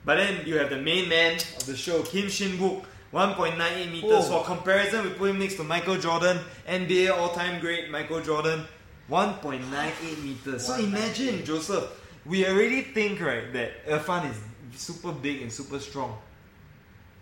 But 0.04 0.16
then 0.16 0.46
you 0.46 0.58
have 0.58 0.70
the 0.70 0.78
main 0.78 1.08
man 1.08 1.36
of 1.36 1.66
the 1.66 1.76
show, 1.76 2.02
Kim 2.02 2.28
Shin 2.28 2.58
Wook, 2.58 2.84
1.98 3.12 3.90
meters. 3.90 4.02
Whoa. 4.02 4.22
For 4.22 4.44
comparison, 4.44 5.04
we 5.04 5.10
put 5.10 5.30
him 5.30 5.38
next 5.38 5.56
to 5.56 5.64
Michael 5.64 5.98
Jordan, 5.98 6.38
NBA 6.68 7.10
all-time 7.10 7.60
great 7.60 7.90
Michael 7.90 8.20
Jordan, 8.20 8.64
1.98 9.10 10.22
meters. 10.22 10.66
So 10.66 10.76
imagine, 10.76 11.44
Joseph, 11.44 11.84
we 12.26 12.46
already 12.46 12.82
think 12.82 13.20
right 13.20 13.52
that 13.52 13.86
Irfan 13.86 14.30
is 14.30 14.40
super 14.78 15.12
big 15.12 15.42
and 15.42 15.52
super 15.52 15.78
strong. 15.78 16.18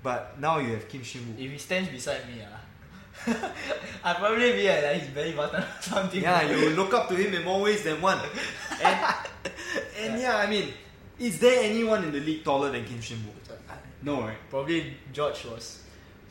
But 0.02 0.38
now 0.40 0.58
you 0.58 0.72
have 0.72 0.88
Kim 0.88 1.02
Shin 1.02 1.22
Wook. 1.22 1.44
If 1.44 1.50
he 1.52 1.58
stands 1.58 1.88
beside 1.88 2.26
me, 2.28 2.42
ah, 2.44 2.60
I'll 4.04 4.14
probably 4.16 4.52
be 4.52 4.68
at 4.68 4.84
like 4.84 5.02
his 5.02 5.10
belly 5.10 5.32
button 5.32 5.62
or 5.62 5.66
something. 5.80 6.22
Yeah, 6.22 6.48
you 6.50 6.70
look 6.70 6.92
up 6.92 7.08
to 7.08 7.14
him 7.14 7.34
in 7.34 7.44
more 7.44 7.60
ways 7.62 7.82
than 7.82 8.00
one. 8.00 8.20
And, 8.82 9.14
and 10.00 10.20
yeah, 10.20 10.36
I 10.36 10.46
mean, 10.46 10.72
is 11.18 11.38
there 11.38 11.62
anyone 11.64 12.04
in 12.04 12.12
the 12.12 12.20
league 12.20 12.44
taller 12.44 12.70
than 12.70 12.84
Kim 12.84 13.00
Shin 13.00 13.18
Wook? 13.18 13.58
No, 14.02 14.20
right? 14.22 14.36
Probably 14.50 14.94
George 15.12 15.44
was 15.46 15.82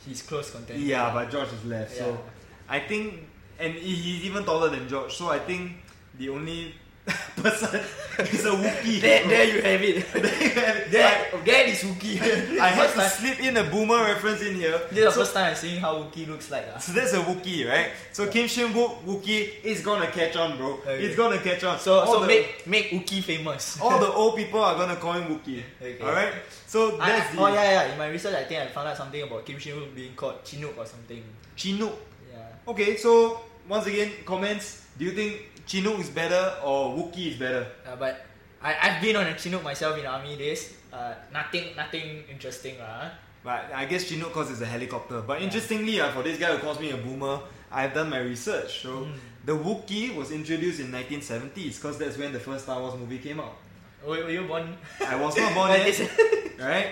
his 0.06 0.22
close 0.22 0.50
contender. 0.50 0.80
Yeah, 0.80 1.12
but 1.12 1.30
George 1.30 1.52
is 1.52 1.64
left. 1.64 1.96
Yeah. 1.96 2.04
So 2.04 2.20
I 2.68 2.80
think, 2.80 3.26
and 3.58 3.74
he's 3.74 4.24
even 4.24 4.44
taller 4.44 4.68
than 4.68 4.88
George. 4.88 5.14
So 5.14 5.28
I 5.28 5.38
think 5.38 5.72
the 6.18 6.28
only 6.28 6.74
person 7.36 7.80
is 8.18 8.44
a 8.44 8.50
Wookiee. 8.50 9.00
there, 9.06 9.26
there 9.28 9.44
you 9.44 9.62
have 9.62 9.82
it. 9.82 10.12
there, 10.12 10.86
there, 10.90 11.30
that 11.44 11.68
is 11.68 11.82
Wookie. 11.82 12.18
I 12.58 12.68
had 12.68 12.90
first 12.90 12.94
to 13.20 13.22
slip 13.22 13.40
in 13.40 13.56
a 13.56 13.64
boomer 13.64 14.02
reference 14.02 14.42
in 14.42 14.56
here. 14.56 14.78
this 14.90 14.98
is 14.98 15.04
the 15.04 15.10
So, 15.12 15.20
first 15.20 15.34
time 15.34 15.50
I'm 15.50 15.54
seeing 15.54 15.80
how 15.80 15.94
Wookie 16.02 16.26
looks 16.26 16.50
like. 16.50 16.66
ah. 16.74 16.78
so 16.78 16.92
that's 16.92 17.12
a 17.12 17.18
Wookiee, 17.22 17.68
right? 17.68 17.90
So 18.12 18.26
Kim 18.26 18.48
Shin 18.48 18.72
Wook, 18.72 19.02
Wookiee, 19.04 19.62
is 19.62 19.82
gonna 19.82 20.08
catch 20.10 20.34
on, 20.36 20.56
bro. 20.56 20.74
Okay. 20.82 21.04
It's 21.04 21.14
gonna 21.16 21.38
catch 21.38 21.62
on. 21.62 21.78
So, 21.78 22.00
All 22.00 22.06
so 22.14 22.20
the- 22.22 22.26
make 22.26 22.66
make 22.66 22.90
Wookie 22.90 23.22
famous. 23.22 23.78
all 23.80 24.00
the 24.00 24.10
old 24.12 24.34
people 24.36 24.60
are 24.60 24.74
gonna 24.74 24.96
call 24.96 25.12
him 25.12 25.28
Wookiee. 25.30 25.62
Okay. 25.80 26.02
Alright? 26.02 26.32
So 26.66 26.98
I- 27.00 27.10
that's 27.10 27.34
the 27.34 27.40
oh 27.40 27.46
yeah, 27.54 27.62
yeah. 27.86 27.92
In 27.92 27.98
my 27.98 28.08
research, 28.08 28.34
I 28.34 28.44
think 28.44 28.60
I 28.62 28.66
found 28.68 28.88
out 28.88 28.96
something 28.96 29.22
about 29.22 29.46
Kim 29.46 29.58
Shin 29.58 29.76
Wook 29.76 29.94
being 29.94 30.14
called 30.16 30.42
Chinook 30.44 30.74
or 30.76 30.86
something. 30.86 31.22
Chinook. 31.54 31.94
Yeah. 32.32 32.38
Okay, 32.72 32.96
so 32.96 33.40
once 33.68 33.86
again, 33.86 34.10
comments. 34.24 34.82
Do 34.98 35.04
you 35.04 35.12
think 35.12 35.42
Chinook 35.66 35.98
is 36.00 36.10
better 36.10 36.54
or 36.62 36.94
Wookie 36.96 37.32
is 37.32 37.36
better? 37.36 37.66
Uh, 37.86 37.96
but 37.96 38.24
I 38.62 38.74
I've 38.80 39.02
been 39.02 39.16
on 39.16 39.26
a 39.26 39.36
Chinook 39.38 39.62
myself 39.62 39.98
in 39.98 40.06
army 40.06 40.36
days. 40.36 40.72
Uh, 40.92 41.14
nothing 41.32 41.74
nothing 41.76 42.24
interesting 42.30 42.78
lah. 42.78 43.10
But 43.42 43.70
I 43.74 43.84
guess 43.86 44.04
Chinook 44.08 44.32
cause 44.32 44.50
it's 44.50 44.60
a 44.60 44.66
helicopter. 44.66 45.20
But 45.22 45.42
interestingly, 45.42 46.00
uh, 46.00 46.10
for 46.12 46.22
this 46.22 46.38
guy 46.38 46.54
who 46.54 46.58
calls 46.58 46.80
me 46.80 46.90
a 46.90 46.96
boomer, 46.96 47.40
I've 47.70 47.94
done 47.94 48.10
my 48.10 48.18
research. 48.20 48.82
So 48.82 49.06
Mm. 49.06 49.14
the 49.44 49.52
Wookiee 49.54 50.14
was 50.14 50.30
introduced 50.32 50.80
in 50.80 50.90
1970s 50.90 51.76
because 51.78 51.98
that's 51.98 52.16
when 52.18 52.32
the 52.32 52.40
first 52.40 52.64
Star 52.64 52.80
Wars 52.80 52.94
movie 52.98 53.18
came 53.18 53.38
out. 53.38 53.54
Were, 54.02 54.22
were 54.24 54.30
you 54.30 54.42
born? 54.46 54.76
I 55.02 55.14
was 55.16 55.36
not 55.36 55.54
born 55.54 55.70
yet, 55.70 55.84
this- 55.86 56.10
right? 56.58 56.90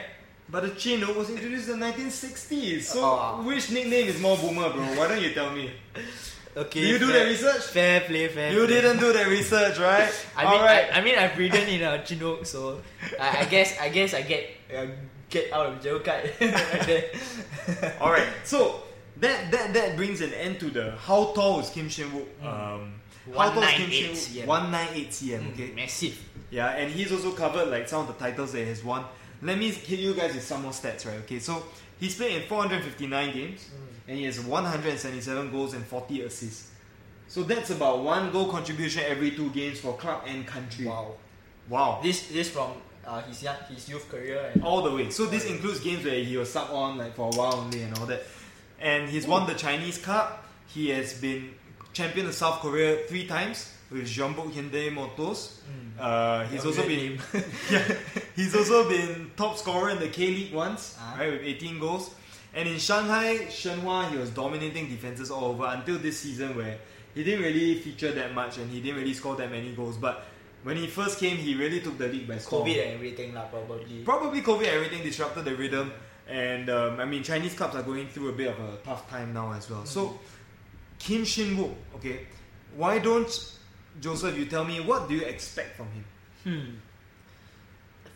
But 0.49 0.63
the 0.63 0.71
Chinook 0.79 1.17
was 1.17 1.31
introduced 1.31 1.69
in 1.71 1.81
the 1.81 1.87
1960s. 1.87 2.83
So 2.83 3.01
Oh. 3.03 3.43
which 3.43 3.71
nickname 3.71 4.07
is 4.13 4.21
more 4.21 4.37
boomer, 4.37 4.71
bro? 4.71 4.85
Why 4.99 5.09
don't 5.09 5.23
you 5.23 5.33
tell 5.35 5.51
me? 5.51 5.71
Okay. 6.57 6.81
Do 6.81 6.87
you 6.87 6.99
do 6.99 7.09
fair, 7.11 7.19
that 7.25 7.31
research? 7.31 7.63
Fair 7.71 8.01
play, 8.03 8.29
fair. 8.29 8.53
You 8.53 8.67
play. 8.67 8.81
didn't 8.81 8.99
do 8.99 9.13
that 9.13 9.27
research, 9.27 9.79
right? 9.79 10.11
I 10.37 10.45
mean. 10.51 10.61
I, 10.61 10.91
I 10.91 11.01
mean, 11.03 11.19
I've 11.19 11.37
ridden 11.39 11.69
in 11.69 11.83
a 11.83 12.05
Chinook, 12.05 12.47
so 12.47 12.81
I, 13.21 13.41
I 13.41 13.45
guess, 13.47 13.79
I 13.81 13.89
guess, 13.89 14.15
I 14.15 14.23
get 14.23 14.51
uh, 14.77 14.87
get 15.31 15.53
out 15.53 15.67
of 15.67 15.83
jail 15.83 16.01
card. 16.01 16.33
All 18.01 18.11
right. 18.11 18.29
So 18.45 18.83
that 19.19 19.51
that 19.51 19.75
that 19.75 19.97
brings 19.97 20.21
an 20.21 20.33
end 20.35 20.61
to 20.61 20.71
the 20.71 20.93
how 20.93 21.33
tall 21.35 21.61
is 21.61 21.71
Kim 21.71 21.89
Shin 21.89 22.11
Wook? 22.11 22.27
Mm. 22.43 22.47
Um, 22.47 23.01
how 23.35 23.51
tall 23.51 23.63
is 23.63 23.71
Kim 23.73 23.91
198 23.91 24.17
Shin. 24.17 24.43
Wook? 24.43 24.47
One 24.47 24.71
nine 24.71 24.89
eight 24.95 25.11
cm. 25.11 25.41
Mm, 25.41 25.53
Okay. 25.53 25.73
massive. 25.75 26.19
Yeah, 26.51 26.69
and 26.71 26.93
he's 26.93 27.11
also 27.11 27.33
covered 27.33 27.69
like 27.69 27.89
some 27.89 28.03
of 28.03 28.07
the 28.07 28.15
titles 28.15 28.53
that 28.53 28.61
he 28.61 28.69
has 28.69 28.85
won. 28.85 29.05
Let 29.45 29.59
me 29.59 29.71
hit 29.71 30.01
you 30.01 30.15
guys 30.15 30.35
with 30.35 30.43
some 30.45 30.63
more 30.63 30.73
stats, 30.73 31.07
right? 31.07 31.19
Okay, 31.25 31.39
so 31.39 31.63
he's 32.01 32.17
played 32.17 32.41
in 32.43 32.49
459 32.49 33.33
games 33.35 33.61
Mm. 33.61 34.09
and 34.09 34.19
he 34.19 34.25
has 34.25 34.41
177 34.41 35.51
goals 35.51 35.75
and 35.75 35.85
40 35.87 36.23
assists. 36.23 36.71
So 37.29 37.43
that's 37.43 37.71
about 37.71 38.03
one 38.03 38.31
goal 38.33 38.47
contribution 38.51 39.03
every 39.07 39.31
two 39.33 39.51
games 39.51 39.81
for 39.81 39.97
club 39.97 40.23
and 40.27 40.47
country. 40.47 40.87
Wow. 40.87 41.15
Wow. 41.69 42.01
This 42.03 42.29
this 42.29 42.51
from 42.51 42.73
uh, 43.07 43.23
his 43.23 43.43
young, 43.43 43.57
his 43.69 43.89
youth 43.89 44.09
career 44.11 44.51
and 44.55 44.63
all 44.65 44.83
the 44.83 44.91
way. 44.91 45.11
So 45.11 45.27
this 45.27 45.45
includes 45.47 45.81
games 45.81 46.05
where 46.05 46.23
he 46.25 46.37
was 46.37 46.51
sub 46.53 46.71
on 46.71 46.97
like 46.99 47.15
for 47.15 47.31
a 47.33 47.37
while 47.37 47.55
only 47.57 47.83
and 47.83 47.99
all 47.99 48.07
that. 48.07 48.23
And 48.81 49.09
he's 49.09 49.27
won 49.27 49.47
the 49.47 49.55
Chinese 49.55 49.99
Cup. 49.99 50.45
He 50.67 50.89
has 50.91 51.15
been 51.21 51.55
champion 51.93 52.27
of 52.27 52.35
South 52.35 52.61
Korea 52.61 53.07
three 53.09 53.27
times 53.27 53.73
with 53.95 54.07
Jeonbuk 54.11 54.51
Hyundai 54.53 54.93
Motors. 54.93 55.61
Mm. 55.71 56.03
Uh, 56.03 56.45
he's 56.51 56.63
Yeah, 56.65 56.67
also 56.71 56.83
been 56.87 57.13
yeah, 57.71 57.97
he's 58.35 58.55
also 58.55 58.89
been 58.89 59.31
top 59.37 59.57
scorer 59.57 59.91
in 59.91 60.01
the 60.01 60.09
K 60.09 60.27
League 60.29 60.53
once, 60.53 60.97
Ah. 60.99 61.17
right, 61.19 61.31
with 61.33 61.43
18 61.43 61.79
goals. 61.79 62.11
And 62.53 62.69
in 62.69 62.79
Shanghai, 62.79 63.47
Shenhua, 63.51 64.11
he 64.11 64.17
was 64.19 64.31
dominating 64.31 64.89
defenses 64.89 65.31
all 65.31 65.45
over 65.47 65.67
until 65.67 65.99
this 65.99 66.19
season 66.21 66.57
where 66.57 66.79
he 67.15 67.23
didn't 67.25 67.43
really 67.45 67.79
feature 67.79 68.11
that 68.13 68.35
much 68.35 68.59
and 68.59 68.71
he 68.71 68.81
didn't 68.81 68.99
really 69.01 69.15
score 69.15 69.37
that 69.37 69.51
many 69.51 69.73
goals. 69.75 69.97
But 69.97 70.25
when 70.65 70.77
he 70.77 70.87
first 70.89 71.19
came, 71.19 71.37
he 71.37 71.55
really 71.55 71.81
took 71.81 71.97
the 71.99 72.09
league 72.09 72.27
by 72.27 72.39
storm. 72.39 72.67
COVID 72.67 72.83
and 72.85 72.95
everything 72.95 73.35
lah, 73.35 73.47
probably. 73.47 74.03
Probably 74.05 74.43
COVID, 74.43 74.67
everything 74.67 75.03
disrupted 75.03 75.45
the 75.45 75.55
rhythm, 75.55 75.93
and 76.29 76.71
um, 76.71 76.99
I 77.01 77.05
mean 77.05 77.23
Chinese 77.23 77.55
clubs 77.55 77.75
are 77.77 77.83
going 77.83 78.09
through 78.09 78.31
a 78.31 78.33
bit 78.33 78.49
of 78.49 78.59
a 78.59 78.77
tough 78.85 79.09
time 79.11 79.33
now 79.35 79.53
as 79.53 79.71
well. 79.71 79.85
So 79.87 80.19
Kim 80.99 81.25
Shin 81.25 81.57
Wook, 81.57 81.75
okay, 81.97 82.27
why 82.77 82.99
don't 82.99 83.31
Joseph? 84.01 84.37
You 84.39 84.47
tell 84.47 84.65
me 84.65 84.81
what 84.81 85.09
do 85.09 85.15
you 85.15 85.23
expect 85.25 85.77
from 85.77 85.89
him? 85.93 86.05
Hmm. 86.45 86.71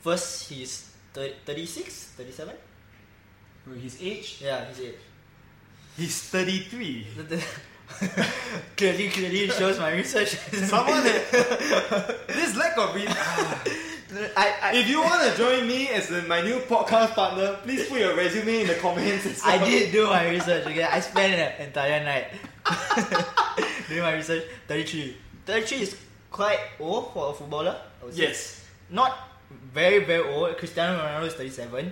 First, 0.01 0.49
he's 0.51 0.91
thir- 1.13 1.35
36, 1.45 2.13
37? 2.17 2.55
His 3.83 3.99
age? 4.01 4.39
Yeah, 4.43 4.65
his 4.67 4.81
age. 4.81 4.95
He's 5.97 6.23
33. 6.23 7.07
clearly, 8.77 9.09
clearly 9.09 9.49
shows 9.49 9.79
my 9.79 9.93
research. 9.93 10.29
Someone 10.69 11.03
that 11.05 12.25
this 12.29 12.57
lack 12.57 12.77
of 12.79 12.95
re- 12.95 13.05
Ah. 13.09 13.65
I, 14.37 14.55
I, 14.63 14.77
If 14.77 14.89
you 14.89 15.03
want 15.03 15.21
to 15.31 15.37
join 15.37 15.67
me 15.69 15.89
as 15.91 16.09
the- 16.09 16.23
my 16.23 16.41
new 16.41 16.61
podcast 16.61 17.13
partner, 17.15 17.59
please 17.63 17.87
put 17.89 18.01
your 18.01 18.17
resume 18.17 18.63
in 18.63 18.67
the 18.69 18.75
comments. 18.77 19.27
as 19.27 19.43
I 19.45 19.59
did 19.63 19.93
do 19.93 20.07
my 20.07 20.29
research. 20.31 20.65
Okay, 20.67 20.83
I 20.85 21.01
spent 21.01 21.35
an 21.35 21.67
entire 21.67 22.03
night 22.05 22.29
doing 23.89 24.01
my 24.03 24.15
research. 24.15 24.45
Thirty-three. 24.67 25.17
Thirty-three 25.49 25.81
is 25.81 25.97
quite 26.29 26.61
old 26.79 27.17
for 27.17 27.31
a 27.31 27.33
footballer. 27.33 27.73
I 27.73 28.05
would 28.05 28.13
say. 28.13 28.29
Yes. 28.29 28.69
Not 28.93 29.17
very 29.73 30.05
very 30.05 30.21
old. 30.29 30.53
Cristiano 30.61 31.01
Ronaldo 31.01 31.25
is 31.25 31.35
thirty-seven. 31.41 31.89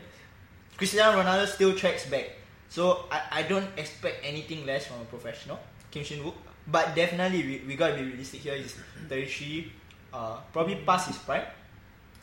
Cristiano 0.76 1.16
Ronaldo 1.16 1.48
still 1.48 1.72
tracks 1.72 2.04
back, 2.04 2.36
so 2.68 3.08
I, 3.10 3.40
I 3.40 3.42
don't 3.48 3.64
expect 3.80 4.20
anything 4.20 4.66
less 4.68 4.84
from 4.84 5.00
a 5.00 5.08
professional. 5.08 5.58
Kim 5.90 6.04
Shin 6.04 6.20
Wook, 6.20 6.36
but 6.68 6.92
definitely 6.94 7.40
we, 7.48 7.54
we 7.66 7.76
gotta 7.80 7.96
be 7.96 8.04
realistic 8.04 8.44
here. 8.44 8.60
He's 8.60 8.76
thirty-three. 9.08 9.72
Uh, 10.12 10.36
probably 10.52 10.76
past 10.84 11.08
his 11.08 11.16
prime. 11.16 11.48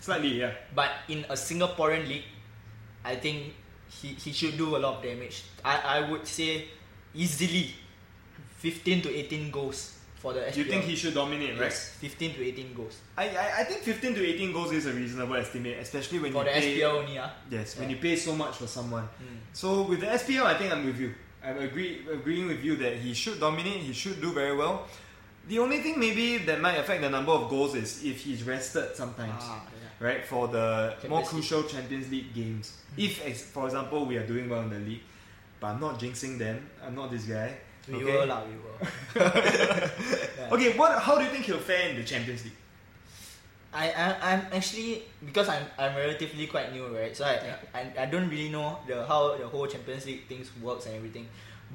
Slightly, 0.01 0.37
yeah. 0.37 0.53
But 0.75 0.91
in 1.09 1.25
a 1.25 1.33
Singaporean 1.33 2.07
league, 2.07 2.29
I 3.03 3.15
think 3.15 3.57
he, 3.89 4.09
he 4.09 4.31
should 4.33 4.55
do 4.55 4.77
a 4.77 4.77
lot 4.77 4.97
of 4.97 5.01
damage. 5.01 5.45
I, 5.65 5.97
I 5.97 6.11
would 6.11 6.27
say 6.27 6.69
easily 7.15 7.73
15 8.61 9.01
to 9.01 9.09
18 9.09 9.49
goals 9.49 9.97
for 10.23 10.31
the 10.33 10.39
SPL. 10.39 10.55
You 10.57 10.63
think 10.71 10.83
he 10.87 10.95
should 10.95 11.13
dominate, 11.13 11.59
right? 11.59 11.69
Yes, 11.69 11.89
15 11.99 12.33
to 12.35 12.41
18 12.47 12.73
goals. 12.73 12.95
I, 13.17 13.25
I, 13.29 13.45
I 13.59 13.63
think 13.67 13.81
15 13.83 14.15
to 14.15 14.21
18 14.25 14.53
goals 14.53 14.71
is 14.71 14.85
a 14.87 14.93
reasonable 14.93 15.35
estimate, 15.35 15.77
especially 15.79 16.19
when 16.23 16.31
For 16.31 16.39
you 16.39 16.45
the 16.55 16.59
pay, 16.61 16.79
SPL 16.79 16.93
only, 17.03 17.19
ah. 17.19 17.29
Yes, 17.51 17.77
when 17.77 17.89
you 17.91 17.97
pay 17.97 18.15
so 18.15 18.33
much 18.35 18.55
for 18.55 18.67
someone. 18.67 19.03
Mm. 19.19 19.37
So 19.51 19.83
with 19.83 19.99
the 19.99 20.07
SPL, 20.07 20.45
I 20.47 20.55
think 20.57 20.71
I'm 20.73 20.85
with 20.85 20.99
you. 20.99 21.13
I'm 21.43 21.57
agree, 21.59 22.07
agreeing 22.09 22.47
with 22.47 22.63
you 22.63 22.77
that 22.77 22.95
he 23.03 23.13
should 23.13 23.37
dominate. 23.39 23.83
He 23.83 23.91
should 23.93 24.21
do 24.21 24.31
very 24.31 24.55
well. 24.55 24.87
The 25.49 25.59
only 25.59 25.79
thing 25.83 25.99
maybe 25.99 26.37
that 26.47 26.61
might 26.61 26.77
affect 26.79 27.01
the 27.01 27.09
number 27.09 27.33
of 27.33 27.49
goals 27.49 27.75
is 27.75 28.01
if 28.01 28.21
he's 28.23 28.43
rested 28.43 28.95
sometimes, 28.95 29.43
Ah, 29.43 29.61
right? 29.99 30.23
For 30.25 30.47
the 30.47 30.95
more 31.09 31.19
Champions 31.19 31.19
League. 31.19 31.27
crucial 31.27 31.63
Champions 31.63 32.07
League 32.09 32.33
games. 32.33 32.77
If, 32.95 33.19
for 33.51 33.65
example, 33.65 34.05
we 34.05 34.15
are 34.15 34.25
doing 34.25 34.47
well 34.49 34.61
in 34.61 34.69
the 34.69 34.79
league. 34.79 35.03
but 35.59 35.67
I'm 35.75 35.81
not 35.81 35.99
jinxing 35.99 36.37
them. 36.37 36.57
I'm 36.85 36.95
not 36.95 37.11
this 37.11 37.23
guy. 37.25 37.57
We 37.87 37.95
Okay. 37.95 38.05
will, 38.05 38.27
lah, 38.27 38.41
we. 38.47 38.53
Yeah. 39.19 39.89
Okay, 40.53 40.77
what? 40.77 40.99
How 41.01 41.17
do 41.17 41.23
you 41.23 41.29
think 41.31 41.45
he'll 41.45 41.57
fare 41.59 41.89
in 41.89 41.95
the 41.95 42.03
Champions 42.03 42.43
League? 42.45 42.53
I, 43.73 43.89
I 43.89 44.05
I'm 44.33 44.41
actually 44.53 45.01
because 45.25 45.49
I'm 45.49 45.65
I'm 45.79 45.95
relatively 45.97 46.45
quite 46.47 46.71
new, 46.71 46.85
right? 46.93 47.15
So 47.15 47.25
I, 47.25 47.33
Yeah. 47.41 47.57
I 47.73 47.81
I 48.03 48.05
don't 48.05 48.29
really 48.29 48.49
know 48.49 48.77
the 48.85 49.01
how 49.05 49.33
the 49.35 49.47
whole 49.49 49.65
Champions 49.65 50.05
League 50.05 50.27
things 50.29 50.51
works 50.61 50.85
and 50.85 50.93
everything, 50.95 51.25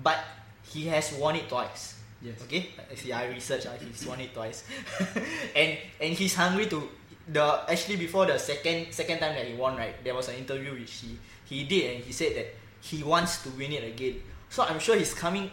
but 0.03 0.23
he 0.63 0.87
has 0.95 1.11
won 1.19 1.35
it 1.35 1.49
twice. 1.51 1.99
Yes. 2.23 2.39
Okay, 2.47 2.71
see, 2.95 3.11
I 3.13 3.27
researched. 3.31 3.67
Uh, 3.67 3.75
he's 3.83 4.07
won 4.07 4.21
it 4.23 4.31
twice, 4.35 4.63
and 5.59 5.79
and 6.01 6.11
he's 6.15 6.35
hungry 6.39 6.67
to 6.71 6.87
the 7.27 7.43
actually 7.67 7.97
before 7.99 8.27
the 8.31 8.39
second 8.39 8.95
second 8.95 9.19
time 9.19 9.35
that 9.35 9.47
he 9.47 9.55
won, 9.59 9.75
right? 9.77 9.99
There 10.07 10.15
was 10.15 10.29
an 10.31 10.39
interview 10.39 10.75
which 10.79 11.03
he 11.03 11.19
he 11.51 11.65
did, 11.67 11.95
and 11.95 12.05
he 12.07 12.13
said 12.15 12.35
that 12.39 12.55
he 12.79 13.03
wants 13.03 13.43
to 13.43 13.51
win 13.59 13.75
it 13.75 13.83
again. 13.83 14.23
So 14.51 14.63
I'm 14.63 14.79
sure 14.79 14.95
he's 14.95 15.15
coming. 15.15 15.51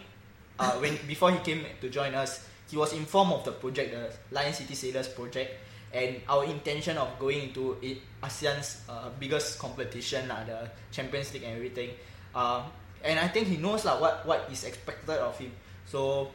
Uh, 0.58 0.72
when 0.80 0.96
before 1.06 1.30
he 1.30 1.38
came 1.40 1.64
to 1.80 1.88
join 1.88 2.14
us, 2.14 2.46
he 2.70 2.76
was 2.76 2.92
informed 2.92 3.32
of 3.32 3.44
the 3.44 3.52
project, 3.52 3.92
the 3.92 4.34
Lion 4.34 4.52
City 4.52 4.74
Sailors 4.74 5.08
project, 5.08 5.52
and 5.92 6.20
our 6.28 6.44
intention 6.44 6.96
of 6.98 7.18
going 7.18 7.50
into 7.50 7.76
it, 7.82 7.98
ASEAN's 8.22 8.82
uh, 8.88 9.10
biggest 9.20 9.58
competition, 9.58 10.30
uh, 10.30 10.44
the 10.46 10.70
Champions 10.90 11.32
League 11.34 11.44
and 11.44 11.56
everything. 11.56 11.90
Uh, 12.34 12.62
and 13.04 13.18
I 13.18 13.28
think 13.28 13.48
he 13.48 13.56
knows 13.56 13.84
like, 13.84 14.00
what, 14.00 14.26
what 14.26 14.48
is 14.50 14.64
expected 14.64 15.18
of 15.18 15.38
him. 15.38 15.52
So 15.86 16.30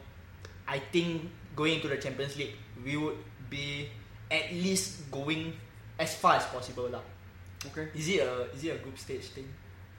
I 0.67 0.79
think 0.79 1.29
going 1.55 1.75
into 1.75 1.87
the 1.87 1.97
Champions 1.97 2.37
League, 2.37 2.55
we 2.83 2.97
would 2.97 3.17
be 3.49 3.89
at 4.29 4.51
least 4.53 5.11
going 5.11 5.53
as 5.99 6.15
far 6.15 6.35
as 6.35 6.45
possible. 6.45 6.87
lah. 6.89 7.03
Okay. 7.67 7.89
Is 7.93 8.09
it 8.09 8.25
a 8.25 8.49
is 8.55 8.63
it 8.63 8.73
a 8.73 8.79
group 8.81 8.97
stage 8.97 9.29
thing? 9.37 9.45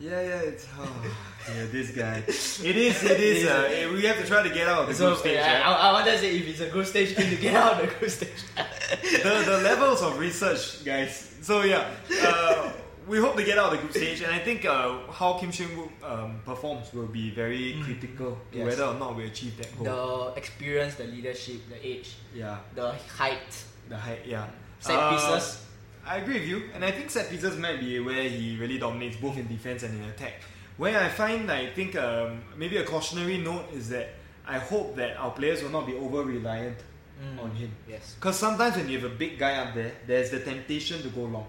Yeah, 0.02 0.20
yeah, 0.20 0.50
it's 0.50 0.66
oh, 0.80 0.82
yeah, 1.54 1.66
this 1.70 1.90
guy. 1.92 2.18
It 2.70 2.76
is, 2.76 3.04
it 3.04 3.20
is. 3.20 3.46
Uh, 3.46 3.90
we 3.94 4.02
have 4.10 4.18
to 4.18 4.26
try 4.26 4.42
to 4.42 4.50
get 4.58 4.66
out 4.66 4.80
of 4.82 4.88
the 4.88 4.94
group 5.04 5.18
stage. 5.18 5.34
yeah, 5.36 5.58
right? 5.62 5.66
I, 5.66 5.90
I 5.90 5.92
want 5.92 6.06
to 6.06 6.18
say 6.18 6.36
if 6.38 6.48
it's 6.48 6.60
a 6.60 6.70
group 6.74 6.86
stage 6.86 7.14
thing 7.14 7.30
to 7.30 7.36
get 7.36 7.54
out 7.54 7.74
of 7.74 7.80
the 7.88 7.94
group 7.94 8.10
stage. 8.10 8.40
the, 9.22 9.34
the 9.46 9.58
levels 9.62 10.02
of 10.02 10.18
research, 10.18 10.84
guys. 10.84 11.14
So 11.42 11.62
yeah, 11.62 11.86
uh, 12.26 12.72
we 13.06 13.18
hope 13.18 13.36
to 13.36 13.44
get 13.44 13.58
out 13.58 13.66
of 13.66 13.72
the 13.72 13.78
group 13.78 13.92
stage, 13.92 14.22
and 14.22 14.32
I 14.34 14.40
think 14.40 14.64
uh, 14.64 14.98
how 15.10 15.38
Kim 15.38 15.52
Shin 15.52 15.68
Wook 15.78 15.92
um, 16.02 16.40
performs 16.44 16.92
will 16.92 17.06
be 17.20 17.30
very 17.30 17.74
Mm. 17.78 17.84
critical 17.84 18.30
to 18.50 18.58
Yes. 18.58 18.66
whether 18.66 18.84
or 18.90 18.94
not 18.94 19.14
we 19.16 19.26
achieve 19.26 19.54
that 19.58 19.70
goal. 19.78 20.32
the 20.34 20.38
experience, 20.42 20.94
the 20.96 21.04
leadership, 21.04 21.60
the 21.70 21.78
age, 21.86 22.08
yeah, 22.34 22.58
the 22.74 22.90
height, 23.18 23.54
the 23.88 23.96
height. 23.96 24.22
Yeah, 24.26 24.46
set 24.80 24.98
Uh, 24.98 25.10
pieces. 25.14 25.62
I 26.06 26.16
agree 26.18 26.34
with 26.40 26.48
you, 26.48 26.62
and 26.74 26.84
I 26.84 26.90
think 26.90 27.10
set 27.10 27.30
pieces 27.30 27.56
might 27.56 27.78
be 27.80 28.00
where 28.00 28.24
he 28.28 28.56
really 28.56 28.78
dominates 28.78 29.16
both 29.16 29.36
in 29.38 29.46
defense 29.46 29.82
and 29.84 30.02
in 30.02 30.08
attack. 30.08 30.34
Where 30.76 30.98
I 30.98 31.08
find, 31.08 31.50
I 31.50 31.66
think 31.70 31.94
um, 31.96 32.42
maybe 32.56 32.76
a 32.78 32.84
cautionary 32.84 33.38
note 33.38 33.66
is 33.72 33.88
that 33.90 34.08
I 34.46 34.58
hope 34.58 34.96
that 34.96 35.16
our 35.16 35.30
players 35.30 35.62
will 35.62 35.70
not 35.70 35.86
be 35.86 35.94
over 35.94 36.22
reliant 36.24 36.78
Mm. 37.22 37.38
on 37.44 37.50
him. 37.54 37.70
Yes. 37.88 38.14
Because 38.18 38.36
sometimes 38.36 38.74
when 38.74 38.88
you 38.88 38.98
have 38.98 39.12
a 39.12 39.14
big 39.14 39.38
guy 39.38 39.54
up 39.56 39.74
there, 39.74 39.92
there's 40.08 40.30
the 40.30 40.40
temptation 40.40 41.00
to 41.02 41.08
go 41.08 41.20
long. 41.20 41.46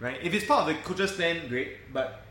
Right? 0.00 0.18
If 0.22 0.32
it's 0.32 0.46
part 0.46 0.62
of 0.62 0.74
the 0.74 0.82
coach's 0.82 1.12
plan, 1.12 1.46
great. 1.48 1.92
But 1.92 2.22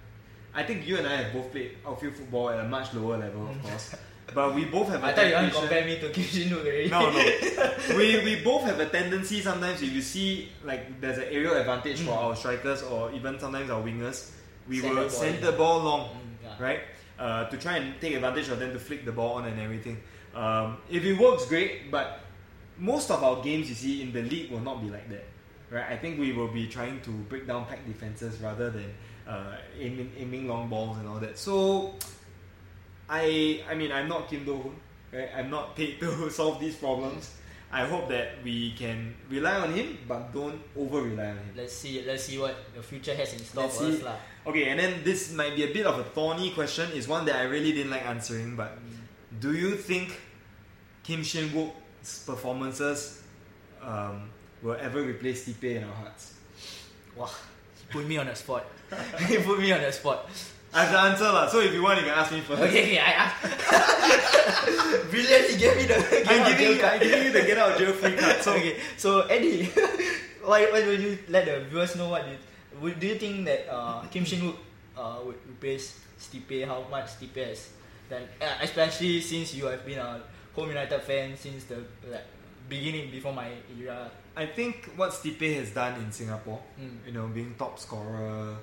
I 0.56 0.64
think 0.64 0.88
you 0.88 0.98
and 0.98 1.06
I 1.06 1.18
have 1.18 1.34
both 1.34 1.52
played 1.52 1.78
outfield 1.86 2.16
football 2.16 2.50
at 2.50 2.60
a 2.60 2.68
much 2.68 2.94
lower 2.96 3.18
level, 3.18 3.48
of 3.48 3.62
course. 3.62 3.96
But 4.34 4.56
we 4.56 4.66
both 4.66 4.88
have 4.90 5.04
a 5.04 5.08
I 5.08 5.14
thought 5.14 5.28
you 5.28 5.34
want 5.34 5.52
to 5.54 5.60
compare 5.60 5.86
me 5.86 6.00
to 6.00 6.10
Kim 6.10 6.24
Shin 6.24 6.50
Wook 6.50 6.62
already. 6.66 6.90
no, 6.90 7.12
no. 7.12 7.98
we, 7.98 8.24
we 8.24 8.42
both 8.44 8.64
have 8.64 8.80
a 8.80 8.86
tendency 8.88 9.42
sometimes 9.42 9.82
if 9.82 9.92
you 9.92 10.02
see 10.02 10.50
like 10.64 11.02
there's 11.02 11.18
an 11.18 11.26
aerial 11.32 11.56
advantage 11.56 12.00
for 12.02 12.12
Mm. 12.12 12.18
our 12.24 12.36
strikers 12.36 12.82
or 12.84 13.12
even 13.12 13.38
sometimes 13.40 13.70
our 13.70 13.82
wingers, 13.82 14.32
we 14.70 14.80
Send 14.80 14.94
will 14.96 15.02
ball 15.02 15.10
send 15.10 15.44
the 15.44 15.52
ball 15.52 15.80
long, 15.84 16.02
Mm, 16.10 16.16
yeah. 16.44 16.64
right? 16.64 16.80
Uh, 17.20 17.46
to 17.50 17.58
try 17.58 17.78
and 17.78 18.00
take 18.00 18.14
advantage 18.16 18.48
of 18.50 18.58
them 18.60 18.72
to 18.74 18.80
flick 18.80 19.04
the 19.06 19.12
ball 19.12 19.34
on 19.34 19.46
and 19.46 19.60
everything. 19.60 19.98
Um, 20.34 20.78
if 20.90 21.04
it 21.04 21.18
works, 21.20 21.46
great. 21.46 21.92
But 21.92 22.22
most 22.80 23.12
of 23.12 23.22
our 23.24 23.44
games 23.44 23.68
you 23.70 23.76
see 23.76 24.02
in 24.02 24.12
the 24.14 24.22
league 24.24 24.50
will 24.50 24.62
not 24.62 24.82
be 24.82 24.90
like 24.90 25.10
that, 25.10 25.26
right? 25.70 25.86
I 25.90 25.98
think 25.98 26.18
we 26.20 26.32
will 26.32 26.48
be 26.48 26.68
trying 26.68 27.02
to 27.02 27.12
break 27.12 27.46
down 27.48 27.66
pack 27.66 27.86
defenses 27.86 28.40
rather 28.40 28.70
than 28.72 28.94
uh, 29.28 29.58
aiming 29.78 30.10
aiming 30.18 30.48
long 30.48 30.70
balls 30.70 30.98
and 30.98 31.08
all 31.08 31.20
that. 31.20 31.38
So 31.38 31.94
I 33.12 33.60
I 33.68 33.76
mean 33.76 33.92
I'm 33.92 34.08
not 34.08 34.32
Kim 34.32 34.46
Do 34.48 34.56
Hoon, 34.56 34.76
right? 35.12 35.30
I'm 35.36 35.52
not 35.52 35.76
paid 35.76 36.00
to 36.00 36.30
solve 36.40 36.60
these 36.64 36.80
problems. 36.80 37.36
I 37.72 37.86
hope 37.86 38.10
that 38.10 38.44
we 38.44 38.72
can 38.76 39.16
rely 39.30 39.56
on 39.56 39.72
him, 39.72 39.98
but 40.08 40.34
don't 40.34 40.60
over 40.76 41.04
rely 41.04 41.32
on 41.32 41.38
him. 41.38 41.54
Let's 41.56 41.76
see. 41.76 42.04
Let's 42.06 42.24
see 42.24 42.38
what 42.38 42.56
the 42.76 42.84
future 42.84 43.16
has 43.16 43.32
in 43.32 43.40
store 43.40 43.64
Let's 43.64 43.78
for 43.78 43.84
see. 43.84 43.96
us, 43.96 44.04
lah. 44.04 44.16
Okay, 44.48 44.68
and 44.68 44.80
then 44.80 45.04
this 45.04 45.32
might 45.32 45.56
be 45.56 45.64
a 45.64 45.72
bit 45.72 45.86
of 45.86 46.00
a 46.00 46.04
thorny 46.04 46.52
question. 46.52 46.92
Is 46.92 47.08
one 47.08 47.24
that 47.26 47.36
I 47.36 47.44
really 47.44 47.72
didn't 47.72 47.92
like 47.92 48.04
answering, 48.04 48.56
but 48.56 48.76
do 49.40 49.56
you 49.56 49.76
think 49.76 50.20
Kim 51.04 51.24
Shin 51.24 51.48
Wook's 51.56 52.28
performances 52.28 53.24
um, 53.82 54.28
will 54.62 54.76
ever 54.76 55.02
replace 55.02 55.48
Stipe 55.48 55.64
in 55.64 55.84
our 55.84 55.96
hearts? 55.96 56.36
Wow, 57.16 57.32
he 57.80 57.88
put 57.88 58.04
me 58.04 58.18
on 58.20 58.28
the 58.28 58.36
spot. 58.36 58.68
he 59.32 59.38
put 59.40 59.60
me 59.60 59.72
on 59.72 59.80
the 59.80 59.92
spot. 59.96 60.28
I 60.74 60.84
have 60.88 60.92
the 60.92 61.00
answer, 61.00 61.28
lah. 61.28 61.48
So 61.52 61.60
if 61.60 61.74
you 61.74 61.84
want, 61.84 62.00
you 62.00 62.06
can 62.08 62.16
ask 62.16 62.32
me 62.32 62.40
first. 62.42 62.62
Okay, 62.64 62.96
okay, 62.96 63.00
I 63.00 63.12
asked. 63.28 63.44
Brilliant, 65.12 65.46
he 65.52 65.56
gave 65.60 65.76
me 65.76 65.84
the. 65.84 65.98
I'm 66.00 66.24
get 66.24 66.40
out 66.40 66.52
of 66.52 66.58
giving, 66.58 66.78
jail 66.80 66.86
I'm 66.88 67.00
giving 67.00 67.24
you 67.28 67.32
the 67.32 67.42
get 67.44 67.58
out 67.58 67.72
of 67.72 67.78
jail 67.78 67.94
free 67.94 68.16
card. 68.16 68.40
So 68.42 68.54
okay, 68.56 68.76
so 68.96 69.22
Eddy, 69.28 69.66
why, 70.48 70.72
why 70.72 70.80
don't 70.82 71.02
you 71.02 71.18
let 71.28 71.44
the 71.46 71.66
viewers 71.68 71.96
know 72.00 72.10
what 72.10 72.24
you 72.28 72.38
would 72.80 73.00
do 73.00 73.08
you 73.08 73.16
think 73.20 73.46
that 73.46 73.68
uh, 73.70 74.02
Kim 74.08 74.24
Shin 74.24 74.42
Wook 74.48 74.56
uh, 74.98 75.20
would 75.28 75.36
replace 75.50 76.00
Stipe? 76.20 76.66
How 76.66 76.88
much 76.90 77.20
Stipe 77.20 77.36
has 77.46 77.70
done, 78.10 78.24
uh, 78.40 78.64
especially 78.64 79.20
since 79.22 79.54
you 79.54 79.66
have 79.68 79.86
been 79.86 80.00
a 80.00 80.24
Home 80.56 80.70
United 80.70 81.02
fan 81.04 81.36
since 81.36 81.66
the 81.66 81.84
like 82.08 82.26
beginning 82.70 83.12
before 83.12 83.34
my 83.34 83.52
era. 83.76 84.10
I 84.36 84.46
think 84.48 84.88
what 84.96 85.12
Stipe 85.12 85.44
has 85.60 85.72
done 85.72 86.00
in 86.00 86.12
Singapore, 86.12 86.60
Mm. 86.80 87.06
you 87.06 87.12
know, 87.12 87.28
being 87.28 87.56
top 87.60 87.76
scorer 87.78 88.56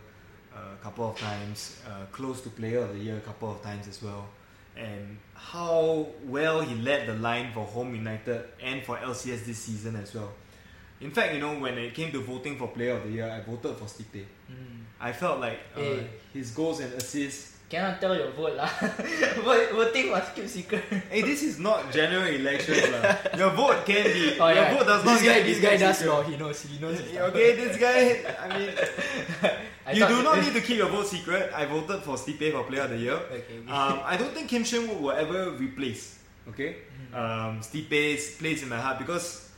a 0.58 0.78
couple 0.82 1.08
of 1.10 1.18
times, 1.18 1.80
uh, 1.86 2.04
close 2.12 2.40
to 2.42 2.50
player 2.50 2.80
of 2.80 2.92
the 2.94 2.98
year 3.00 3.16
a 3.16 3.20
couple 3.20 3.50
of 3.50 3.62
times 3.62 3.88
as 3.88 4.02
well, 4.02 4.26
and 4.76 5.18
how 5.34 6.06
well 6.24 6.60
he 6.60 6.74
led 6.76 7.06
the 7.08 7.14
line 7.14 7.50
for 7.52 7.64
Home 7.64 7.94
United 7.94 8.44
and 8.62 8.82
for 8.84 8.96
LCS 8.96 9.44
this 9.46 9.58
season 9.58 9.96
as 9.96 10.14
well. 10.14 10.30
In 11.00 11.10
fact, 11.10 11.34
you 11.34 11.40
know, 11.40 11.54
when 11.58 11.78
it 11.78 11.94
came 11.94 12.10
to 12.12 12.20
voting 12.20 12.58
for 12.58 12.68
player 12.68 12.96
of 12.96 13.04
the 13.04 13.10
year, 13.10 13.30
I 13.30 13.40
voted 13.48 13.76
for 13.78 13.84
Stipe. 13.86 14.24
Mm. 14.50 14.82
I 15.00 15.12
felt 15.12 15.38
like 15.38 15.60
uh, 15.76 15.80
Eh. 15.80 16.02
his 16.34 16.50
goals 16.50 16.80
and 16.80 16.92
assists. 16.94 17.54
Cannot 17.70 18.00
tell 18.00 18.16
your 18.16 18.30
vote 18.32 18.56
lah. 18.56 18.66
Voting 19.76 20.08
must 20.10 20.34
keep 20.34 20.48
secret. 20.48 20.82
Hey, 21.12 21.20
this 21.20 21.42
is 21.44 21.58
not 21.60 21.92
general 21.92 22.24
election 22.24 22.80
lah. 22.96 23.12
Your 23.36 23.50
vote 23.52 23.84
can 23.84 24.08
be. 24.08 24.40
Oh, 24.40 24.48
your 24.48 24.56
yeah. 24.56 24.72
vote 24.72 24.86
does 24.88 25.04
not 25.04 25.20
this 25.20 25.28
guy, 25.28 25.42
this 25.44 25.60
guy 25.60 25.76
does 25.76 26.00
law. 26.08 26.22
He 26.24 26.40
knows. 26.40 26.64
He 26.64 26.80
knows. 26.80 26.96
Okay, 26.96 27.48
this 27.60 27.76
guy. 27.76 28.24
I 28.40 28.46
mean, 28.56 28.72
I 29.88 29.92
you 29.96 30.04
do 30.06 30.22
not 30.22 30.36
need 30.44 30.52
to 30.52 30.60
keep 30.60 30.76
your 30.76 30.88
vote 30.92 31.06
secret. 31.08 31.50
I 31.56 31.64
voted 31.64 32.02
for 32.04 32.16
Stipe 32.20 32.52
for 32.52 32.64
Player 32.68 32.82
of 32.84 32.90
the 32.90 32.98
Year. 32.98 33.14
Okay. 33.16 33.40
okay. 33.64 33.70
Um, 33.72 34.00
I 34.04 34.16
don't 34.20 34.32
think 34.36 34.48
Kim 34.52 34.64
Shin 34.64 34.84
Wook 34.88 35.00
will 35.00 35.16
ever 35.16 35.52
replace. 35.56 36.18
Okay, 36.48 36.76
um, 37.12 37.60
Stipe's 37.60 38.36
place 38.36 38.62
in 38.62 38.68
my 38.68 38.80
heart 38.80 38.98
because 38.98 39.48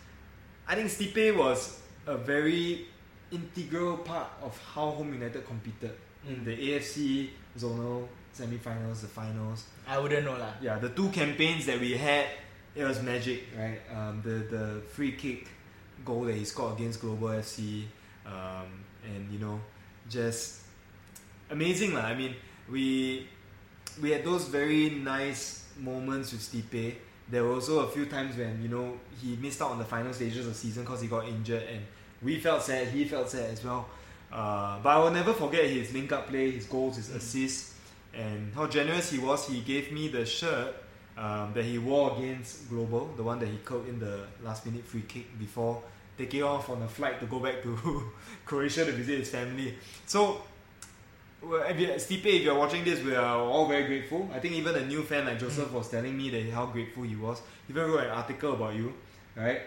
I 0.66 0.74
think 0.74 0.88
Stipe 0.90 1.36
was 1.36 1.78
a 2.06 2.16
very 2.16 2.86
integral 3.30 3.98
part 3.98 4.26
of 4.42 4.58
how 4.74 4.90
Home 4.98 5.12
United 5.14 5.46
competed 5.46 5.94
in 6.28 6.36
Mm. 6.36 6.44
the 6.44 6.54
AFC 6.56 7.30
zonal 7.58 8.06
semi-finals, 8.32 9.00
the 9.02 9.08
finals. 9.08 9.64
I 9.88 9.98
wouldn't 9.98 10.24
know 10.26 10.36
lah. 10.36 10.52
Yeah, 10.60 10.78
the 10.78 10.90
two 10.90 11.08
campaigns 11.10 11.64
that 11.66 11.78
we 11.80 11.96
had, 11.96 12.26
it 12.74 12.84
was 12.84 13.02
magic, 13.02 13.46
right? 13.56 13.80
Um, 13.94 14.20
the 14.22 14.36
the 14.50 14.64
free 14.94 15.12
kick 15.12 15.48
goal 16.04 16.24
that 16.26 16.34
he 16.36 16.44
scored 16.44 16.74
against 16.78 17.00
Global 17.00 17.28
FC, 17.38 17.86
um, 18.26 18.68
and 19.06 19.30
you 19.32 19.38
know, 19.38 19.60
just 20.10 20.60
amazing 21.48 21.94
lah. 21.94 22.10
I 22.10 22.14
mean, 22.14 22.34
we 22.68 23.26
we 24.02 24.10
had 24.10 24.24
those 24.24 24.50
very 24.50 24.90
nice 24.90 25.64
moments 25.78 26.32
with 26.32 26.42
Stipe. 26.42 26.96
There 27.30 27.44
were 27.44 27.54
also 27.54 27.86
a 27.86 27.88
few 27.88 28.06
times 28.06 28.36
when 28.36 28.60
you 28.60 28.68
know 28.68 28.98
he 29.22 29.36
missed 29.36 29.62
out 29.62 29.70
on 29.70 29.78
the 29.78 29.86
final 29.86 30.12
stages 30.12 30.46
of 30.46 30.52
the 30.52 30.58
season 30.58 30.82
because 30.82 31.00
he 31.00 31.08
got 31.08 31.26
injured, 31.26 31.62
and 31.62 31.86
we 32.20 32.38
felt 32.42 32.62
sad. 32.62 32.88
He 32.88 33.06
felt 33.06 33.30
sad 33.30 33.50
as 33.50 33.62
well. 33.64 33.86
Uh, 34.32 34.78
but 34.82 34.90
I 34.90 34.98
will 34.98 35.10
never 35.10 35.32
forget 35.32 35.66
his 35.66 35.92
link-up 35.92 36.28
play, 36.28 36.52
his 36.52 36.66
goals, 36.66 36.96
his 36.96 37.10
assists, 37.10 37.74
and 38.14 38.54
how 38.54 38.66
generous 38.66 39.10
he 39.10 39.18
was. 39.18 39.48
He 39.48 39.60
gave 39.60 39.90
me 39.90 40.06
the 40.06 40.24
shirt 40.24 40.74
um, 41.18 41.50
that 41.52 41.64
he 41.64 41.78
wore 41.78 42.16
against 42.16 42.70
Global, 42.70 43.10
the 43.16 43.24
one 43.24 43.40
that 43.40 43.48
he 43.48 43.58
curled 43.64 43.88
in 43.88 43.98
the 43.98 44.26
last-minute 44.44 44.84
free 44.84 45.02
kick 45.02 45.36
before 45.36 45.82
taking 46.20 46.42
off 46.42 46.68
on 46.68 46.82
a 46.82 46.88
flight 46.88 47.18
to 47.20 47.26
go 47.26 47.38
back 47.40 47.62
to 47.62 47.70
Croatia 48.44 48.84
to 48.84 48.92
visit 48.92 49.18
his 49.20 49.30
family. 49.30 49.74
So 50.06 50.42
well, 51.42 51.62
if 51.62 51.80
you, 51.80 51.88
Stipe, 51.88 52.26
if 52.26 52.42
you're 52.42 52.58
watching 52.58 52.84
this, 52.84 53.02
we 53.02 53.14
are 53.14 53.36
all 53.38 53.66
very 53.66 53.84
grateful. 53.84 54.28
I 54.34 54.38
think 54.40 54.54
even 54.54 54.74
a 54.76 54.84
new 54.86 55.02
fan 55.02 55.24
like 55.24 55.38
Joseph 55.38 55.72
was 55.72 55.88
telling 55.88 56.16
me 56.16 56.28
that 56.30 56.52
how 56.52 56.66
grateful 56.66 57.04
he 57.04 57.16
was. 57.16 57.40
He 57.66 57.72
even 57.72 57.90
wrote 57.90 58.04
an 58.04 58.10
article 58.10 58.52
about 58.52 58.74
you, 58.74 58.92
right? 59.34 59.62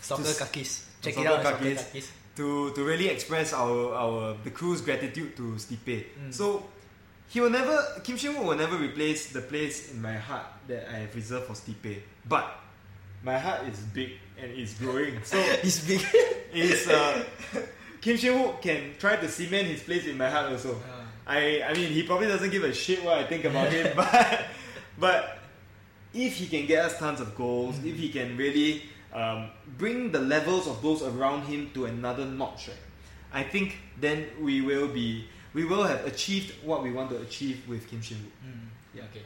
Soccer 0.00 0.22
Just- 0.24 0.40
kakis. 0.40 0.84
Check 1.00 1.14
Soccer 1.14 1.26
it 1.26 1.32
out. 1.32 1.44
kakis. 1.44 1.78
kakis. 1.92 2.08
To 2.36 2.70
to 2.76 2.84
really 2.84 3.08
express 3.08 3.54
our 3.56 3.94
our 3.96 4.36
the 4.44 4.52
crew's 4.52 4.82
gratitude 4.84 5.32
to 5.40 5.56
Stipe. 5.56 6.04
Mm. 6.20 6.28
So 6.28 6.68
he 7.32 7.40
will 7.40 7.48
never 7.48 7.80
Kim 8.04 8.18
Shin 8.20 8.36
Woo 8.36 8.44
will 8.52 8.60
never 8.60 8.76
replace 8.76 9.32
the 9.32 9.40
place 9.40 9.90
in 9.90 10.02
my 10.02 10.20
heart 10.20 10.44
that 10.68 10.84
I 10.92 11.08
have 11.08 11.14
reserved 11.16 11.46
for 11.48 11.56
Stipe. 11.56 12.04
But 12.28 12.44
my 13.24 13.38
heart 13.40 13.64
is 13.72 13.80
big 13.96 14.20
and 14.40 14.50
it's 14.52 14.74
growing. 14.74 15.22
So 15.24 15.38
It's 15.62 15.80
big. 15.86 16.02
it's 16.52 16.88
uh, 16.88 17.24
Kim 18.00 18.16
Shin 18.16 18.34
Woo 18.40 18.54
can 18.60 18.94
try 18.98 19.16
to 19.16 19.28
cement 19.28 19.66
his 19.66 19.82
place 19.82 20.06
in 20.06 20.16
my 20.16 20.28
heart 20.30 20.52
also. 20.52 20.80
I 21.26 21.62
I 21.62 21.74
mean 21.74 21.90
he 21.90 22.02
probably 22.04 22.28
doesn't 22.28 22.50
give 22.50 22.62
a 22.64 22.72
shit 22.72 23.02
what 23.04 23.18
I 23.18 23.24
think 23.24 23.44
about 23.44 23.72
him, 23.72 23.92
but 23.96 24.44
but 24.98 25.38
if 26.14 26.34
he 26.36 26.46
can 26.46 26.66
get 26.66 26.84
us 26.84 26.98
tons 26.98 27.20
of 27.20 27.34
goals, 27.34 27.76
if 27.84 27.96
he 27.96 28.08
can 28.08 28.36
really 28.36 28.82
um, 29.12 29.50
bring 29.76 30.12
the 30.12 30.20
levels 30.20 30.66
of 30.68 30.80
those 30.82 31.02
around 31.02 31.42
him 31.46 31.70
to 31.74 31.86
another 31.86 32.24
notch, 32.24 32.68
right, 32.68 32.76
I 33.32 33.42
think 33.42 33.76
then 34.00 34.26
we 34.40 34.60
will 34.60 34.88
be 34.88 35.26
we 35.52 35.64
will 35.64 35.82
have 35.82 36.06
achieved 36.06 36.54
what 36.64 36.82
we 36.82 36.92
want 36.92 37.10
to 37.10 37.16
achieve 37.22 37.66
with 37.68 37.88
Kim 37.90 38.00
Shin 38.02 38.18
Woo. 38.22 38.30
Mm, 38.50 38.68
Yeah. 38.94 39.02
Okay. 39.10 39.24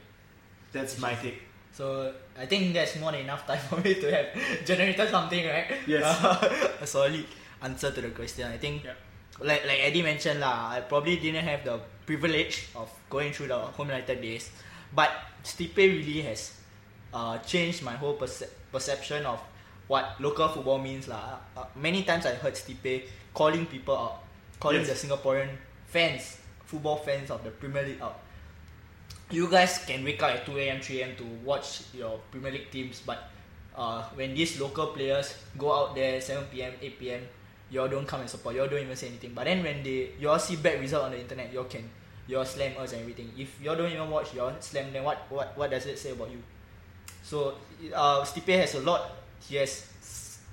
That's 0.71 0.97
my 0.99 1.13
take. 1.15 1.41
So 1.73 2.11
I 2.37 2.45
think 2.45 2.73
that's 2.73 2.99
more 2.99 3.11
than 3.11 3.21
enough 3.21 3.47
time 3.47 3.59
for 3.69 3.77
me 3.79 3.95
to 3.95 4.07
have 4.11 4.27
generated 4.65 5.09
something, 5.09 5.45
right? 5.47 5.71
Yes. 5.87 6.03
a 6.81 6.87
solid 6.87 7.25
answer 7.61 7.91
to 7.91 8.01
the 8.01 8.09
question. 8.11 8.47
I 8.51 8.57
think, 8.57 8.83
Yeah. 8.83 8.93
like 9.39 9.65
like 9.65 9.79
Eddy 9.79 10.01
mentioned 10.03 10.39
lah, 10.41 10.75
I 10.75 10.81
probably 10.81 11.17
didn't 11.17 11.45
have 11.47 11.63
the 11.63 11.79
privilege 12.05 12.67
of 12.75 12.91
going 13.09 13.31
through 13.31 13.47
the 13.47 13.57
home 13.57 13.87
United 13.87 14.19
days, 14.21 14.51
but 14.93 15.09
Stipe 15.43 15.77
really 15.77 16.21
has 16.27 16.53
uh, 17.13 17.37
changed 17.39 17.81
my 17.83 17.93
whole 17.95 18.13
perce- 18.19 18.51
perception 18.71 19.25
of 19.25 19.39
what 19.87 20.19
local 20.19 20.47
football 20.51 20.77
means 20.77 21.07
lah. 21.07 21.39
Uh, 21.55 21.65
many 21.75 22.03
times 22.03 22.25
I 22.27 22.35
heard 22.35 22.53
Stipe 22.53 23.07
calling 23.33 23.65
people 23.65 23.95
out, 23.95 24.23
calling 24.59 24.83
Yes. 24.83 24.91
the 24.91 24.97
Singaporean 25.07 25.49
fans, 25.87 26.37
football 26.67 26.97
fans 26.99 27.31
of 27.31 27.43
the 27.43 27.51
Premier 27.51 27.83
League 27.87 28.01
out 28.03 28.19
you 29.31 29.47
guys 29.47 29.83
can 29.87 30.03
wake 30.03 30.21
up 30.21 30.31
at 30.31 30.45
2 30.45 30.57
a.m 30.57 30.79
3 30.81 31.01
a.m 31.01 31.15
to 31.15 31.23
watch 31.43 31.83
your 31.93 32.19
premier 32.31 32.51
league 32.51 32.69
teams 32.69 33.01
but 33.05 33.31
uh, 33.75 34.03
when 34.15 34.35
these 34.35 34.59
local 34.59 34.87
players 34.87 35.35
go 35.57 35.71
out 35.73 35.95
there 35.95 36.19
7 36.19 36.45
p.m 36.51 36.73
8 36.81 36.99
p.m 36.99 37.21
y'all 37.71 37.87
don't 37.87 38.05
come 38.05 38.19
and 38.21 38.29
support 38.29 38.55
y'all 38.55 38.67
don't 38.67 38.83
even 38.83 38.95
say 38.95 39.07
anything. 39.07 39.31
But 39.33 39.45
then 39.45 39.63
when 39.63 39.81
they 39.81 40.11
y'all 40.19 40.37
see 40.37 40.57
bad 40.57 40.79
result 40.79 41.05
on 41.05 41.11
the 41.11 41.19
internet 41.19 41.51
y'all 41.53 41.63
can 41.63 41.89
y'all 42.27 42.45
slam 42.45 42.75
us 42.77 42.91
and 42.91 43.01
everything. 43.01 43.31
If 43.37 43.59
y'all 43.61 43.75
don't 43.75 43.91
even 43.91 44.09
watch 44.09 44.35
y'all 44.35 44.53
slam 44.59 44.91
then 44.91 45.03
what 45.03 45.25
what, 45.29 45.57
what 45.57 45.71
does 45.71 45.85
it 45.87 45.97
say 45.97 46.11
about 46.11 46.29
you? 46.29 46.43
So 47.23 47.55
uh, 47.95 48.21
Stipe 48.27 48.51
has 48.59 48.75
a 48.75 48.81
lot. 48.81 49.11
He 49.39 49.55
has 49.55 49.87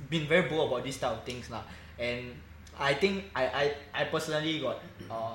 been 0.08 0.26
very 0.26 0.48
bold 0.48 0.70
about 0.70 0.84
this 0.84 0.96
type 0.98 1.12
of 1.12 1.24
things 1.24 1.50
lah. 1.50 1.62
And 1.98 2.38
I 2.78 2.94
think 2.94 3.24
I, 3.34 3.44
I, 3.46 3.74
I 3.92 4.04
personally 4.04 4.60
got 4.60 4.78
uh, 5.10 5.34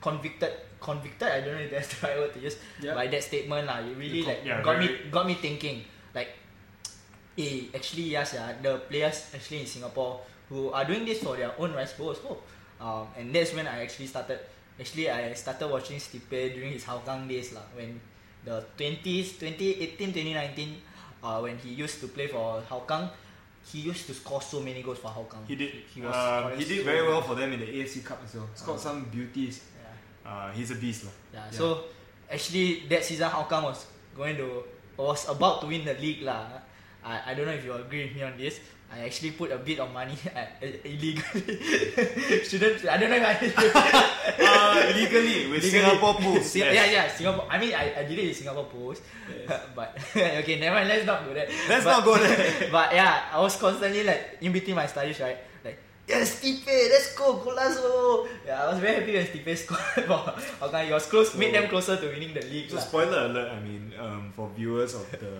convicted 0.00 0.54
convicted 0.80 1.28
I 1.28 1.40
don't 1.44 1.54
know 1.54 1.60
if 1.60 1.70
that's 1.70 1.88
the 1.94 2.06
right 2.06 2.18
word 2.18 2.32
to 2.34 2.40
use 2.40 2.56
Yeah. 2.80 2.94
by 2.96 3.06
that 3.12 3.22
statement 3.22 3.66
lah 3.68 3.78
it 3.84 3.92
really 3.96 4.24
con- 4.24 4.32
like 4.34 4.42
yeah, 4.44 4.62
got 4.64 4.76
very- 4.80 4.88
me 5.04 5.10
got 5.12 5.24
me 5.28 5.34
thinking 5.36 5.84
like 6.16 6.32
eh 7.38 7.70
actually 7.74 8.10
yes 8.16 8.34
yeah, 8.34 8.52
the 8.62 8.78
players 8.88 9.30
actually 9.34 9.60
in 9.60 9.66
Singapore 9.68 10.20
who 10.48 10.70
are 10.72 10.84
doing 10.84 11.04
this 11.04 11.22
for 11.22 11.36
their 11.36 11.52
own 11.58 11.72
rights 11.72 11.94
also 12.00 12.38
um, 12.80 13.06
and 13.16 13.32
that's 13.34 13.54
when 13.54 13.66
I 13.68 13.82
actually 13.84 14.06
started 14.08 14.40
actually 14.80 15.10
I 15.10 15.32
started 15.34 15.68
watching 15.68 15.98
Stipe 16.00 16.28
during 16.54 16.72
his 16.72 16.84
Hougang 16.84 17.28
days 17.28 17.52
lah 17.52 17.62
when 17.76 18.00
the 18.44 18.64
20s 18.76 19.36
2018 19.38 20.10
2019 20.16 20.76
uh, 21.22 21.38
when 21.44 21.56
he 21.60 21.70
used 21.76 22.00
to 22.00 22.08
play 22.08 22.26
for 22.26 22.60
Hougang 22.68 23.08
he 23.60 23.80
used 23.84 24.08
to 24.08 24.14
score 24.16 24.40
so 24.40 24.58
many 24.64 24.80
goals 24.82 24.98
for 24.98 25.12
Hougang 25.12 25.44
He 25.46 25.54
did. 25.54 25.84
he 25.92 26.00
was 26.00 26.16
um, 26.16 26.56
he 26.56 26.64
did 26.64 26.80
so 26.80 26.84
very 26.88 27.04
well 27.06 27.20
for 27.20 27.36
them 27.36 27.52
in 27.52 27.60
the 27.60 27.68
AFC 27.68 28.00
Cup 28.02 28.18
as 28.24 28.34
well. 28.34 28.48
Scored 28.56 28.80
Uh. 28.80 28.80
some 28.80 29.04
beauties. 29.12 29.60
Uh, 30.30 30.46
he's 30.54 30.70
a 30.70 30.78
beast, 30.78 31.02
lah. 31.10 31.14
Yeah, 31.34 31.42
Yeah. 31.50 31.58
so 31.58 31.64
actually 32.30 32.86
that 32.86 33.02
season 33.02 33.26
Hougang 33.26 33.66
was 33.66 33.82
going 34.14 34.38
to 34.38 34.62
was 34.94 35.26
about 35.26 35.58
to 35.62 35.66
win 35.66 35.82
the 35.82 35.98
league 35.98 36.22
lah. 36.22 36.46
I, 37.02 37.32
I 37.32 37.34
don't 37.34 37.50
know 37.50 37.56
if 37.58 37.64
you 37.66 37.74
agree 37.74 38.06
with 38.06 38.14
me 38.14 38.22
on 38.22 38.38
this. 38.38 38.62
I 38.90 39.06
actually 39.06 39.30
put 39.38 39.50
a 39.54 39.58
bit 39.58 39.78
of 39.78 39.90
money 39.94 40.14
at, 40.34 40.58
illegally. 40.86 41.22
Shouldn't 42.46 42.82
I 42.86 42.98
don't 42.98 43.10
know 43.10 43.22
if 43.22 43.26
I 43.26 43.34
uh, 44.38 44.92
legally 44.98 45.46
with 45.50 45.62
Legally. 45.62 45.82
Singapore. 45.82 46.14
Sing- 46.42 46.62
yes. 46.66 46.74
Yeah, 46.74 46.86
yeah, 46.90 47.04
Singapore. 47.10 47.46
I 47.50 47.56
mean, 47.58 47.70
I, 47.74 47.94
I 47.98 48.02
did 48.04 48.18
it 48.18 48.28
in 48.30 48.34
Singapore 48.34 48.66
Pools, 48.66 48.98
but 49.74 49.94
okay, 50.14 50.58
never 50.58 50.74
mind. 50.76 50.88
Let's 50.90 51.06
not 51.06 51.22
go 51.26 51.34
there. 51.34 51.46
Let's 51.70 51.84
But- 51.86 51.90
not 51.98 52.04
go 52.04 52.18
there. 52.18 52.68
but 52.70 52.90
yeah, 52.94 53.30
I 53.32 53.38
was 53.40 53.54
constantly 53.56 54.02
like 54.04 54.38
in 54.42 54.50
between 54.52 54.74
my 54.76 54.86
studies, 54.86 55.18
right? 55.22 55.38
Yes, 56.10 56.40
Stipe, 56.42 56.66
let's 56.90 57.14
go, 57.14 57.38
golazo. 57.38 58.26
Yeah, 58.44 58.64
I 58.64 58.70
was 58.74 58.78
very 58.82 58.94
happy 58.98 59.14
when 59.14 59.26
Stipe 59.30 59.56
scored 59.62 59.80
for 60.10 60.66
Hougang. 60.66 60.86
He 60.86 60.92
was 60.92 61.06
close, 61.06 61.34
made 61.38 61.54
them 61.54 61.68
closer 61.70 61.96
to 61.96 62.06
winning 62.10 62.34
the 62.34 62.42
league. 62.50 62.68
So 62.68 62.76
lah. 62.76 62.82
spoiler 62.82 63.20
alert. 63.30 63.48
I 63.54 63.60
mean, 63.62 63.92
um, 63.98 64.32
for 64.34 64.50
viewers 64.56 64.94
of 64.98 65.06
the, 65.22 65.30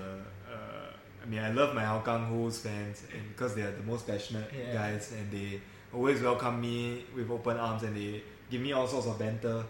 uh, 0.47 0.89
I 1.23 1.27
mean, 1.27 1.41
I 1.43 1.51
love 1.51 1.75
my 1.75 1.83
Hougang 1.83 2.29
Hoos 2.31 2.59
fans, 2.63 3.03
and 3.13 3.23
because 3.35 3.55
they 3.59 3.63
are 3.67 3.75
the 3.75 3.83
most 3.83 4.07
passionate 4.07 4.47
Yeah. 4.55 4.73
guys, 4.73 5.11
and 5.19 5.27
they 5.35 5.59
always 5.93 6.23
welcome 6.23 6.61
me 6.63 7.03
with 7.17 7.27
open 7.31 7.59
arms, 7.59 7.83
and 7.83 7.97
they 7.97 8.23
give 8.51 8.61
me 8.63 8.71
all 8.73 8.87
sorts 8.87 9.09
of 9.11 9.19
banter. 9.19 9.65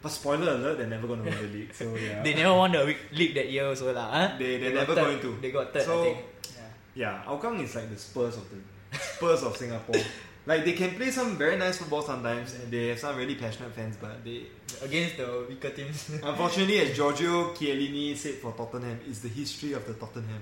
But 0.00 0.10
spoiler 0.14 0.54
alert, 0.54 0.78
they're 0.78 0.86
never 0.86 1.08
gonna 1.10 1.26
win 1.26 1.34
the 1.34 1.50
league. 1.50 1.74
So 1.74 1.90
yeah, 1.98 2.22
They 2.22 2.34
never 2.38 2.54
won 2.54 2.70
the 2.70 2.86
league 3.10 3.34
that 3.34 3.50
year 3.50 3.66
also 3.66 3.90
lah. 3.90 4.06
Huh? 4.14 4.38
They- 4.38 4.58
they're 4.62 4.70
got 4.70 4.86
never 4.86 4.94
going 4.94 5.18
to. 5.18 5.30
They 5.42 5.50
got 5.50 5.74
third, 5.74 5.82
So- 5.82 5.98
I 5.98 6.04
think. 6.14 6.18
Yeah. 6.54 6.70
yeah, 6.94 7.14
Hougang 7.26 7.58
is 7.58 7.74
like 7.74 7.90
the 7.90 7.98
Spurs 7.98 8.38
of 8.38 8.46
the 8.54 8.62
Spurs 8.94 9.42
of 9.42 9.56
Singapore. 9.58 9.98
Like 10.48 10.64
they 10.64 10.72
can 10.72 10.96
play 10.96 11.10
some 11.12 11.36
very 11.36 11.56
nice 11.60 11.76
football 11.76 12.00
sometimes, 12.00 12.54
and 12.56 12.72
they 12.72 12.88
have 12.88 12.98
some 12.98 13.16
really 13.20 13.34
passionate 13.36 13.72
fans, 13.76 13.96
but 14.00 14.24
they 14.24 14.46
Against 14.80 15.18
the 15.20 15.44
weaker 15.48 15.68
teams. 15.70 16.08
Unfortunately, 16.24 16.80
as 16.80 16.96
Giorgio 16.96 17.52
Chiellini 17.52 18.16
said 18.16 18.36
for 18.40 18.52
Tottenham, 18.56 18.98
it's 19.08 19.20
the 19.20 19.28
history 19.28 19.72
of 19.74 19.84
the 19.86 19.92
Tottenham. 19.94 20.40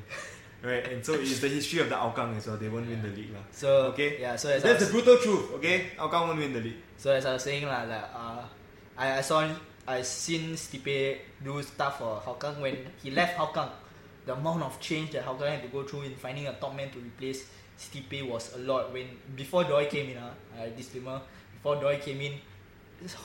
Right, 0.62 0.86
and 0.92 1.04
so 1.04 1.14
it's 1.14 1.40
the 1.40 1.48
history 1.48 1.80
of 1.80 1.88
the 1.88 1.96
Hougang 1.96 2.36
as 2.36 2.46
well. 2.46 2.56
They 2.56 2.68
won't 2.68 2.86
win 2.88 3.02
the 3.02 3.08
league. 3.18 3.34
lah. 3.34 3.42
so 3.50 3.90
Okay. 3.94 4.18
yeah, 4.20 4.36
so 4.36 4.48
as 4.50 4.62
That's 4.62 4.86
the 4.86 4.90
brutal 4.94 5.18
truth, 5.18 5.52
okay? 5.58 5.90
Hougang 5.98 6.26
won't 6.28 6.38
win 6.38 6.52
the 6.54 6.60
league. 6.60 6.80
so 6.96 7.10
as 7.12 7.26
I 7.26 7.32
was 7.34 7.42
saying 7.42 7.66
lah, 7.66 7.82
like 7.90 8.08
uh, 8.14 8.42
I, 8.96 9.18
I 9.18 9.20
saw 9.22 9.42
I 9.86 10.02
seen 10.02 10.54
Stipe 10.54 11.18
do 11.42 11.62
stuff 11.62 11.98
for 11.98 12.22
Hougang 12.22 12.58
when 12.62 12.78
he 13.02 13.10
left 13.10 13.36
Hougang. 13.38 13.70
The 14.26 14.34
amount 14.34 14.62
of 14.62 14.78
change 14.80 15.12
that 15.12 15.24
Hougang 15.26 15.50
had 15.58 15.62
to 15.62 15.68
go 15.68 15.82
through 15.82 16.02
in 16.02 16.14
finding 16.14 16.46
a 16.46 16.54
top 16.54 16.74
man 16.74 16.90
to 16.90 16.98
replace 16.98 17.46
Stipe 17.78 18.28
was 18.28 18.54
a 18.54 18.58
lot. 18.58 18.92
When 18.92 19.06
before 19.34 19.64
Doi 19.64 19.86
came 19.86 20.10
in, 20.10 20.16
uh, 20.16 20.32
uh, 20.58 20.66
disclaimer, 20.76 21.20
before 21.52 21.76
Doi 21.76 21.98
came 21.98 22.20
in, 22.20 22.34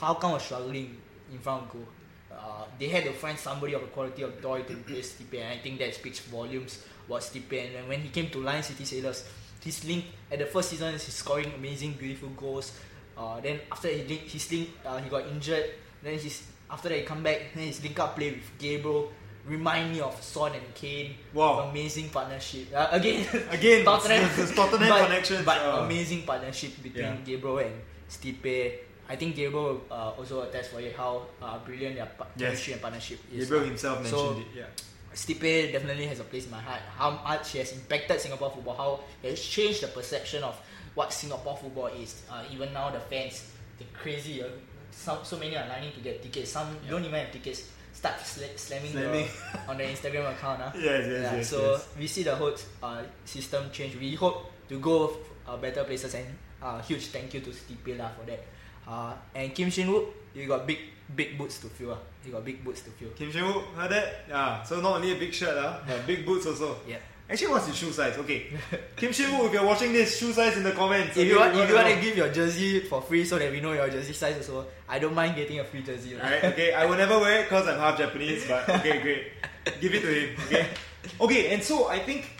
Hougang 0.00 0.34
was 0.34 0.42
struggling 0.42 0.96
in 1.32 1.38
front 1.38 1.64
of 1.64 1.72
goal. 1.72 1.86
Uh, 2.30 2.64
they 2.78 2.88
had 2.88 3.04
to 3.04 3.12
find 3.12 3.38
somebody 3.38 3.74
of 3.74 3.82
the 3.82 3.88
quality 3.88 4.22
of 4.22 4.40
Doi 4.40 4.62
to 4.62 4.74
replace 4.74 5.14
Stipe, 5.14 5.40
and 5.40 5.48
I 5.48 5.58
think 5.58 5.78
that 5.78 5.94
speaks 5.94 6.20
volumes 6.20 6.84
about 7.06 7.20
Stipe. 7.20 7.52
And 7.52 7.88
when 7.88 8.00
he 8.00 8.08
came 8.08 8.30
to 8.30 8.38
Lion 8.40 8.62
City 8.62 8.84
Sailors, 8.84 9.24
his 9.62 9.84
link 9.84 10.04
at 10.30 10.38
the 10.38 10.46
first 10.46 10.70
season, 10.70 10.92
he's 10.92 11.02
scoring 11.02 11.52
amazing, 11.56 11.92
beautiful 11.92 12.30
goals. 12.30 12.72
Uh, 13.16 13.40
then 13.40 13.60
after 13.70 13.88
he 13.88 14.04
link, 14.04 14.22
his 14.22 14.50
link, 14.50 14.70
uh, 14.84 14.98
he 14.98 15.08
got 15.08 15.26
injured. 15.26 15.70
Then 16.02 16.18
his 16.18 16.42
after 16.70 16.88
that 16.88 16.98
he 16.98 17.04
come 17.04 17.22
back, 17.22 17.52
then 17.54 17.64
his 17.64 17.82
link 17.82 17.98
up 17.98 18.16
play 18.16 18.30
with 18.32 18.58
Gabriel. 18.58 19.12
Remind 19.46 19.90
me 19.92 20.00
of 20.00 20.14
Son 20.22 20.52
and 20.54 20.74
Kane. 20.74 21.14
Wow. 21.34 21.68
amazing 21.70 22.10
partnership. 22.10 22.68
Uh, 22.74 22.88
again, 22.92 23.26
Again, 23.50 23.84
Tottenham, 23.88 24.22
it's- 24.22 24.38
it's 24.38 24.54
Tottenham 24.54 24.88
but, 24.88 25.06
connections, 25.06 25.44
but 25.44 25.58
uh. 25.58 25.82
amazing 25.84 26.22
partnership 26.22 26.80
between 26.82 27.04
Yeah. 27.04 27.16
Gabriel 27.24 27.58
and 27.58 27.74
Stipe. 28.08 28.78
I 29.08 29.16
think 29.16 29.34
Gabriel 29.34 29.82
uh, 29.90 30.10
also 30.16 30.42
attests 30.42 30.68
for 30.68 30.80
it 30.80 30.94
how 30.96 31.26
uh, 31.42 31.58
brilliant 31.58 31.96
their 31.96 32.06
pa- 32.06 32.26
Yes. 32.36 32.48
chemistry 32.50 32.72
and 32.74 32.82
partnership 32.82 33.18
is. 33.34 33.44
Gabriel 33.48 33.64
himself 33.64 34.02
mentioned 34.02 34.38
it. 34.42 34.46
Yeah. 34.56 34.66
Stipe 35.12 35.72
definitely 35.72 36.06
has 36.06 36.20
a 36.20 36.24
place 36.24 36.44
in 36.46 36.50
my 36.52 36.60
heart. 36.60 36.80
How 36.96 37.10
much 37.10 37.50
he 37.50 37.58
has 37.58 37.72
impacted 37.72 38.20
Singapore 38.20 38.50
football, 38.50 38.76
how 38.76 39.00
he 39.20 39.28
has 39.28 39.40
changed 39.42 39.82
the 39.82 39.88
perception 39.88 40.42
of 40.44 40.56
what 40.94 41.12
Singapore 41.12 41.56
football 41.56 41.88
is. 41.88 42.22
Uh, 42.30 42.44
even 42.52 42.72
now, 42.72 42.90
the 42.90 43.00
fans, 43.00 43.50
they're 43.78 43.88
crazy. 43.92 44.40
Uh, 44.42 44.46
some, 44.92 45.18
so 45.24 45.36
many 45.36 45.56
are 45.56 45.66
lining 45.68 45.92
to 45.92 46.00
get 46.00 46.22
tickets. 46.22 46.52
Some 46.52 46.76
don't 46.88 47.04
even 47.04 47.18
have 47.18 47.32
tickets. 47.32 47.68
Start 48.02 48.18
sla- 48.18 48.58
slamming, 48.58 48.90
Slamming. 48.90 49.28
The, 49.30 49.58
on 49.70 49.78
the 49.78 49.84
Instagram 49.86 50.26
account. 50.34 50.58
Uh. 50.58 50.72
Yes, 50.74 51.06
yes, 51.06 51.22
Yeah, 51.22 51.36
yes. 51.38 51.48
so 51.48 51.58
yes. 51.78 51.86
we 51.96 52.06
see 52.10 52.22
the 52.26 52.34
whole 52.34 52.50
uh, 52.82 53.02
system 53.24 53.70
change. 53.70 53.94
We 53.94 54.18
hope 54.18 54.50
to 54.68 54.80
go 54.82 55.14
uh, 55.46 55.54
better 55.62 55.84
places 55.86 56.10
and 56.18 56.26
uh, 56.60 56.82
huge 56.82 57.14
thank 57.14 57.30
you 57.34 57.38
to 57.46 57.50
Stipe 57.54 57.94
lah 57.94 58.10
for 58.18 58.26
that. 58.26 58.42
Uh, 58.82 59.14
and 59.38 59.54
Kim 59.54 59.70
Shin 59.70 59.86
Wook, 59.86 60.10
you 60.34 60.50
got 60.50 60.66
big 60.66 60.78
big 61.14 61.38
boots 61.38 61.62
to 61.62 61.68
fill. 61.70 61.92
Uh. 61.94 61.98
You 62.26 62.32
got 62.34 62.42
big 62.44 62.64
boots 62.66 62.82
to 62.82 62.90
fill. 62.90 63.10
Kim 63.14 63.30
Shin 63.30 63.46
Woo, 63.46 63.62
heard 63.78 63.90
that? 63.94 64.26
Yeah. 64.26 64.62
So 64.66 64.80
not 64.82 64.98
only 64.98 65.12
a 65.14 65.18
big 65.22 65.30
shirt, 65.32 65.54
uh, 65.54 65.78
but 65.86 66.02
big 66.04 66.26
boots 66.26 66.46
also. 66.50 66.82
Yeah. 66.82 66.98
Actually, 67.30 67.48
what's 67.48 67.66
his 67.66 67.76
shoe 67.76 67.92
size? 67.92 68.18
Okay. 68.18 68.46
Kim 68.96 69.12
Shin 69.12 69.30
Woo, 69.38 69.46
if 69.46 69.52
you're 69.52 69.64
watching 69.64 69.92
this, 69.92 70.18
shoe 70.18 70.32
size 70.32 70.56
in 70.56 70.62
the 70.64 70.72
comments. 70.72 71.16
If 71.16 71.26
you 71.28 71.38
want, 71.38 71.56
if 71.56 71.68
you 71.68 71.74
want 71.74 71.88
to 71.88 72.00
give 72.00 72.16
your 72.16 72.28
jersey 72.28 72.80
for 72.80 73.00
free 73.00 73.24
so 73.24 73.38
that 73.38 73.50
we 73.50 73.60
know 73.60 73.72
your 73.72 73.88
jersey 73.88 74.12
size 74.12 74.36
also, 74.36 74.66
I 74.88 74.98
don't 74.98 75.14
mind 75.14 75.36
getting 75.36 75.58
a 75.60 75.64
free 75.64 75.82
jersey. 75.82 76.14
lah. 76.14 76.24
Alright, 76.24 76.44
okay. 76.52 76.74
I 76.74 76.84
will 76.84 76.96
never 76.96 77.18
wear 77.18 77.40
it 77.40 77.44
because 77.48 77.66
I'm 77.68 77.78
half 77.78 77.96
Japanese, 77.96 78.44
but 78.46 78.68
okay, 78.68 79.00
great. 79.00 79.22
Give 79.80 79.94
it 79.94 80.00
to 80.02 80.08
him, 80.12 80.36
okay? 80.46 80.66
Okay, 81.20 81.52
and 81.54 81.62
so 81.62 81.88
I 81.88 81.98
think 81.98 82.30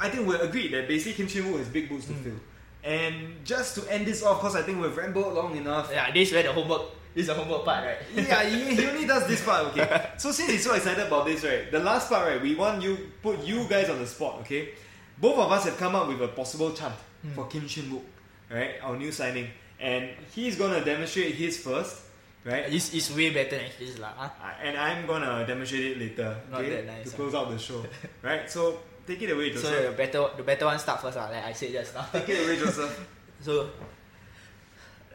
I 0.00 0.08
think 0.08 0.26
we'll 0.28 0.40
agree 0.40 0.68
that 0.68 0.88
basically 0.88 1.14
Kim 1.14 1.28
Shin 1.28 1.50
Woo 1.50 1.58
has 1.58 1.68
big 1.68 1.88
boots 1.88 2.06
to 2.06 2.12
Mm. 2.12 2.22
fill. 2.24 2.40
And 2.84 3.44
just 3.44 3.74
to 3.76 3.82
end 3.92 4.06
this 4.06 4.22
off, 4.22 4.38
because 4.40 4.54
I 4.54 4.62
think 4.62 4.80
we've 4.80 4.96
rambled 4.96 5.34
long 5.34 5.56
enough. 5.56 5.90
Yeah, 5.90 6.12
this 6.12 6.28
is 6.28 6.34
where 6.34 6.44
the 6.44 6.52
homework. 6.52 6.82
This 7.16 7.28
a 7.28 7.34
homework 7.34 7.64
part, 7.64 7.82
right? 7.82 7.96
yeah, 8.14 8.44
he, 8.44 8.76
he 8.76 8.86
only 8.86 9.06
does 9.06 9.26
this 9.26 9.42
part, 9.42 9.68
okay? 9.68 10.10
So 10.18 10.32
since 10.32 10.50
he's 10.50 10.64
so 10.64 10.74
excited 10.74 11.06
about 11.06 11.24
this, 11.24 11.42
right, 11.42 11.72
the 11.72 11.80
last 11.80 12.10
part, 12.10 12.28
right, 12.28 12.42
we 12.42 12.54
want 12.54 12.82
you, 12.82 13.08
put 13.22 13.42
you 13.42 13.64
guys 13.64 13.88
on 13.88 13.98
the 13.98 14.06
spot, 14.06 14.40
okay? 14.40 14.74
Both 15.16 15.38
of 15.38 15.50
us 15.50 15.64
have 15.64 15.78
come 15.78 15.96
up 15.96 16.08
with 16.08 16.20
a 16.20 16.28
possible 16.28 16.72
chant 16.72 16.92
for 17.34 17.46
Kim 17.46 17.66
Shin 17.66 17.84
Wook, 17.88 18.04
right, 18.52 18.74
our 18.82 18.98
new 18.98 19.10
signing. 19.10 19.48
And 19.80 20.10
he's 20.34 20.56
gonna 20.56 20.84
demonstrate 20.84 21.34
his 21.36 21.56
first, 21.56 22.02
right? 22.44 22.68
It's, 22.68 22.92
it's 22.92 23.08
way 23.16 23.32
better 23.32 23.56
than 23.56 23.70
his 23.78 23.98
lah. 23.98 24.12
Huh? 24.14 24.28
Uh, 24.36 24.52
and 24.62 24.76
I'm 24.76 25.06
gonna 25.06 25.46
demonstrate 25.46 25.96
it 25.96 25.98
later, 25.98 26.36
Not 26.50 26.60
okay? 26.60 26.68
that 26.68 26.86
nice, 26.86 27.08
to 27.08 27.12
ah. 27.12 27.16
close 27.16 27.34
out 27.34 27.48
the 27.48 27.58
show, 27.58 27.80
right? 28.22 28.44
So 28.50 28.80
take 29.06 29.22
it 29.22 29.30
away, 29.30 29.56
So 29.56 29.72
the 29.72 29.96
better 29.96 30.28
the 30.36 30.42
better 30.42 30.66
one 30.66 30.78
start 30.78 31.00
first, 31.00 31.16
lah, 31.16 31.32
like 31.32 31.44
I 31.44 31.52
said 31.54 31.72
just 31.72 31.94
now. 31.94 32.04
take 32.12 32.28
it 32.28 32.44
away, 32.44 32.60
Joseph. 32.60 32.92
So 33.40 33.70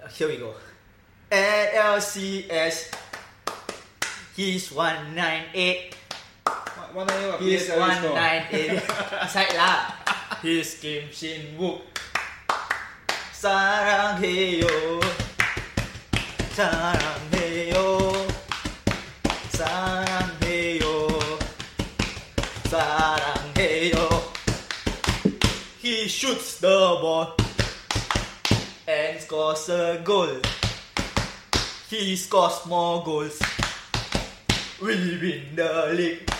uh, 0.02 0.08
here 0.10 0.28
we 0.28 0.38
go. 0.38 0.56
LCS, 1.32 2.92
he's 4.36 4.72
198. 4.72 5.96
One 6.92 7.08
nine 7.08 7.18
eight, 7.40 7.40
He's 7.40 7.70
198. 7.70 8.84
Side 9.32 9.56
lah. 9.56 9.96
He's 10.44 10.76
Kim 10.76 11.08
Shin 11.08 11.56
Wook. 11.56 11.88
Sarangheyo. 13.32 15.00
Sarangheyo. 16.52 18.12
Sarangheyo. 19.56 20.96
Sarangheyo. 22.68 24.08
He 25.80 26.10
shoots 26.10 26.60
the 26.60 27.00
ball 27.00 27.38
and 28.86 29.16
scores 29.22 29.70
a 29.70 30.02
goal. 30.04 30.61
He 31.91 32.17
scores 32.17 32.67
more 32.67 33.05
goals. 33.05 33.41
We 34.83 34.95
win 35.23 35.55
the 35.55 35.93
league. 35.95 36.31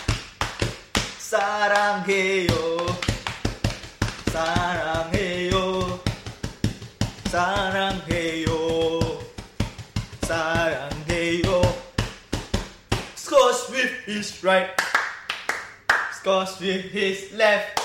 사랑해요. 1.17 2.51
사랑해요. 4.31 5.99
사랑해요. 7.31 9.19
사랑해요. 10.21 11.61
Scores 13.15 13.69
with 13.69 13.91
his 14.05 14.43
right. 14.43 14.69
Scores 16.13 16.59
with 16.59 16.91
his 16.91 17.33
left. 17.33 17.79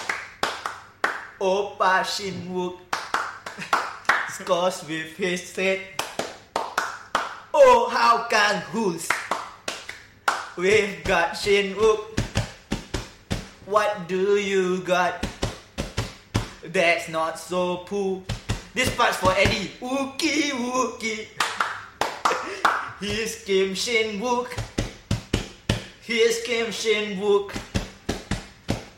Oppa 1.40 2.04
Shinwook. 2.04 2.78
Scores 4.28 4.84
with 4.86 5.16
his 5.16 5.56
head. 5.56 5.95
How 8.07 8.23
can 8.29 8.61
who's? 8.71 9.05
We've 10.55 11.03
got 11.03 11.31
Shinwook. 11.35 12.17
What 13.65 14.07
do 14.07 14.37
you 14.37 14.79
got? 14.79 15.27
That's 16.63 17.09
not 17.09 17.37
so 17.37 17.83
poo. 17.83 18.23
This 18.73 18.87
part's 18.95 19.17
for 19.17 19.33
Eddy. 19.35 19.75
Wookie 19.81 20.55
wookie. 20.55 21.27
Here's 23.01 23.43
Kim 23.43 23.75
Shin 23.75 24.21
Wook. 24.21 24.55
Here's 25.99 26.41
Kim 26.43 26.71
Shin 26.71 27.19
Wook. 27.19 27.51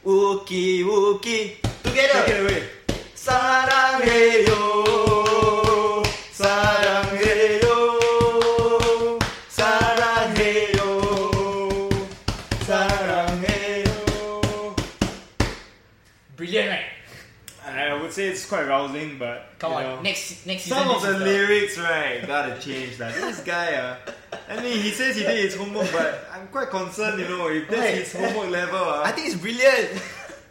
Wookie 0.06 0.86
wookie. 0.86 1.58
Together. 1.82 2.30
It 2.30 2.42
away. 2.46 2.80
Quite 18.50 18.68
rousing, 18.68 19.18
but 19.20 19.46
Come 19.60 19.72
you 19.74 19.78
on, 19.78 19.84
know, 19.84 20.02
next 20.02 20.46
next 20.48 20.64
season. 20.64 20.78
Some 20.80 20.90
of 20.90 21.02
the 21.04 21.16
is 21.18 21.22
lyrics, 21.22 21.78
right, 21.78 22.26
gotta 22.26 22.60
change 22.60 22.98
that. 22.98 23.14
This 23.14 23.42
guy, 23.42 23.76
uh, 23.76 23.96
I 24.50 24.56
mean, 24.62 24.82
he 24.82 24.90
says 24.92 25.16
he 25.16 25.22
did 25.24 25.38
his 25.46 25.56
homework, 25.56 25.92
but 25.92 26.26
I'm 26.34 26.48
quite 26.48 26.70
concerned, 26.72 27.22
you 27.22 27.28
know, 27.30 27.48
if 27.48 27.68
that's 27.70 27.80
Right. 27.80 27.94
his 28.00 28.12
homework 28.14 28.50
level. 28.50 28.80
Uh, 28.80 29.04
I 29.06 29.12
think 29.12 29.28
it's 29.28 29.36
brilliant. 29.40 30.02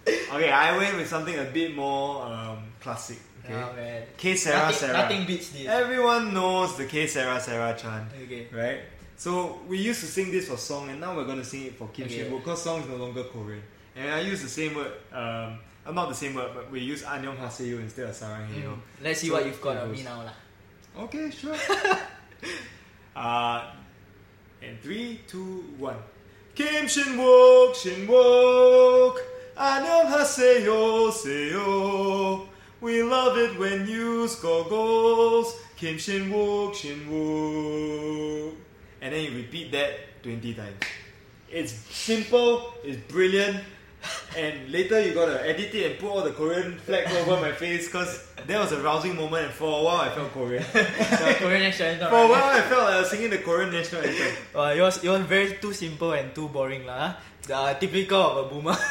okay, 0.32 0.50
I 0.50 0.76
went 0.76 0.96
with 0.96 1.08
something 1.08 1.36
a 1.38 1.44
bit 1.44 1.74
more 1.74 2.24
um, 2.24 2.58
classic. 2.80 3.18
Okay, 3.44 3.54
Oh 3.54 3.72
man. 3.74 4.02
K 4.16 4.36
Sarah 4.36 4.58
nothing, 4.58 4.76
Sarah. 4.78 4.92
nothing 4.98 5.26
beats 5.26 5.48
this. 5.50 5.66
Everyone 5.66 6.32
knows 6.32 6.76
the 6.76 6.84
Que 6.86 7.06
Sera 7.08 7.40
Sera 7.40 7.74
chant, 7.76 8.08
Okay. 8.24 8.46
right? 8.52 8.80
So 9.16 9.58
we 9.66 9.78
used 9.78 10.00
to 10.00 10.06
sing 10.06 10.30
this 10.30 10.46
for 10.48 10.56
Song, 10.56 10.88
and 10.90 11.00
now 11.00 11.16
we're 11.16 11.24
gonna 11.24 11.42
sing 11.44 11.64
it 11.66 11.76
for 11.76 11.88
Kim 11.88 12.04
Okay. 12.06 12.22
Shin 12.28 12.36
because 12.36 12.62
Song 12.62 12.80
is 12.82 12.86
no 12.88 12.94
longer 12.96 13.24
Korean. 13.24 13.62
And 13.96 14.08
I 14.14 14.20
use 14.20 14.40
the 14.42 14.48
same 14.48 14.76
word, 14.76 14.92
um, 15.12 15.58
uh, 15.87 15.91
not 15.91 16.09
the 16.09 16.15
same 16.15 16.33
word, 16.33 16.51
but 16.53 16.71
we 16.71 16.79
use 16.79 17.03
Annyeong 17.03 17.37
Haseyo 17.37 17.79
instead 17.79 18.07
of 18.09 18.15
Sarang 18.15 18.47
Heyo. 18.47 18.73
Mm. 18.73 18.79
Let's 19.03 19.19
see 19.21 19.27
So 19.27 19.33
what 19.33 19.45
you've 19.45 19.61
got 19.61 19.77
it 19.77 19.83
on 19.83 19.89
goes. 19.89 19.97
me 19.97 20.03
now 20.03 20.23
lah. 20.23 20.33
Okay, 21.05 21.29
sure. 21.31 21.55
uh, 23.15 23.71
and 24.61 24.79
three, 24.81 25.21
two, 25.27 25.63
one. 25.77 25.97
Kim 26.55 26.87
Shin 26.87 27.17
Wook, 27.17 27.75
Shin 27.75 28.07
Wook, 28.07 29.17
안녕하세요, 29.57 31.11
세요. 31.11 32.47
We 32.81 33.01
love 33.01 33.37
it 33.37 33.57
when 33.57 33.87
you 33.87 34.27
score 34.27 34.65
goals. 34.69 35.55
Kim 35.77 35.97
Shin 35.97 36.29
Wook, 36.29 36.75
Shin 36.75 36.99
Wook. 37.09 38.53
And 39.01 39.13
then 39.13 39.23
you 39.25 39.31
repeat 39.37 39.71
that 39.71 40.21
20 40.23 40.53
times. 40.53 40.77
It's 41.51 41.71
simple, 41.73 42.73
it's 42.83 42.97
brilliant, 43.11 43.57
and 44.36 44.70
later 44.70 45.00
you 45.00 45.14
gotta 45.14 45.46
edit 45.46 45.74
it 45.74 45.90
and 45.90 45.98
put 45.98 46.08
all 46.10 46.22
the 46.22 46.30
Korean 46.30 46.78
flags 46.78 47.14
over 47.16 47.40
my 47.40 47.52
face 47.52 47.86
because 47.86 48.24
that 48.46 48.58
was 48.60 48.72
a 48.72 48.80
rousing 48.80 49.16
moment 49.16 49.46
and 49.46 49.54
for 49.54 49.80
a 49.80 49.82
while 49.82 50.00
I 50.00 50.10
felt 50.10 50.32
Korean. 50.32 50.64
The 50.72 51.36
Korean 51.38 51.62
national 51.62 51.88
anthem. 51.88 52.08
For 52.10 52.22
a 52.24 52.28
while, 52.28 52.50
I 52.56 52.62
felt 52.62 52.84
like 52.84 52.94
I 52.94 53.00
was 53.00 53.10
singing 53.10 53.30
the 53.30 53.38
Korean 53.38 53.72
national 53.72 54.02
anthem. 54.02 54.32
Uh, 54.54 54.74
it 54.76 54.80
was 54.80 55.02
it 55.02 55.08
was 55.08 55.22
very 55.22 55.56
too 55.60 55.72
simple 55.72 56.12
and 56.12 56.34
too 56.34 56.48
boring 56.48 56.86
lah. 56.86 57.14
The 57.42 57.76
typical 57.80 58.20
of 58.20 58.36
a 58.46 58.54
boomer. 58.54 58.76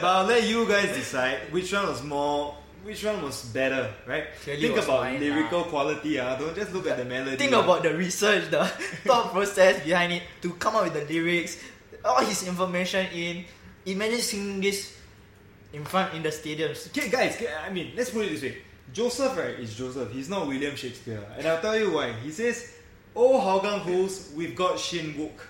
But 0.00 0.06
I'll 0.06 0.26
let 0.26 0.46
you 0.46 0.66
guys 0.66 0.94
decide 0.94 1.50
which 1.50 1.72
one 1.72 1.86
was 1.86 2.02
more, 2.04 2.54
which 2.84 3.02
one 3.02 3.18
was 3.22 3.50
better, 3.50 3.90
right? 4.06 4.30
Clearly 4.42 4.62
Think 4.62 4.78
about 4.78 5.00
mine, 5.02 5.18
lyrical 5.18 5.64
quality, 5.64 6.20
ah. 6.20 6.38
Don't 6.38 6.54
just 6.54 6.72
look 6.72 6.86
at 6.86 6.98
the 6.98 7.04
melody. 7.04 7.36
Think 7.36 7.54
ah. 7.54 7.66
about 7.66 7.82
the 7.82 7.94
research, 7.94 8.46
the 8.50 8.62
thought 9.02 9.34
process 9.34 9.82
behind 9.82 10.12
it 10.12 10.22
to 10.42 10.54
come 10.54 10.76
up 10.76 10.84
with 10.86 10.94
the 10.94 11.02
lyrics, 11.10 11.58
all 12.04 12.22
his 12.22 12.46
information 12.46 13.06
in. 13.10 13.44
Imagine 13.88 14.20
singing 14.20 14.60
this 14.60 14.96
in 15.72 15.84
front 15.84 16.14
in 16.14 16.22
the 16.22 16.28
stadiums. 16.28 16.88
Okay, 16.88 17.08
guys, 17.08 17.42
I 17.64 17.70
mean, 17.70 17.92
let's 17.96 18.10
put 18.10 18.26
it 18.26 18.30
this 18.30 18.42
way. 18.42 18.58
Joseph, 18.92 19.36
right, 19.36 19.58
is 19.58 19.74
Joseph. 19.74 20.12
He's 20.12 20.28
not 20.28 20.46
William 20.46 20.76
Shakespeare. 20.76 21.22
And 21.36 21.46
I'll 21.46 21.60
tell 21.60 21.78
you 21.78 21.92
why. 21.92 22.12
He 22.12 22.30
says, 22.30 22.74
Oh, 23.14 23.40
Hougang 23.40 23.80
Hoos, 23.80 24.32
we've 24.34 24.54
got 24.54 24.78
Shin 24.78 25.14
Wook. 25.14 25.40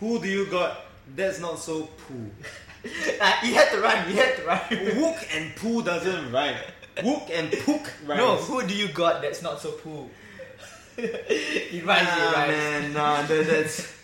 Who 0.00 0.20
do 0.20 0.28
you 0.28 0.46
got? 0.46 0.86
That's 1.14 1.40
not 1.40 1.58
so 1.58 1.82
poo. 1.96 2.30
Uh, 3.20 3.32
he 3.42 3.52
had 3.52 3.70
to 3.70 3.80
run. 3.80 4.08
He 4.08 4.16
had 4.16 4.36
to 4.36 4.44
run. 4.44 4.58
Wook 4.68 5.36
and 5.36 5.54
poo 5.56 5.82
doesn't 5.82 6.32
rhyme. 6.32 6.56
Wook 6.96 7.30
and 7.30 7.52
pook 7.64 7.92
rhymes. 8.06 8.18
no, 8.18 8.36
who 8.36 8.66
do 8.66 8.74
you 8.74 8.88
got 8.88 9.22
that's 9.22 9.42
not 9.42 9.60
so 9.60 9.72
poo? 9.72 10.08
it 10.96 11.84
rhymes. 11.84 12.06
Nah, 12.08 12.30
it 12.30 12.34
rhymes. 12.34 12.48
man, 12.48 12.92
nah, 12.92 13.22
that, 13.22 13.46
that's 13.46 14.03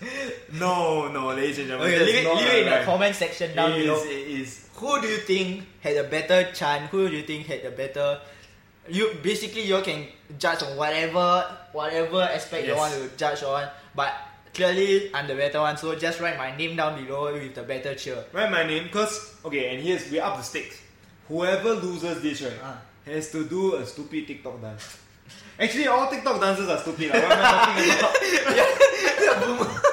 no, 0.53 1.09
no, 1.09 1.29
ladies 1.29 1.59
and 1.59 1.69
gentlemen. 1.69 1.95
Okay, 1.95 2.05
leave 2.05 2.27
it, 2.27 2.35
leave 2.35 2.47
it 2.47 2.67
in 2.67 2.71
the 2.79 2.85
comment 2.85 3.15
section 3.15 3.55
down 3.55 3.73
below. 3.73 4.03
is. 4.05 4.69
Who 4.77 5.01
do 5.01 5.07
you 5.09 5.19
think 5.19 5.65
had 5.81 5.97
a 5.97 6.05
better 6.05 6.51
chance? 6.53 6.91
Who 6.91 7.09
do 7.09 7.17
you 7.17 7.23
think 7.23 7.47
had 7.47 7.65
a 7.65 7.71
better? 7.71 8.21
You 8.89 9.15
basically 9.23 9.63
you 9.69 9.81
can 9.83 10.07
judge 10.39 10.63
on 10.63 10.77
whatever 10.77 11.45
whatever 11.73 12.23
aspect 12.23 12.67
you 12.67 12.75
want 12.75 12.95
to 12.95 13.11
judge 13.17 13.43
on, 13.45 13.69
but 13.95 14.11
clearly 14.55 15.11
I'm 15.15 15.29
the 15.29 15.35
better 15.37 15.61
one. 15.61 15.77
So 15.77 15.95
just 15.95 16.19
write 16.21 16.39
my 16.39 16.57
name 16.57 16.77
down 16.77 16.97
below 17.05 17.33
with 17.33 17.55
the 17.55 17.63
better 17.63 17.95
cheer. 17.95 18.25
Write 18.33 18.51
my 18.51 18.65
name, 18.65 18.89
cause 18.89 19.37
okay, 19.45 19.75
and 19.75 19.83
here's 19.85 20.11
we 20.11 20.19
up 20.19 20.37
the 20.39 20.43
stakes. 20.43 20.81
Whoever 21.29 21.75
loses 21.75 22.21
this 22.23 22.41
right 22.43 22.59
Ah. 22.65 22.81
has 23.05 23.31
to 23.33 23.45
do 23.45 23.77
a 23.77 23.85
stupid 23.87 24.27
TikTok 24.27 24.61
dance. 24.61 24.99
Actually, 25.61 25.87
all 25.87 26.09
TikTok 26.09 26.41
dances 26.41 26.69
are 26.69 26.79
stupid. 26.81 27.13
lah. 27.13 27.21
What 27.21 27.33
am 27.37 27.45
I 27.45 27.97
talking 28.01 28.25
about? 29.61 29.85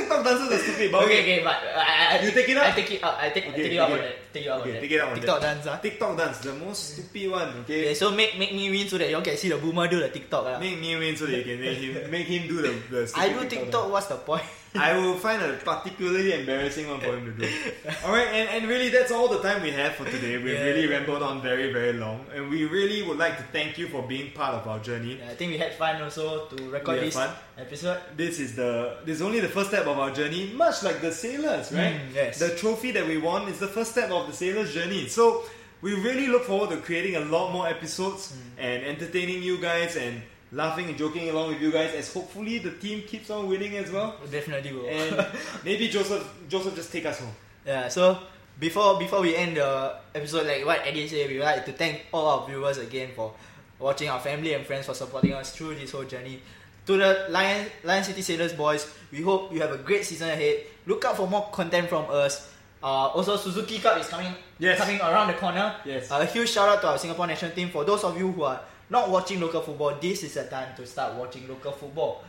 TikTok 0.00 0.24
dances 0.24 0.48
are 0.50 0.58
stupid. 0.64 0.88
But 0.92 1.04
Okay, 1.04 1.20
okay, 1.22 1.38
but 1.44 1.58
uh, 1.62 1.84
I, 1.84 2.18
I, 2.18 2.22
You 2.24 2.30
take 2.32 2.48
it 2.48 2.56
up? 2.56 2.66
I 2.66 2.72
take 2.72 2.90
it 2.90 3.04
up. 3.04 3.14
I 3.20 3.28
take, 3.30 3.44
I 3.44 3.48
Okay, 3.52 3.62
take 3.62 3.72
it 3.72 3.80
okay. 3.80 4.12
take 4.32 4.44
it 4.44 4.48
out 4.50 4.60
Okay, 4.60 4.80
take 4.80 4.90
it 4.92 5.00
out 5.00 5.14
TikTok 5.14 5.40
dance, 5.40 5.66
ah. 5.66 5.76
TikTok 5.78 6.12
dance, 6.16 6.38
the 6.38 6.52
most 6.54 6.80
stupid 6.96 7.30
one. 7.30 7.48
Okay. 7.62 7.80
Okay, 7.90 7.94
so 7.94 8.10
make 8.10 8.38
make 8.38 8.52
me 8.52 8.70
win 8.70 8.88
so 8.88 8.96
that 8.98 9.10
you 9.10 9.20
can 9.20 9.36
see 9.36 9.48
the 9.48 9.58
boomer 9.58 9.86
do 9.88 10.00
the 10.00 10.08
TikTok. 10.08 10.44
ah. 10.46 10.58
Make 10.58 10.80
me 10.80 10.96
win 10.96 11.14
so 11.16 11.26
that 11.26 11.36
you 11.38 11.44
can 11.44 11.58
make 11.60 11.78
him 11.78 11.92
make 12.10 12.26
him 12.26 12.42
do 12.48 12.56
the, 12.62 12.72
the 12.90 13.00
stupid 13.06 13.20
I 13.22 13.32
do 13.34 13.48
TikTok, 13.48 13.90
what's 13.90 14.06
the 14.08 14.16
point? 14.16 14.42
I 14.88 14.96
will 14.96 15.16
find 15.16 15.42
a 15.42 15.54
particularly 15.54 16.32
embarrassing 16.32 16.88
one 16.88 17.00
for 17.00 17.16
him 17.16 17.24
to 17.26 17.32
do. 17.32 17.52
Alright, 18.04 18.28
and, 18.28 18.48
and 18.48 18.68
really 18.68 18.88
that's 18.88 19.10
all 19.10 19.26
the 19.28 19.40
time 19.42 19.62
we 19.62 19.70
have 19.72 19.94
for 19.94 20.04
today. 20.04 20.38
We've 20.38 20.54
Yeah. 20.54 20.62
really 20.64 20.86
rambled 20.86 21.22
on 21.22 21.42
very, 21.42 21.72
very 21.72 21.92
long. 21.94 22.24
And 22.34 22.48
we 22.48 22.64
really 22.66 23.02
would 23.02 23.18
like 23.18 23.36
to 23.38 23.42
thank 23.52 23.78
you 23.78 23.88
for 23.88 24.02
being 24.02 24.30
part 24.32 24.54
of 24.54 24.68
our 24.68 24.78
journey. 24.78 25.20
I 25.28 25.34
think 25.34 25.50
we 25.50 25.58
had 25.58 25.74
fun 25.74 26.00
also 26.02 26.46
to 26.46 26.70
record 26.70 27.00
this 27.00 27.14
fun. 27.14 27.30
episode. 27.58 27.98
This 28.16 28.38
is 28.38 28.54
the 28.54 28.98
this 29.04 29.16
is 29.16 29.22
only 29.22 29.40
the 29.40 29.48
first 29.48 29.70
step 29.70 29.86
of 29.86 29.98
our 29.98 30.12
journey, 30.12 30.52
much 30.54 30.82
like 30.84 31.00
the 31.00 31.10
sailors, 31.12 31.72
right? 31.72 31.94
Mm, 31.96 32.14
yes. 32.14 32.38
The 32.38 32.54
trophy 32.54 32.92
that 32.92 33.06
we 33.06 33.18
won 33.18 33.48
is 33.48 33.58
the 33.58 33.68
first 33.68 33.90
step 33.92 34.10
of 34.10 34.26
the 34.28 34.32
sailors' 34.32 34.72
journey. 34.72 35.08
So 35.08 35.42
we 35.82 35.94
really 35.94 36.28
look 36.28 36.44
forward 36.44 36.70
to 36.70 36.76
creating 36.76 37.16
a 37.16 37.20
lot 37.36 37.50
more 37.52 37.66
episodes 37.66 38.32
Mm. 38.32 38.64
and 38.66 38.84
entertaining 38.84 39.42
you 39.42 39.58
guys 39.58 39.96
and 39.96 40.22
laughing 40.52 40.88
and 40.88 40.98
joking 40.98 41.28
along 41.30 41.48
with 41.50 41.60
you 41.62 41.70
guys 41.70 41.94
as 41.94 42.12
hopefully 42.12 42.58
the 42.58 42.72
team 42.72 43.02
keeps 43.02 43.30
on 43.30 43.48
winning 43.48 43.76
as 43.76 43.90
well. 43.90 44.16
We 44.24 44.30
definitely 44.30 44.72
will. 44.72 44.86
And 44.88 45.26
maybe 45.64 45.88
Joseph 45.88 46.28
Joseph 46.48 46.74
just 46.74 46.90
take 46.92 47.06
us 47.06 47.20
home. 47.20 47.32
Yeah, 47.66 47.88
so 47.88 48.18
before 48.58 48.98
before 48.98 49.20
we 49.20 49.36
end 49.36 49.56
the 49.56 49.96
episode, 50.14 50.46
like 50.46 50.64
what 50.66 50.80
Eddy 50.86 51.06
said, 51.08 51.28
we 51.28 51.38
would 51.38 51.44
like 51.44 51.64
to 51.66 51.72
thank 51.72 52.06
all 52.12 52.26
our 52.26 52.46
viewers 52.46 52.78
again 52.78 53.10
for 53.14 53.32
watching 53.78 54.08
our 54.08 54.20
family 54.20 54.54
and 54.54 54.66
friends 54.66 54.86
for 54.86 54.94
supporting 54.94 55.32
us 55.34 55.54
through 55.54 55.74
this 55.76 55.92
whole 55.92 56.04
journey. 56.04 56.40
To 56.86 56.96
the 56.96 57.26
Lion 57.28 57.66
Lion 57.84 58.02
City 58.02 58.22
Sailors 58.22 58.52
boys, 58.54 58.90
we 59.12 59.22
hope 59.22 59.52
you 59.52 59.60
have 59.60 59.70
a 59.72 59.78
great 59.78 60.04
season 60.04 60.28
ahead. 60.30 60.64
Look 60.86 61.04
out 61.04 61.16
for 61.16 61.28
more 61.28 61.48
content 61.52 61.88
from 61.88 62.06
us. 62.10 62.48
Uh, 62.82 62.86
also, 63.12 63.36
Suzuki 63.36 63.78
Cup 63.78 63.98
is 64.00 64.08
coming 64.08 64.34
Yes. 64.58 64.78
coming 64.78 64.98
around 65.00 65.28
the 65.28 65.34
corner. 65.34 65.76
Yes. 65.84 66.10
a 66.10 66.24
huge 66.24 66.48
shout 66.50 66.68
out 66.68 66.80
to 66.80 66.88
our 66.88 66.98
Singapore 66.98 67.26
national 67.26 67.50
team. 67.52 67.68
For 67.68 67.84
those 67.84 68.02
of 68.04 68.18
you 68.18 68.32
who 68.32 68.42
are 68.44 68.60
not 68.90 69.08
watching 69.10 69.40
local 69.40 69.62
football, 69.62 69.94
this 70.00 70.22
is 70.22 70.34
the 70.34 70.44
time 70.44 70.74
to 70.76 70.86
start 70.86 71.14
watching 71.14 71.48
local 71.48 71.72
football. 71.72 72.22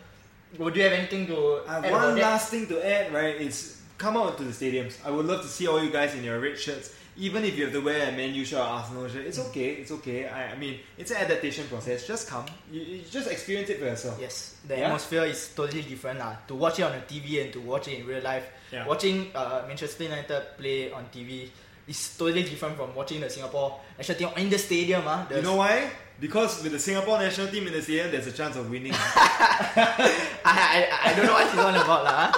Would 0.57 0.75
you 0.75 0.83
have 0.83 0.93
anything 0.93 1.27
to 1.27 1.63
Uh, 1.67 1.81
add 1.83 1.91
one 1.91 2.15
last 2.19 2.49
thing 2.51 2.67
to 2.67 2.77
add, 2.85 3.11
right, 3.13 3.35
is 3.39 3.81
come 3.97 4.17
out 4.17 4.37
to 4.37 4.43
the 4.43 4.51
stadiums. 4.51 4.95
I 5.05 5.09
would 5.09 5.25
love 5.25 5.41
to 5.41 5.47
see 5.47 5.67
all 5.67 5.81
you 5.83 5.89
guys 5.91 6.13
in 6.15 6.23
your 6.23 6.39
red 6.39 6.57
shirts. 6.59 6.93
Even 7.17 7.43
if 7.43 7.57
you 7.57 7.65
have 7.65 7.73
to 7.73 7.81
wear 7.81 8.07
a 8.07 8.11
Man 8.15 8.33
U 8.33 8.45
shirt 8.45 8.59
or 8.59 8.63
Arsenal 8.63 9.07
shirt, 9.07 9.25
it's 9.27 9.37
okay, 9.51 9.75
it's 9.83 9.91
okay. 9.91 10.27
I, 10.27 10.53
I 10.53 10.55
mean, 10.55 10.79
it's 10.97 11.11
an 11.11 11.17
adaptation 11.17 11.67
process. 11.67 12.07
Just 12.07 12.27
come. 12.29 12.45
You, 12.71 12.81
you 12.81 13.01
just 13.03 13.29
experience 13.29 13.69
it 13.69 13.79
for 13.79 13.85
yourself. 13.85 14.17
Yes, 14.19 14.55
the 14.67 14.77
Yeah? 14.77 14.85
atmosphere 14.87 15.25
is 15.25 15.51
totally 15.53 15.81
different 15.83 16.19
lah. 16.19 16.35
To 16.47 16.55
watch 16.55 16.79
it 16.79 16.83
on 16.87 16.93
the 16.95 17.03
TV 17.03 17.43
and 17.43 17.51
to 17.53 17.59
watch 17.59 17.87
it 17.89 17.99
in 17.99 18.07
real 18.07 18.23
life. 18.23 18.47
Yeah. 18.71 18.87
Watching 18.87 19.27
uh, 19.35 19.63
Manchester 19.67 20.03
United 20.07 20.55
play 20.57 20.89
on 20.91 21.03
TV 21.11 21.51
is 21.87 21.99
totally 22.17 22.43
different 22.43 22.77
from 22.79 22.95
watching 22.95 23.19
the 23.19 23.29
Singapore 23.29 23.75
national 23.99 24.17
team 24.17 24.29
in 24.37 24.49
the 24.49 24.57
stadium. 24.57 25.03
Ah, 25.05 25.27
You 25.29 25.41
know 25.43 25.55
why? 25.59 25.91
Because 26.21 26.61
with 26.61 26.71
the 26.71 26.77
Singapore 26.77 27.17
national 27.17 27.47
team 27.49 27.65
in 27.65 27.73
the 27.73 27.81
stadium, 27.81 28.11
there's 28.13 28.27
a 28.29 28.31
chance 28.31 28.53
of 28.55 28.69
winning. 28.69 28.93
I, 28.95 30.37
I, 30.45 31.09
I 31.09 31.13
don't 31.17 31.25
know 31.25 31.33
what 31.33 31.49
he's 31.49 31.57
on 31.57 31.73
about 31.73 32.03
lah. 32.05 32.29
ah. 32.29 32.31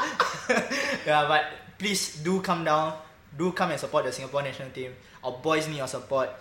yeah, 1.06 1.28
but 1.28 1.44
please 1.76 2.24
do 2.24 2.40
come 2.40 2.64
down. 2.64 2.96
Do 3.36 3.52
come 3.52 3.72
and 3.76 3.80
support 3.80 4.06
the 4.08 4.12
Singapore 4.16 4.40
national 4.42 4.72
team. 4.72 4.96
Our 5.20 5.36
boys 5.44 5.68
need 5.68 5.84
your 5.84 5.92
support. 5.92 6.32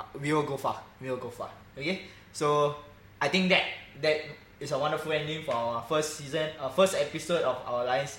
Uh, 0.00 0.04
We 0.16 0.32
will 0.32 0.48
go 0.48 0.56
far. 0.56 0.80
We 0.96 1.10
will 1.12 1.20
go 1.20 1.28
far. 1.28 1.50
Okay. 1.76 2.08
So 2.32 2.76
I 3.20 3.28
think 3.28 3.52
that 3.52 3.68
that 4.00 4.24
is 4.56 4.72
a 4.72 4.78
wonderful 4.78 5.12
ending 5.12 5.44
for 5.44 5.52
our 5.52 5.82
first 5.84 6.16
season, 6.16 6.56
our 6.56 6.70
first 6.72 6.96
episode 6.96 7.42
of 7.44 7.60
our 7.68 7.84
Lions. 7.84 8.16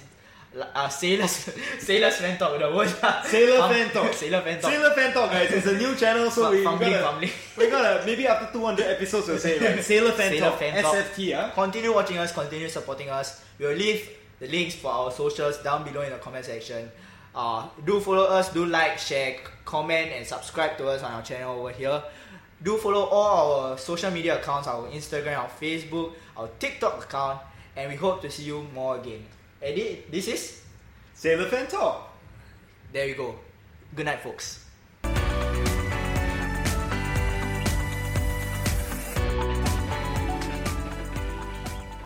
Uh, 0.57 0.89
sailors, 0.89 1.47
sailors 1.79 2.15
fan 2.17 2.37
talk 2.39 2.57
the 2.59 2.75
word. 2.75 2.89
Sailor 3.23 3.61
Um, 3.61 3.71
fan 3.71 3.89
talk. 3.91 4.13
Sailor 4.13 4.41
fan 4.41 4.59
talk. 4.59 4.71
Sailor 4.71 4.91
Fan 4.95 5.13
Talk, 5.13 5.31
guys. 5.31 5.51
It's 5.51 5.67
a 5.67 5.77
new 5.77 5.95
channel, 5.95 6.31
so 6.31 6.49
we, 6.49 6.63
fumbling, 6.63 6.89
gotta, 6.91 7.03
fumbling. 7.05 7.31
we 7.55 7.69
gotta 7.69 8.03
maybe 8.05 8.25
after 8.25 8.51
200 8.51 8.83
episodes 8.87 9.27
we'll 9.27 9.37
say 9.37 9.59
right? 9.59 9.83
Sailor 9.83 10.11
Fan 10.13 10.31
Sailor 10.31 10.49
Talk, 10.49 10.59
Fan 10.59 10.81
Talk. 10.81 10.95
SFT, 10.95 11.37
ah. 11.37 11.51
Continue 11.53 11.93
watching 11.93 12.17
us, 12.17 12.31
continue 12.33 12.67
supporting 12.67 13.09
us. 13.09 13.43
We'll 13.59 13.75
leave 13.77 14.09
the 14.39 14.47
links 14.47 14.73
for 14.75 14.91
our 14.91 15.11
socials 15.11 15.59
down 15.59 15.83
below 15.83 16.01
in 16.01 16.09
the 16.11 16.17
comment 16.17 16.45
section. 16.45 16.89
Uh, 17.35 17.67
do 17.85 17.99
follow 17.99 18.23
us, 18.25 18.51
do 18.51 18.65
like, 18.65 18.97
share, 18.97 19.35
comment, 19.65 20.11
and 20.15 20.25
subscribe 20.25 20.77
to 20.79 20.87
us 20.87 21.03
on 21.03 21.11
our 21.11 21.21
channel 21.21 21.59
over 21.59 21.69
here. 21.71 22.01
Do 22.63 22.77
follow 22.77 23.05
all 23.05 23.59
our 23.69 23.77
social 23.77 24.09
media 24.09 24.39
accounts, 24.39 24.67
our 24.67 24.87
Instagram, 24.87 25.37
our 25.37 25.47
Facebook, 25.61 26.13
our 26.35 26.49
TikTok 26.57 27.03
account, 27.03 27.39
and 27.75 27.91
we 27.91 27.95
hope 27.95 28.21
to 28.23 28.31
see 28.31 28.43
you 28.43 28.65
more 28.73 28.97
again. 28.97 29.23
Eddy, 29.61 30.05
this 30.09 30.27
is 30.27 30.61
Sailor 31.13 31.49
Fan 31.49 31.67
Talk. 31.67 32.15
there 32.93 33.07
you 33.07 33.15
go. 33.15 33.35
Good 33.95 34.05
night, 34.05 34.21
folks. 34.21 34.65